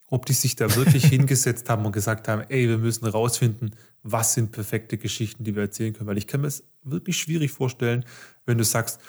ob 0.08 0.26
die 0.26 0.34
sich 0.34 0.56
da 0.56 0.76
wirklich 0.76 1.06
hingesetzt 1.10 1.70
haben 1.70 1.86
und 1.86 1.92
gesagt 1.92 2.28
haben, 2.28 2.42
ey, 2.50 2.68
wir 2.68 2.80
müssen 2.80 3.06
rausfinden, 3.06 3.76
was 4.02 4.34
sind 4.34 4.52
perfekte 4.52 4.98
Geschichten, 4.98 5.44
die 5.44 5.56
wir 5.56 5.64
erzählen 5.64 5.94
können. 5.94 6.08
Weil 6.08 6.18
ich 6.18 6.26
kann 6.26 6.42
mir 6.42 6.48
es 6.48 6.64
wirklich 6.84 7.18
schwierig 7.18 7.52
vorstellen, 7.52 8.06
wenn 8.46 8.58
du 8.58 8.64
sagst, 8.64 9.00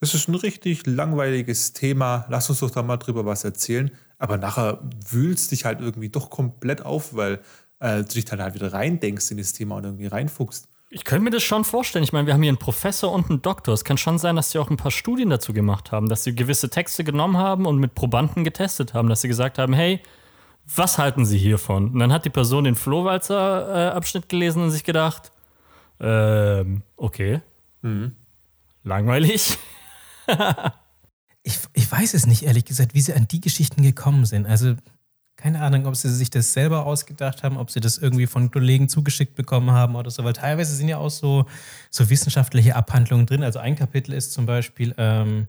das 0.00 0.14
ist 0.14 0.28
ein 0.28 0.34
richtig 0.34 0.86
langweiliges 0.86 1.72
Thema, 1.72 2.26
lass 2.28 2.48
uns 2.50 2.60
doch 2.60 2.70
da 2.70 2.82
mal 2.82 2.96
drüber 2.98 3.26
was 3.26 3.44
erzählen. 3.44 3.90
Aber 4.18 4.36
nachher 4.36 4.80
wühlst 5.10 5.50
dich 5.52 5.64
halt 5.64 5.80
irgendwie 5.80 6.08
doch 6.08 6.30
komplett 6.30 6.84
auf, 6.84 7.14
weil 7.14 7.40
äh, 7.80 7.98
du 7.98 8.14
dich 8.14 8.24
dann 8.24 8.40
halt 8.40 8.54
wieder 8.54 8.72
reindenkst 8.72 9.30
in 9.30 9.38
das 9.38 9.52
Thema 9.52 9.76
und 9.76 9.84
irgendwie 9.84 10.06
reinfuchst. 10.06 10.68
Ich 10.90 11.04
könnte 11.04 11.24
mir 11.24 11.30
das 11.30 11.42
schon 11.42 11.64
vorstellen. 11.64 12.02
Ich 12.02 12.12
meine, 12.12 12.26
wir 12.26 12.34
haben 12.34 12.42
hier 12.42 12.50
einen 12.50 12.58
Professor 12.58 13.12
und 13.12 13.28
einen 13.28 13.42
Doktor. 13.42 13.74
Es 13.74 13.84
kann 13.84 13.98
schon 13.98 14.18
sein, 14.18 14.36
dass 14.36 14.52
sie 14.52 14.58
auch 14.58 14.70
ein 14.70 14.76
paar 14.76 14.90
Studien 14.90 15.28
dazu 15.28 15.52
gemacht 15.52 15.92
haben, 15.92 16.08
dass 16.08 16.24
sie 16.24 16.34
gewisse 16.34 16.70
Texte 16.70 17.04
genommen 17.04 17.36
haben 17.36 17.66
und 17.66 17.78
mit 17.78 17.94
Probanden 17.94 18.42
getestet 18.42 18.94
haben, 18.94 19.08
dass 19.08 19.20
sie 19.20 19.28
gesagt 19.28 19.58
haben, 19.58 19.74
hey, 19.74 20.00
was 20.76 20.98
halten 20.98 21.24
Sie 21.24 21.38
hiervon? 21.38 21.92
Und 21.92 21.98
dann 21.98 22.12
hat 22.12 22.24
die 22.24 22.30
Person 22.30 22.64
den 22.64 22.74
Flohwalzer-Abschnitt 22.74 24.28
gelesen 24.28 24.62
und 24.62 24.70
sich 24.70 24.84
gedacht, 24.84 25.32
ähm, 26.00 26.82
okay, 26.96 27.40
langweilig. 28.84 29.58
Ich, 31.44 31.56
ich 31.72 31.90
weiß 31.90 32.12
es 32.12 32.26
nicht, 32.26 32.42
ehrlich 32.42 32.66
gesagt, 32.66 32.94
wie 32.94 33.00
sie 33.00 33.14
an 33.14 33.26
die 33.26 33.40
Geschichten 33.40 33.82
gekommen 33.82 34.26
sind. 34.26 34.44
Also, 34.44 34.74
keine 35.36 35.62
Ahnung, 35.62 35.86
ob 35.86 35.96
sie 35.96 36.12
sich 36.12 36.28
das 36.28 36.52
selber 36.52 36.84
ausgedacht 36.84 37.42
haben, 37.42 37.56
ob 37.56 37.70
sie 37.70 37.80
das 37.80 37.96
irgendwie 37.96 38.26
von 38.26 38.50
Kollegen 38.50 38.88
zugeschickt 38.88 39.34
bekommen 39.34 39.70
haben 39.70 39.94
oder 39.94 40.10
so, 40.10 40.24
weil 40.24 40.32
teilweise 40.32 40.74
sind 40.74 40.88
ja 40.88 40.98
auch 40.98 41.10
so, 41.10 41.46
so 41.90 42.10
wissenschaftliche 42.10 42.74
Abhandlungen 42.76 43.24
drin. 43.24 43.44
Also 43.44 43.60
ein 43.60 43.76
Kapitel 43.76 44.12
ist 44.12 44.32
zum 44.32 44.44
Beispiel, 44.46 44.94
ähm, 44.98 45.46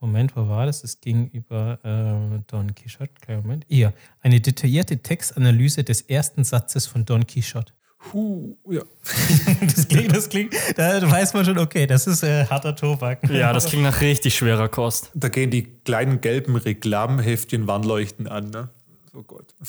Moment, 0.00 0.36
wo 0.36 0.48
war 0.48 0.66
das? 0.66 0.84
Es 0.84 1.00
ging 1.00 1.28
über 1.30 1.80
äh, 1.82 2.42
Don 2.46 2.74
Quixote, 2.74 3.12
Moment. 3.42 3.66
Hier, 3.68 3.92
eine 4.20 4.40
detaillierte 4.40 4.98
Textanalyse 4.98 5.84
des 5.84 6.02
ersten 6.02 6.44
Satzes 6.44 6.86
von 6.86 7.04
Don 7.04 7.26
Quixote. 7.26 7.72
Huh, 8.12 8.56
ja. 8.68 8.82
Das 9.60 9.88
klingt, 9.88 10.14
das 10.14 10.28
klingt, 10.28 10.54
da 10.76 11.10
weiß 11.10 11.34
man 11.34 11.44
schon, 11.44 11.58
okay, 11.58 11.86
das 11.86 12.06
ist 12.06 12.22
äh, 12.22 12.46
harter 12.46 12.74
Tobak. 12.74 13.28
Ja, 13.30 13.52
das 13.52 13.66
klingt 13.66 13.84
nach 13.84 14.00
richtig 14.00 14.36
schwerer 14.36 14.68
Kost. 14.68 15.10
Da 15.14 15.28
gehen 15.28 15.50
die 15.50 15.64
kleinen 15.84 16.20
gelben 16.20 16.56
Reklamheftchen 16.56 17.66
Warnleuchten 17.66 18.26
an, 18.26 18.50
ne? 18.50 18.68
Oh 19.14 19.22
Gott. 19.22 19.54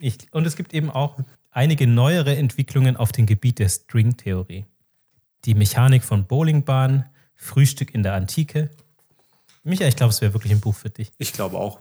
Ich, 0.00 0.16
und 0.30 0.46
es 0.46 0.54
gibt 0.54 0.74
eben 0.74 0.90
auch 0.90 1.16
einige 1.50 1.88
neuere 1.88 2.36
Entwicklungen 2.36 2.96
auf 2.96 3.10
dem 3.10 3.26
Gebiet 3.26 3.58
der 3.58 3.68
Stringtheorie. 3.68 4.64
Die 5.44 5.54
Mechanik 5.54 6.04
von 6.04 6.24
Bowlingbahnen, 6.24 7.06
Frühstück 7.34 7.92
in 7.94 8.04
der 8.04 8.14
Antike. 8.14 8.70
Michael, 9.64 9.88
ich 9.88 9.96
glaube, 9.96 10.12
es 10.12 10.20
wäre 10.20 10.34
wirklich 10.34 10.52
ein 10.52 10.60
Buch 10.60 10.76
für 10.76 10.88
dich. 10.90 11.10
Ich 11.18 11.32
glaube 11.32 11.58
auch. 11.58 11.80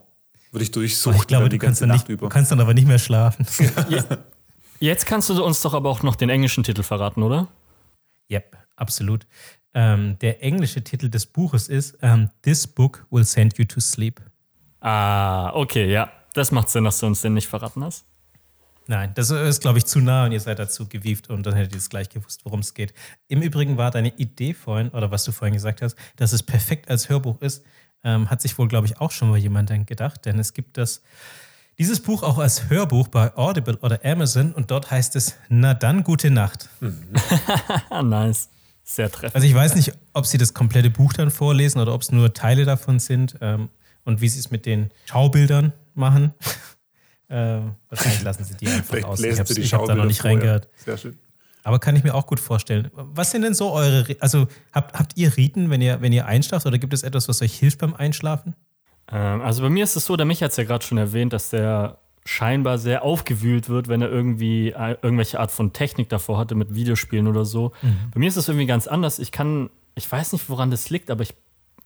Würde 0.52 0.64
ich 0.64 0.72
durchsuchen 0.72 1.18
ich 1.18 1.28
glaube, 1.28 1.50
die 1.50 1.60
du 1.60 1.66
kannst, 1.66 1.82
ganze 1.82 1.82
dann 1.82 1.90
Nacht 1.90 2.00
nicht, 2.00 2.20
du 2.20 2.26
über. 2.26 2.30
kannst 2.30 2.52
dann 2.52 2.60
aber 2.60 2.74
nicht 2.74 2.88
mehr 2.88 2.98
schlafen. 2.98 3.46
Jetzt 4.80 5.06
kannst 5.06 5.30
du 5.30 5.44
uns 5.44 5.62
doch 5.62 5.74
aber 5.74 5.90
auch 5.90 6.04
noch 6.04 6.16
den 6.16 6.30
englischen 6.30 6.64
Titel 6.64 6.84
verraten, 6.84 7.24
oder? 7.24 7.48
yep, 8.30 8.58
absolut. 8.76 9.26
Ähm, 9.74 10.18
der 10.20 10.44
englische 10.44 10.84
Titel 10.84 11.10
des 11.10 11.26
Buches 11.26 11.68
ist 11.68 11.98
ähm, 12.02 12.30
This 12.42 12.68
Book 12.68 13.06
Will 13.10 13.24
Send 13.24 13.58
You 13.58 13.66
to 13.66 13.80
Sleep. 13.80 14.22
Ah, 14.80 15.52
okay, 15.54 15.92
ja. 15.92 16.12
Das 16.34 16.52
macht 16.52 16.70
Sinn, 16.70 16.84
dass 16.84 17.00
du 17.00 17.08
uns 17.08 17.22
den 17.22 17.34
nicht 17.34 17.48
verraten 17.48 17.84
hast. 17.84 18.06
Nein, 18.90 19.12
das 19.16 19.32
ist, 19.32 19.62
glaube 19.62 19.80
ich, 19.80 19.86
zu 19.86 20.00
nah 20.00 20.26
und 20.26 20.32
ihr 20.32 20.40
seid 20.40 20.60
dazu 20.60 20.88
gewieft 20.88 21.30
und 21.30 21.46
dann 21.46 21.56
hättet 21.56 21.74
ihr 21.74 21.80
es 21.80 21.90
gleich 21.90 22.10
gewusst, 22.10 22.46
worum 22.46 22.62
es 22.62 22.74
geht. 22.74 22.94
Im 23.28 23.42
Übrigen 23.42 23.78
war 23.78 23.92
deine 23.92 24.10
Idee 24.18 24.54
vorhin, 24.54 24.90
oder 24.90 25.12
was 25.12 25.26
du 25.26 25.34
vorhin 25.34 25.54
gesagt 25.54 25.82
hast, 25.82 25.98
dass 26.16 26.32
es 26.32 26.42
perfekt 26.42 26.90
als 26.90 27.10
Hörbuch 27.10 27.42
ist, 27.42 27.66
ähm, 28.04 28.30
hat 28.30 28.42
sich 28.42 28.58
wohl, 28.58 28.70
glaube 28.70 28.88
ich, 28.88 29.02
auch 29.02 29.12
schon 29.12 29.30
mal 29.30 29.38
jemand 29.38 29.70
gedacht, 29.88 30.26
denn 30.26 30.40
es 30.40 30.54
gibt 30.54 30.78
das, 30.78 31.02
dieses 31.78 32.00
Buch 32.00 32.24
auch 32.24 32.38
als 32.38 32.70
Hörbuch 32.70 33.08
bei 33.08 33.36
Audible 33.36 33.78
oder 33.82 34.00
Amazon 34.04 34.52
und 34.54 34.72
dort 34.72 34.90
heißt 34.90 35.16
es 35.16 35.36
Na 35.50 35.74
dann, 35.74 36.04
gute 36.04 36.32
Nacht. 36.32 36.70
Ah, 37.90 38.02
nice. 38.02 38.50
Sehr 38.84 39.12
treffend. 39.12 39.36
Also 39.36 39.46
ich 39.46 39.54
weiß 39.54 39.76
nicht, 39.76 39.94
ob 40.14 40.26
sie 40.26 40.38
das 40.38 40.54
komplette 40.54 40.90
Buch 40.90 41.14
dann 41.14 41.30
vorlesen 41.30 41.80
oder 41.80 41.94
ob 41.94 42.02
es 42.02 42.12
nur 42.12 42.34
Teile 42.34 42.64
davon 42.64 43.00
sind 43.00 43.36
ähm, 43.42 43.70
und 44.06 44.22
wie 44.22 44.30
sie 44.30 44.40
es 44.40 44.50
mit 44.50 44.66
den 44.66 44.92
Schaubildern 45.06 45.74
machen. 45.94 46.34
äh, 47.28 47.60
wahrscheinlich 47.90 48.24
lassen 48.24 48.46
sie 48.46 48.56
die 48.56 48.68
einfach 48.68 49.04
aus. 49.04 49.20
Ich 49.20 49.38
habe 49.38 49.50
hab 49.50 49.56
da 49.56 49.64
Schaubilder 49.64 49.96
noch 49.96 50.06
nicht 50.06 50.24
reingehört. 50.24 50.70
Sehr 50.78 50.98
schön. 50.98 51.18
Aber 51.64 51.80
kann 51.80 51.98
ich 51.98 52.04
mir 52.06 52.16
auch 52.16 52.26
gut 52.28 52.40
vorstellen. 52.40 52.90
Was 52.94 53.32
sind 53.32 53.42
denn 53.42 53.54
so 53.54 53.74
eure, 53.74 54.06
also 54.22 54.48
habt, 54.72 54.98
habt 54.98 55.18
ihr 55.18 55.36
Riten, 55.36 55.70
wenn 55.70 55.82
ihr, 55.82 56.00
wenn 56.00 56.14
ihr 56.14 56.26
einschlaft 56.26 56.66
oder 56.66 56.78
gibt 56.78 56.94
es 56.94 57.04
etwas, 57.04 57.28
was 57.28 57.42
euch 57.42 57.54
hilft 57.60 57.80
beim 57.80 57.94
Einschlafen? 57.94 58.56
Ähm, 59.12 59.42
also 59.42 59.62
bei 59.64 59.70
mir 59.70 59.84
ist 59.84 59.96
es 59.96 60.06
so, 60.06 60.16
der 60.16 60.26
Mich 60.26 60.42
hat 60.44 60.52
es 60.52 60.58
ja 60.58 60.64
gerade 60.64 60.86
schon 60.86 60.98
erwähnt, 60.98 61.34
dass 61.34 61.50
der 61.50 61.98
scheinbar 62.26 62.78
sehr 62.78 63.04
aufgewühlt 63.04 63.70
wird, 63.70 63.88
wenn 63.88 64.02
er 64.02 64.10
irgendwie 64.12 64.70
äh, 64.72 64.98
irgendwelche 65.02 65.40
Art 65.40 65.50
von 65.52 65.72
Technik 65.72 66.10
davor 66.10 66.38
hatte 66.38 66.56
mit 66.56 66.76
Videospielen 66.76 67.28
oder 67.28 67.46
so. 67.46 67.72
Bei 68.14 68.20
mir 68.20 68.28
ist 68.28 68.36
es 68.36 68.50
irgendwie 68.50 68.66
ganz 68.66 68.86
anders. 68.88 69.18
Ich 69.20 69.32
kann, 69.32 69.70
ich 69.96 70.12
weiß 70.12 70.34
nicht, 70.34 70.50
woran 70.50 70.70
das 70.70 70.90
liegt, 70.90 71.10
aber 71.10 71.24
ich, 71.24 71.34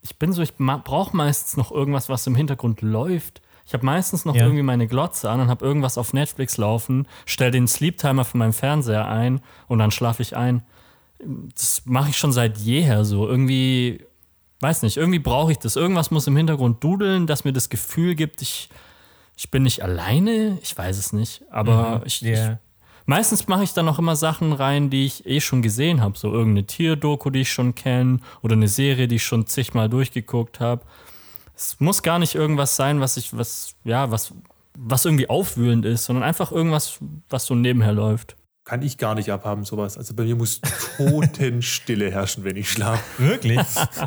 ich 0.01 0.17
bin 0.17 0.33
so, 0.33 0.41
ich 0.41 0.55
brauche 0.55 1.15
meistens 1.15 1.57
noch 1.57 1.71
irgendwas, 1.71 2.09
was 2.09 2.25
im 2.25 2.33
Hintergrund 2.33 2.81
läuft. 2.81 3.41
Ich 3.67 3.73
habe 3.73 3.85
meistens 3.85 4.25
noch 4.25 4.33
Ja. 4.35 4.43
irgendwie 4.45 4.63
meine 4.63 4.87
Glotze 4.87 5.29
an 5.29 5.41
und 5.41 5.47
habe 5.47 5.63
irgendwas 5.63 5.99
auf 5.99 6.11
Netflix 6.11 6.57
laufen, 6.57 7.07
stelle 7.27 7.51
den 7.51 7.67
Sleep-Timer 7.67 8.25
von 8.25 8.39
meinem 8.39 8.53
Fernseher 8.53 9.07
ein 9.07 9.41
und 9.67 9.77
dann 9.77 9.91
schlafe 9.91 10.23
ich 10.23 10.35
ein. 10.35 10.63
Das 11.55 11.83
mache 11.85 12.09
ich 12.09 12.17
schon 12.17 12.31
seit 12.31 12.57
jeher 12.57 13.05
so. 13.05 13.27
Irgendwie 13.27 14.03
weiß 14.61 14.83
nicht, 14.83 14.97
irgendwie 14.97 15.19
brauche 15.19 15.51
ich 15.51 15.57
das. 15.59 15.75
Irgendwas 15.75 16.11
muss 16.11 16.27
im 16.27 16.35
Hintergrund 16.37 16.83
dudeln, 16.83 17.27
das 17.27 17.43
mir 17.43 17.53
das 17.53 17.69
Gefühl 17.69 18.15
gibt, 18.15 18.41
ich, 18.41 18.69
Ich 19.37 19.49
bin 19.49 19.63
nicht 19.63 19.81
alleine, 19.81 20.59
ich 20.61 20.77
weiß 20.77 20.97
es 20.99 21.13
nicht, 21.13 21.41
aber 21.49 21.99
Mhm. 21.99 22.03
ich, 22.05 22.21
Ja. 22.21 22.51
ich 22.53 22.57
Meistens 23.07 23.47
mache 23.47 23.63
ich 23.63 23.73
dann 23.73 23.89
auch 23.89 23.97
immer 23.97 24.15
Sachen 24.15 24.53
rein, 24.53 24.91
die 24.91 25.05
ich 25.05 25.25
eh 25.25 25.41
schon 25.41 25.63
gesehen 25.63 26.01
habe. 26.01 26.15
So 26.17 26.31
irgendeine 26.31 26.67
Tierdoku, 26.67 27.31
die 27.31 27.41
ich 27.41 27.51
schon 27.51 27.73
kenne 27.73 28.19
oder 28.43 28.53
eine 28.53 28.67
Serie, 28.67 29.07
die 29.07 29.15
ich 29.15 29.23
schon 29.25 29.47
zigmal 29.47 29.89
durchgeguckt 29.89 30.59
habe. 30.59 30.83
Es 31.55 31.79
muss 31.79 32.03
gar 32.03 32.19
nicht 32.19 32.35
irgendwas 32.35 32.75
sein, 32.75 33.01
was 33.01 33.17
ich, 33.17 33.35
was, 33.35 33.73
ja, 33.83 34.11
was, 34.11 34.33
was 34.77 35.05
irgendwie 35.05 35.29
aufwühlend 35.29 35.85
ist, 35.85 36.05
sondern 36.05 36.23
einfach 36.23 36.51
irgendwas, 36.51 36.99
was 37.29 37.45
so 37.47 37.55
nebenher 37.55 37.93
läuft. 37.93 38.35
Kann 38.71 38.83
ich 38.83 38.97
gar 38.97 39.15
nicht 39.15 39.29
abhaben, 39.29 39.65
sowas. 39.65 39.97
Also 39.97 40.13
bei 40.13 40.23
mir 40.23 40.37
muss 40.37 40.61
Totenstille 40.95 42.09
herrschen, 42.13 42.45
wenn 42.45 42.55
ich 42.55 42.71
schlafe. 42.71 43.03
Wirklich? 43.21 43.59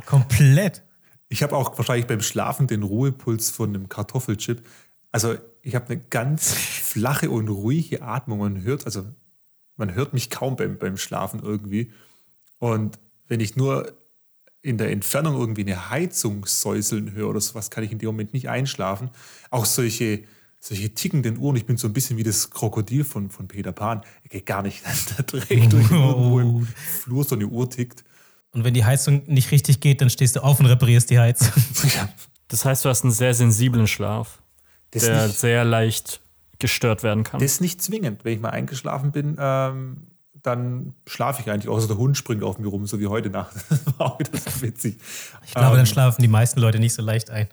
Komplett. 0.07 0.83
Ich 1.29 1.43
habe 1.43 1.55
auch 1.55 1.77
wahrscheinlich 1.77 2.07
beim 2.07 2.23
Schlafen 2.23 2.67
den 2.67 2.83
Ruhepuls 2.83 3.51
von 3.51 3.69
einem 3.75 3.91
Kartoffelchip. 3.91 4.67
Also 5.13 5.35
ich 5.61 5.75
habe 5.75 5.91
eine 5.91 5.99
ganz 5.99 6.55
flache 6.55 7.29
und 7.29 7.51
ruhige 7.51 8.01
Atmung. 8.01 8.39
Man 8.39 8.63
hört, 8.63 8.87
also 8.87 9.05
man 9.77 9.95
hört 9.95 10.15
mich 10.15 10.31
kaum 10.31 10.57
beim, 10.57 10.79
beim 10.79 10.97
Schlafen 10.97 11.41
irgendwie. 11.43 11.93
Und 12.57 12.99
wenn 13.29 13.41
ich 13.41 13.57
nur 13.57 13.93
in 14.63 14.79
der 14.79 14.93
Entfernung 14.93 15.39
irgendwie 15.39 15.61
eine 15.61 15.91
Heizung 15.91 16.47
säuseln 16.47 17.13
höre 17.13 17.29
oder 17.29 17.41
sowas, 17.43 17.69
kann 17.69 17.85
ich 17.85 17.93
in 17.93 17.99
dem 17.99 18.07
Moment 18.07 18.33
nicht 18.33 18.49
einschlafen. 18.49 19.11
Auch 19.51 19.67
solche, 19.67 20.25
solche 20.67 20.95
tickenden 20.95 21.37
Uhren, 21.39 21.57
ich 21.57 21.67
bin 21.67 21.77
so 21.77 21.87
ein 21.87 21.93
bisschen 21.93 22.17
wie 22.17 22.23
das 22.23 22.49
Krokodil 22.51 23.05
von, 23.05 23.29
von 23.29 23.47
Peter 23.49 23.73
Pan. 23.73 24.01
Ich 24.23 24.31
gehe 24.31 24.41
gar 24.41 24.63
nicht, 24.63 24.83
ich 25.19 25.25
durch 25.27 25.51
irgendwo 25.51 26.41
im 26.41 26.67
Flur 26.67 27.25
so 27.25 27.35
eine 27.35 27.47
Uhr 27.47 27.69
tickt. 27.69 28.03
Und 28.53 28.65
wenn 28.65 28.73
die 28.73 28.85
Heizung 28.85 29.25
nicht 29.27 29.51
richtig 29.51 29.81
geht, 29.81 30.01
dann 30.01 30.09
stehst 30.09 30.37
du 30.37 30.41
auf 30.43 30.61
und 30.61 30.67
reparierst 30.67 31.11
die 31.11 31.19
Heizung. 31.19 31.53
Ja, 31.95 32.09
Das 32.49 32.65
heißt, 32.65 32.85
du 32.85 32.89
hast 32.89 33.03
einen 33.03 33.13
sehr 33.13 33.35
sensiblen 33.35 33.87
Schlaf, 33.87 34.41
das 34.93 35.03
der 35.05 35.27
nicht, 35.27 35.39
sehr 35.39 35.65
leicht 35.65 36.23
gestört 36.59 37.03
werden 37.03 37.25
kann. 37.25 37.41
Das 37.41 37.53
ist 37.53 37.61
nicht 37.61 37.83
zwingend. 37.83 38.25
Wenn 38.25 38.33
ich 38.35 38.41
mal 38.41 38.51
eingeschlafen 38.51 39.13
bin, 39.13 39.37
ähm, 39.39 40.07
dann 40.43 40.95
schlafe 41.07 41.43
ich 41.43 41.51
eigentlich. 41.51 41.69
Außer 41.69 41.89
der 41.89 41.99
Hund 41.99 42.17
springt 42.17 42.43
auf 42.43 42.59
mir 42.59 42.69
rum, 42.69 42.87
so 42.87 42.99
wie 43.01 43.07
heute 43.07 43.29
Nacht. 43.29 43.55
Das 43.69 43.99
war 43.99 44.13
auch 44.13 44.19
wieder 44.19 44.31
so 44.39 44.63
witzig. 44.63 44.99
Ich 45.45 45.53
glaube, 45.53 45.73
dann 45.77 45.81
Ähm, 45.81 45.87
schlafen 45.87 46.23
die 46.23 46.29
meisten 46.29 46.61
Leute 46.61 46.79
nicht 46.79 46.95
so 46.95 47.03
leicht 47.03 47.29
ein. 47.29 47.49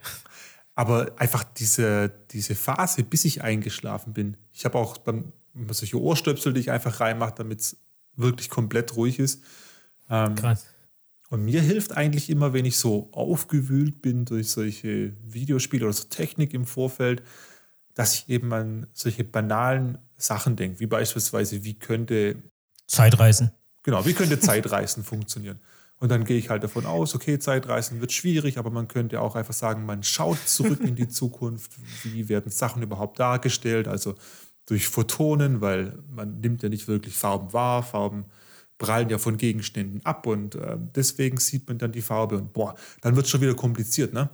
Aber 0.81 1.11
einfach 1.17 1.43
diese, 1.43 2.11
diese 2.31 2.55
Phase, 2.55 3.03
bis 3.03 3.23
ich 3.23 3.43
eingeschlafen 3.43 4.13
bin. 4.13 4.35
Ich 4.51 4.65
habe 4.65 4.79
auch 4.79 4.97
immer 5.05 5.73
solche 5.75 6.01
Ohrstöpsel, 6.01 6.53
die 6.53 6.59
ich 6.59 6.71
einfach 6.71 6.99
reinmache, 6.99 7.35
damit 7.37 7.59
es 7.59 7.77
wirklich 8.15 8.49
komplett 8.49 8.95
ruhig 8.95 9.19
ist. 9.19 9.43
Ähm, 10.09 10.33
Krass. 10.33 10.65
Und 11.29 11.45
mir 11.45 11.61
hilft 11.61 11.95
eigentlich 11.95 12.31
immer, 12.31 12.53
wenn 12.53 12.65
ich 12.65 12.77
so 12.77 13.09
aufgewühlt 13.11 14.01
bin 14.01 14.25
durch 14.25 14.49
solche 14.49 15.13
Videospiele 15.21 15.85
oder 15.85 15.93
so 15.93 16.05
Technik 16.05 16.51
im 16.55 16.65
Vorfeld, 16.65 17.21
dass 17.93 18.15
ich 18.15 18.27
eben 18.27 18.51
an 18.51 18.87
solche 18.91 19.23
banalen 19.23 19.99
Sachen 20.17 20.55
denke, 20.55 20.79
wie 20.79 20.87
beispielsweise, 20.87 21.63
wie 21.63 21.75
könnte, 21.75 22.41
Zeitreisen. 22.87 23.51
genau, 23.83 24.03
wie 24.03 24.13
könnte 24.13 24.39
Zeitreisen 24.39 25.03
funktionieren? 25.03 25.59
Und 26.01 26.09
dann 26.09 26.25
gehe 26.25 26.37
ich 26.37 26.49
halt 26.49 26.63
davon 26.63 26.87
aus, 26.87 27.13
okay, 27.13 27.37
Zeitreisen 27.37 28.01
wird 28.01 28.11
schwierig, 28.11 28.57
aber 28.57 28.71
man 28.71 28.87
könnte 28.87 29.21
auch 29.21 29.35
einfach 29.35 29.53
sagen, 29.53 29.85
man 29.85 30.01
schaut 30.01 30.39
zurück 30.47 30.79
in 30.81 30.95
die 30.95 31.07
Zukunft, 31.07 31.73
wie 32.03 32.27
werden 32.27 32.51
Sachen 32.51 32.81
überhaupt 32.81 33.19
dargestellt, 33.19 33.87
also 33.87 34.15
durch 34.65 34.87
Photonen, 34.87 35.61
weil 35.61 35.99
man 36.09 36.39
nimmt 36.39 36.63
ja 36.63 36.69
nicht 36.69 36.87
wirklich 36.87 37.15
Farben 37.15 37.53
wahr, 37.53 37.83
Farben 37.83 38.25
prallen 38.79 39.09
ja 39.09 39.19
von 39.19 39.37
Gegenständen 39.37 40.03
ab 40.03 40.25
und 40.25 40.55
äh, 40.55 40.75
deswegen 40.95 41.37
sieht 41.37 41.67
man 41.67 41.77
dann 41.77 41.91
die 41.91 42.01
Farbe 42.01 42.37
und 42.37 42.51
boah, 42.51 42.73
dann 43.01 43.15
wird 43.15 43.27
es 43.27 43.31
schon 43.31 43.41
wieder 43.41 43.53
kompliziert, 43.53 44.11
ne? 44.11 44.31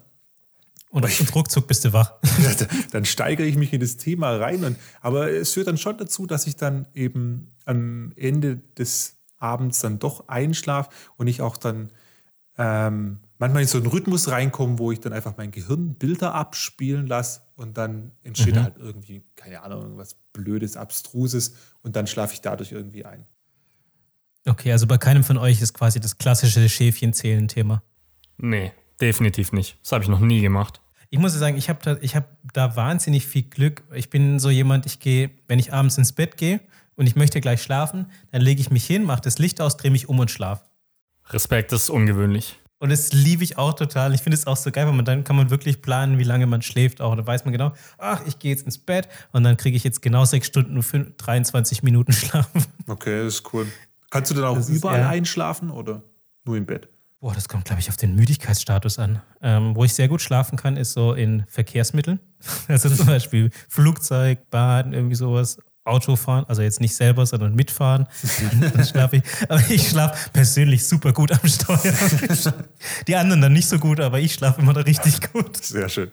Und, 0.90 1.04
und 1.04 1.36
ruckzuck 1.36 1.68
bist 1.68 1.84
du 1.84 1.92
wach. 1.92 2.14
dann 2.92 3.04
steigere 3.04 3.46
ich 3.46 3.58
mich 3.58 3.74
in 3.74 3.82
das 3.82 3.98
Thema 3.98 4.38
rein. 4.38 4.64
Und, 4.64 4.78
aber 5.02 5.30
es 5.30 5.52
führt 5.52 5.68
dann 5.68 5.78
schon 5.78 5.98
dazu, 5.98 6.26
dass 6.26 6.48
ich 6.48 6.56
dann 6.56 6.88
eben 6.94 7.52
am 7.66 8.14
Ende 8.16 8.62
des 8.78 9.17
Abends 9.40 9.80
dann 9.80 10.00
doch 10.00 10.28
einschlafe 10.28 10.90
und 11.18 11.28
ich 11.28 11.42
auch 11.42 11.58
dann 11.58 11.92
ähm, 12.58 13.20
manchmal 13.38 13.62
in 13.62 13.68
so 13.68 13.78
einen 13.78 13.88
Rhythmus 13.88 14.30
reinkomme, 14.30 14.80
wo 14.80 14.92
ich 14.92 15.00
dann 15.00 15.14
einfach 15.14 15.38
mein 15.38 15.52
Gehirn 15.52 15.94
Bilder 15.96 16.34
abspielen 16.34 17.06
lasse 17.06 17.42
und 17.56 17.78
dann 17.78 18.12
entsteht 18.24 18.56
Mhm. 18.56 18.64
halt 18.64 18.78
irgendwie, 18.78 19.24
keine 19.36 19.62
Ahnung, 19.62 19.82
irgendwas 19.84 20.16
Blödes, 20.34 20.76
Abstruses 20.76 21.56
und 21.84 21.96
dann 21.96 22.08
schlafe 22.08 22.34
ich 22.34 22.42
dadurch 22.42 22.72
irgendwie 22.72 23.06
ein. 23.06 23.26
Okay, 24.48 24.72
also 24.72 24.88
bei 24.88 24.98
keinem 24.98 25.24
von 25.24 25.38
euch 25.38 25.62
ist 25.62 25.74
quasi 25.74 26.00
das 26.00 26.18
klassische 26.18 26.68
Schäfchenzählen-Thema. 26.70 27.84
Nee, 28.38 28.72
definitiv 29.02 29.52
nicht. 29.52 29.78
Das 29.84 29.92
habe 29.92 30.04
ich 30.04 30.10
noch 30.10 30.20
nie 30.22 30.42
gemacht. 30.42 30.82
Ich 31.10 31.20
muss 31.20 31.34
sagen, 31.34 31.58
ich 31.58 31.70
habe 31.70 31.80
da, 31.84 31.98
ich 32.02 32.16
hab 32.16 32.26
da 32.54 32.76
wahnsinnig 32.76 33.28
viel 33.28 33.44
Glück. 33.44 33.84
Ich 33.94 34.10
bin 34.10 34.40
so 34.40 34.50
jemand, 34.50 34.86
ich 34.86 35.00
gehe, 35.00 35.30
wenn 35.48 35.60
ich 35.60 35.74
abends 35.74 35.98
ins 35.98 36.12
Bett 36.14 36.38
gehe 36.38 36.60
und 36.98 37.08
ich 37.08 37.16
möchte 37.16 37.40
gleich 37.40 37.62
schlafen, 37.64 38.08
dann 38.32 38.42
lege 38.42 38.60
ich 38.60 38.70
mich 38.70 38.86
hin, 38.86 39.06
mache 39.06 39.22
das 39.22 39.40
Licht 39.40 39.62
aus, 39.62 39.78
drehe 39.78 39.92
mich 39.92 40.10
um 40.10 40.20
und 40.20 40.30
schlafe. 40.30 40.64
Respekt, 41.30 41.72
das 41.72 41.84
ist 41.84 41.90
ungewöhnlich. 41.90 42.60
Und 42.80 42.92
das 42.92 43.12
liebe 43.12 43.44
ich 43.44 43.58
auch 43.58 43.74
total. 43.74 44.14
Ich 44.14 44.22
finde 44.22 44.36
es 44.38 44.46
auch 44.46 44.56
so 44.58 44.70
geil, 44.72 44.86
weil 44.86 44.94
man 44.94 45.04
dann 45.06 45.24
kann 45.24 45.36
man 45.36 45.50
wirklich 45.50 45.82
planen, 45.82 46.20
wie 46.20 46.24
lange 46.24 46.46
man 46.46 46.62
schläft 46.62 47.02
auch. 47.02 47.16
Da 47.16 47.26
weiß 47.26 47.44
man 47.46 47.52
genau, 47.52 47.74
ach, 47.98 48.22
ich 48.28 48.38
gehe 48.38 48.52
jetzt 48.52 48.66
ins 48.66 48.78
Bett 48.78 49.08
und 49.32 49.44
dann 49.44 49.58
kriege 49.58 49.76
ich 49.76 49.84
jetzt 49.84 50.02
genau 50.04 50.26
sechs 50.26 50.46
Stunden 50.48 50.76
und 50.76 50.84
fün- 50.84 51.14
23 51.18 51.82
Minuten 51.82 52.12
Schlaf. 52.14 52.48
Okay, 52.86 53.24
das 53.24 53.36
ist 53.36 53.54
cool. 53.54 53.66
Kannst 54.12 54.30
du 54.32 54.36
dann 54.36 54.44
auch 54.46 54.56
Das 54.56 54.70
ist 54.70 54.76
überall 54.78 55.00
eher- 55.00 55.10
einschlafen 55.10 55.72
oder 55.72 56.04
nur 56.46 56.56
im 56.56 56.66
Bett? 56.68 56.88
Boah, 57.20 57.34
das 57.34 57.50
kommt, 57.50 57.66
glaube 57.66 57.82
ich, 57.82 57.90
auf 57.90 57.98
den 57.98 58.14
Müdigkeitsstatus 58.16 59.00
an. 59.00 59.24
Ähm, 59.42 59.76
wo 59.76 59.84
ich 59.84 59.94
sehr 59.96 60.08
gut 60.08 60.22
schlafen 60.22 60.56
kann, 60.56 60.78
ist 60.78 60.94
so 60.94 61.14
in 61.14 61.46
Verkehrsmitteln. 61.48 62.20
Also 62.68 62.90
zum 62.92 63.08
Beispiel 63.08 63.50
Flugzeug, 63.70 64.52
Bahn, 64.52 64.94
irgendwie 64.94 65.16
sowas. 65.16 65.58
Autofahren, 65.88 66.46
also 66.48 66.62
jetzt 66.62 66.82
nicht 66.82 66.96
selber, 66.96 67.26
sondern 67.26 67.56
mitfahren. 67.56 68.08
Dann, 68.74 68.86
schlafe 68.86 69.18
ich. 69.18 69.24
Aber 69.50 69.62
ich 69.70 69.90
schlafe 69.90 70.30
persönlich 70.32 70.88
super 70.88 71.14
gut 71.14 71.32
am 71.32 71.48
Steuer. 71.48 71.94
Die 73.08 73.16
anderen 73.16 73.42
dann 73.42 73.54
nicht 73.54 73.68
so 73.68 73.80
gut, 73.80 74.00
aber 74.00 74.20
ich 74.20 74.34
schlafe 74.34 74.62
immer 74.62 74.74
da 74.74 74.82
richtig 74.82 75.32
gut. 75.32 75.58
Sehr 75.58 75.90
schön. 75.90 76.12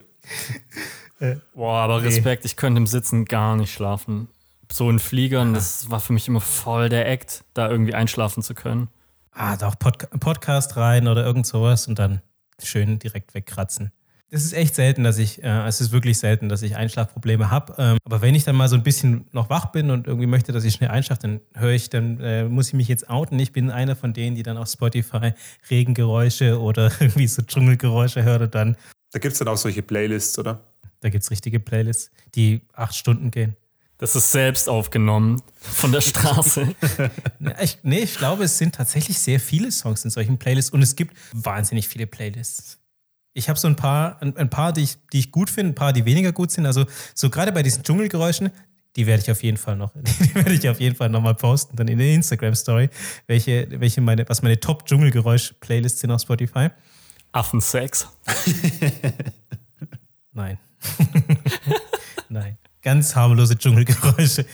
Boah, 1.54 1.78
aber 1.78 2.00
Nee. 2.00 2.08
Respekt, 2.08 2.44
ich 2.44 2.56
könnte 2.56 2.78
im 2.78 2.86
Sitzen 2.86 3.24
gar 3.24 3.56
nicht 3.56 3.72
schlafen. 3.72 4.28
So 4.70 4.90
in 4.90 4.98
Fliegern, 4.98 5.54
das 5.54 5.90
war 5.90 6.00
für 6.00 6.12
mich 6.12 6.26
immer 6.28 6.40
voll 6.40 6.88
der 6.88 7.08
Act, 7.08 7.44
da 7.54 7.68
irgendwie 7.70 7.94
einschlafen 7.94 8.42
zu 8.42 8.54
können. 8.54 8.88
Ah, 9.32 9.56
doch, 9.56 9.78
Pod 9.78 10.08
Podcast 10.20 10.76
rein 10.76 11.08
oder 11.08 11.24
irgend 11.24 11.46
sowas 11.46 11.86
und 11.88 11.98
dann 11.98 12.22
schön 12.62 12.98
direkt 12.98 13.34
wegkratzen. 13.34 13.92
Das 14.34 14.42
ist 14.42 14.52
echt 14.52 14.74
selten, 14.74 15.04
dass 15.04 15.18
ich, 15.18 15.44
äh, 15.44 15.64
es 15.68 15.80
ist 15.80 15.92
wirklich 15.92 16.18
selten, 16.18 16.48
dass 16.48 16.62
ich 16.62 16.74
Einschlafprobleme 16.74 17.52
habe. 17.52 17.72
Ähm, 17.78 17.98
aber 18.04 18.20
wenn 18.20 18.34
ich 18.34 18.42
dann 18.42 18.56
mal 18.56 18.68
so 18.68 18.74
ein 18.74 18.82
bisschen 18.82 19.26
noch 19.30 19.48
wach 19.48 19.66
bin 19.66 19.92
und 19.92 20.08
irgendwie 20.08 20.26
möchte, 20.26 20.50
dass 20.50 20.64
ich 20.64 20.74
schnell 20.74 20.90
einschlafe, 20.90 21.20
dann 21.22 21.40
höre 21.54 21.70
ich, 21.70 21.88
dann 21.88 22.18
äh, 22.18 22.42
muss 22.42 22.66
ich 22.66 22.74
mich 22.74 22.88
jetzt 22.88 23.08
outen. 23.08 23.38
Ich 23.38 23.52
bin 23.52 23.70
einer 23.70 23.94
von 23.94 24.12
denen, 24.12 24.34
die 24.34 24.42
dann 24.42 24.56
auf 24.56 24.68
Spotify 24.68 25.34
Regengeräusche 25.70 26.60
oder 26.60 26.90
irgendwie 27.00 27.28
so 27.28 27.42
Dschungelgeräusche 27.42 28.24
hören 28.24 28.42
und 28.42 28.56
dann, 28.56 28.76
Da 29.12 29.20
gibt 29.20 29.34
es 29.34 29.38
dann 29.38 29.46
auch 29.46 29.56
solche 29.56 29.82
Playlists, 29.82 30.36
oder? 30.36 30.60
da 30.98 31.10
gibt 31.10 31.22
es 31.22 31.30
richtige 31.30 31.60
Playlists, 31.60 32.10
die 32.34 32.62
acht 32.72 32.96
Stunden 32.96 33.30
gehen. 33.30 33.54
Das 33.98 34.16
ist 34.16 34.32
selbst 34.32 34.68
aufgenommen 34.68 35.40
von 35.60 35.92
der 35.92 36.00
Straße. 36.00 36.74
Ich, 37.62 37.78
nee, 37.84 38.00
ich 38.00 38.16
glaube, 38.16 38.42
es 38.42 38.58
sind 38.58 38.74
tatsächlich 38.74 39.16
sehr 39.20 39.38
viele 39.38 39.70
Songs 39.70 40.04
in 40.04 40.10
solchen 40.10 40.38
Playlists 40.38 40.72
und 40.72 40.82
es 40.82 40.96
gibt 40.96 41.16
wahnsinnig 41.32 41.86
viele 41.86 42.08
Playlists. 42.08 42.80
Ich 43.34 43.48
habe 43.48 43.58
so 43.58 43.68
ein 43.68 43.76
paar, 43.76 44.20
ein, 44.22 44.36
ein 44.36 44.48
paar, 44.48 44.72
die 44.72 44.82
ich, 44.82 44.96
die 45.12 45.18
ich 45.18 45.32
gut 45.32 45.50
finde, 45.50 45.72
ein 45.72 45.74
paar, 45.74 45.92
die 45.92 46.04
weniger 46.04 46.32
gut 46.32 46.50
sind. 46.50 46.66
Also 46.66 46.86
so 47.14 47.30
gerade 47.30 47.52
bei 47.52 47.62
diesen 47.62 47.82
Dschungelgeräuschen, 47.82 48.50
die 48.96 49.06
werde 49.06 49.22
ich 49.22 49.30
auf 49.30 49.42
jeden 49.42 49.56
Fall 49.56 49.76
noch, 49.76 49.92
die 50.20 50.34
werde 50.34 50.54
ich 50.54 50.68
auf 50.68 50.80
jeden 50.80 50.94
Fall 50.94 51.10
noch 51.10 51.20
mal 51.20 51.34
posten, 51.34 51.76
dann 51.76 51.88
in 51.88 51.98
der 51.98 52.14
Instagram 52.14 52.54
Story, 52.54 52.88
welche, 53.26 53.68
welche 53.80 54.00
meine, 54.00 54.28
was 54.28 54.42
meine 54.42 54.58
Top 54.58 54.86
Dschungelgeräusch 54.86 55.54
Playlists 55.60 56.00
sind 56.00 56.12
auf 56.12 56.22
Spotify. 56.22 56.68
Affensex. 57.32 58.06
Nein, 60.32 60.58
nein, 62.28 62.58
ganz 62.82 63.14
harmlose 63.14 63.56
Dschungelgeräusche. 63.56 64.44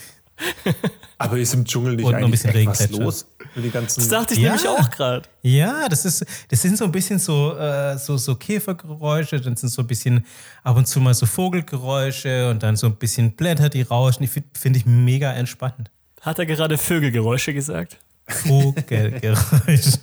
Aber 1.18 1.38
ist 1.38 1.54
im 1.54 1.64
Dschungel 1.64 1.96
nicht 1.96 2.04
Und 2.04 2.12
noch 2.12 2.18
ein 2.18 2.24
eigentlich 2.24 2.42
bisschen 2.42 2.66
was 2.66 2.90
los? 2.90 3.26
Den 3.56 3.72
ganzen 3.72 4.00
Das 4.00 4.08
dachte 4.08 4.34
ich 4.34 4.40
Ja. 4.40 4.50
nämlich 4.52 4.68
auch 4.68 4.90
gerade. 4.90 5.28
Ja, 5.42 5.88
das 5.88 6.04
ist, 6.04 6.24
das 6.48 6.62
sind 6.62 6.78
so 6.78 6.84
ein 6.84 6.92
bisschen 6.92 7.18
so, 7.18 7.56
äh, 7.56 7.98
so, 7.98 8.16
so 8.16 8.36
Käfergeräusche, 8.36 9.40
dann 9.40 9.56
sind 9.56 9.68
so 9.70 9.82
ein 9.82 9.86
bisschen 9.88 10.24
ab 10.62 10.76
und 10.76 10.86
zu 10.86 11.00
mal 11.00 11.14
so 11.14 11.26
Vogelgeräusche 11.26 12.48
und 12.50 12.62
dann 12.62 12.76
so 12.76 12.86
ein 12.86 12.96
bisschen 12.96 13.32
Blätter, 13.32 13.68
die 13.68 13.82
rauschen. 13.82 14.22
Ich 14.22 14.30
finde 14.30 14.48
find 14.58 14.76
ich 14.76 14.86
mega 14.86 15.32
entspannend. 15.32 15.90
Hat 16.20 16.38
er 16.38 16.46
gerade 16.46 16.78
Vögelgeräusche 16.78 17.52
gesagt? 17.54 17.98
Vogelgeräusche. 18.28 19.98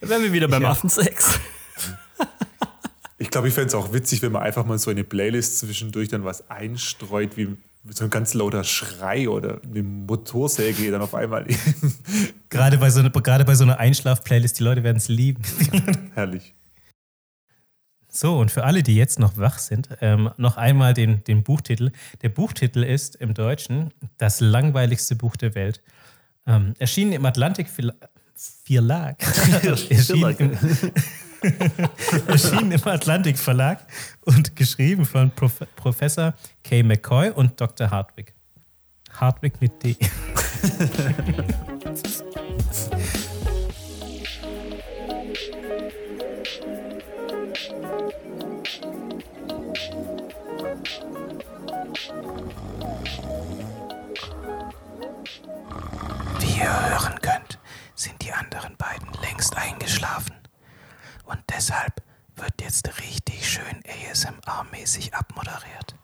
Da 0.00 0.08
wären 0.08 0.22
wir 0.22 0.32
wieder 0.32 0.48
beim 0.48 0.62
Ja. 0.62 0.70
Affensex. 0.70 1.38
Ich 3.18 3.30
glaube, 3.30 3.48
ich 3.48 3.54
fände 3.54 3.68
es 3.68 3.74
auch 3.74 3.92
witzig, 3.94 4.20
wenn 4.22 4.32
man 4.32 4.42
einfach 4.42 4.66
mal 4.66 4.78
so 4.78 4.90
eine 4.90 5.02
Playlist 5.04 5.58
zwischendurch 5.58 6.08
dann 6.10 6.24
was 6.24 6.50
einstreut, 6.50 7.36
wie 7.36 7.56
so 7.90 8.04
ein 8.04 8.10
ganz 8.10 8.34
lauter 8.34 8.64
Schrei 8.64 9.28
oder 9.28 9.60
eine 9.62 9.82
Motorsäge 9.82 10.90
dann 10.90 11.02
auf 11.02 11.14
einmal. 11.14 11.46
gerade, 12.50 12.78
bei 12.78 12.90
so, 12.90 13.00
eine- 13.00 13.10
gerade 13.10 13.44
bei 13.44 13.54
so 13.54 13.64
einer 13.64 13.78
Einschlaf-Playlist, 13.78 14.58
die 14.58 14.62
Leute 14.64 14.82
werden 14.82 14.96
es 14.98 15.08
lieben. 15.08 15.42
Herrlich. 16.14 16.54
So, 18.08 18.38
und 18.38 18.50
für 18.50 18.64
alle, 18.64 18.82
die 18.82 18.96
jetzt 18.96 19.18
noch 19.18 19.36
wach 19.36 19.58
sind, 19.58 19.88
ähm, 20.00 20.30
noch 20.38 20.56
einmal 20.56 20.94
den, 20.94 21.22
den 21.24 21.42
Buchtitel. 21.42 21.90
Der 22.22 22.30
Buchtitel 22.30 22.82
ist 22.82 23.16
im 23.16 23.34
Deutschen 23.34 23.92
Das 24.16 24.40
langweiligste 24.40 25.16
Buch 25.16 25.36
der 25.36 25.54
Welt. 25.54 25.82
Ähm, 26.46 26.72
erschienen 26.78 27.12
im 27.12 27.26
Atlantik 27.26 27.68
Verlag. 27.68 29.22
erschienen, 29.62 30.36
im, 30.38 30.58
erschienen 32.26 32.72
im 32.72 32.86
Atlantik 32.86 33.38
Verlag 33.38 33.86
und 34.24 34.56
geschrieben 34.56 35.04
von 35.04 35.30
Prof 35.30 35.60
Professor 35.76 36.34
Kay 36.64 36.82
McCoy 36.82 37.30
und 37.30 37.60
Dr. 37.60 37.90
Hartwig. 37.90 38.34
Hartwig 39.12 39.60
mit 39.60 39.82
D. 39.82 39.96
Wie 56.40 56.58
ihr 56.58 56.90
hören 56.90 57.18
könnt, 57.22 57.58
sind 57.94 58.22
die 58.22 58.32
anderen 58.32 58.76
beiden 58.76 59.08
längst 59.22 59.56
eingeschlafen. 59.56 60.35
Deshalb 61.56 62.02
wird 62.34 62.60
jetzt 62.60 62.86
richtig 63.00 63.48
schön 63.50 63.82
ASMR-mäßig 63.86 65.14
abmoderiert. 65.14 65.96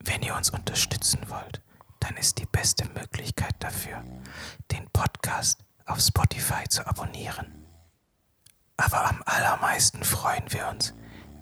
Wenn 0.00 0.20
ihr 0.20 0.34
uns 0.34 0.50
unterstützen 0.50 1.20
wollt, 1.30 1.62
dann 2.00 2.14
ist 2.18 2.36
die 2.36 2.44
beste 2.44 2.84
Möglichkeit 2.90 3.54
dafür, 3.58 4.04
den 4.70 4.86
Podcast 4.90 5.64
auf 5.86 6.00
Spotify 6.00 6.68
zu 6.68 6.86
abonnieren. 6.86 7.64
Aber 8.76 9.08
am 9.08 9.22
allermeisten 9.24 10.04
freuen 10.04 10.52
wir 10.52 10.68
uns, 10.68 10.92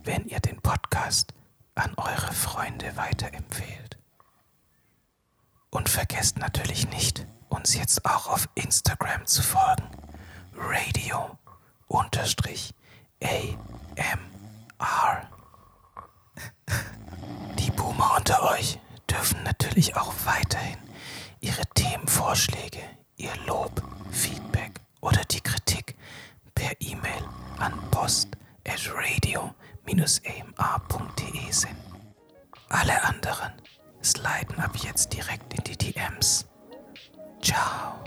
wenn 0.05 0.29
ihr 0.29 0.39
den 0.39 0.61
Podcast 0.61 1.35
an 1.75 1.93
eure 1.97 2.33
Freunde 2.33 2.97
weiterempfehlt. 2.97 3.99
Und 5.71 5.89
vergesst 5.89 6.39
natürlich 6.39 6.89
nicht, 6.91 7.27
uns 7.49 7.75
jetzt 7.75 8.05
auch 8.05 8.29
auf 8.29 8.49
Instagram 8.55 9.27
zu 9.27 9.43
folgen. 9.43 9.91
Radio 10.55 11.36
unterstrich 12.27 12.75
AMR. 13.23 13.61
Die 17.57 17.71
Boomer 17.71 18.17
unter 18.17 18.51
euch 18.51 18.81
dürfen 19.09 19.45
natürlich 19.45 19.97
auch 19.97 20.13
weiterhin 20.25 20.79
ihre 21.41 21.63
Themenvorschläge, 21.75 22.81
ihr 23.17 23.31
Lob, 23.47 23.81
Feedback 24.11 24.81
oder 25.01 25.23
die 25.31 25.41
Kritik 25.41 25.95
per 26.57 26.73
E-Mail 26.81 27.23
an 27.59 27.73
post 27.93 28.31
at 28.67 28.81
radio-amr.de 28.93 29.53
senden. 31.53 31.77
Alle 32.71 33.05
anderen 33.05 33.53
sliden 34.03 34.59
ab 34.59 34.73
jetzt 34.83 35.13
direkt 35.13 35.55
in 35.55 35.63
die 35.63 35.77
DMs. 35.77 36.45
Ciao. 37.41 38.03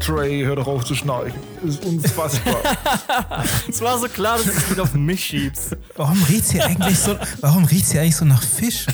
Trey, 0.00 0.42
hör 0.42 0.56
doch 0.56 0.66
auf 0.66 0.84
zu 0.84 0.94
schnarchen. 0.94 1.38
Das 1.62 1.74
ist 1.74 1.84
unfassbar. 1.84 2.56
Es 3.68 3.80
war 3.80 3.98
so 3.98 4.08
klar, 4.08 4.36
dass 4.38 4.46
du 4.46 4.52
es 4.52 4.70
wieder 4.70 4.82
auf 4.82 4.94
mich 4.94 5.24
schiebst. 5.24 5.76
Warum 5.96 6.22
riecht's 6.24 6.50
hier 6.50 6.64
eigentlich 6.66 6.98
so, 6.98 7.16
warum 7.40 7.64
riecht's 7.64 7.92
hier 7.92 8.00
eigentlich 8.00 8.16
so 8.16 8.24
nach 8.24 8.42
Fisch? 8.42 8.86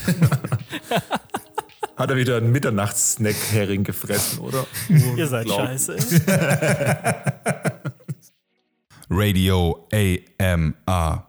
Hat 1.96 2.11
er 2.11 2.16
wieder 2.16 2.36
einen 2.36 2.52
Mitternachtssnack-Hering 2.52 3.84
gefressen, 3.84 4.40
oder? 4.40 4.66
Ihr 5.16 5.26
seid 5.26 5.48
scheiße. 5.48 5.96
Radio 9.09 9.88
AMR. 9.92 11.26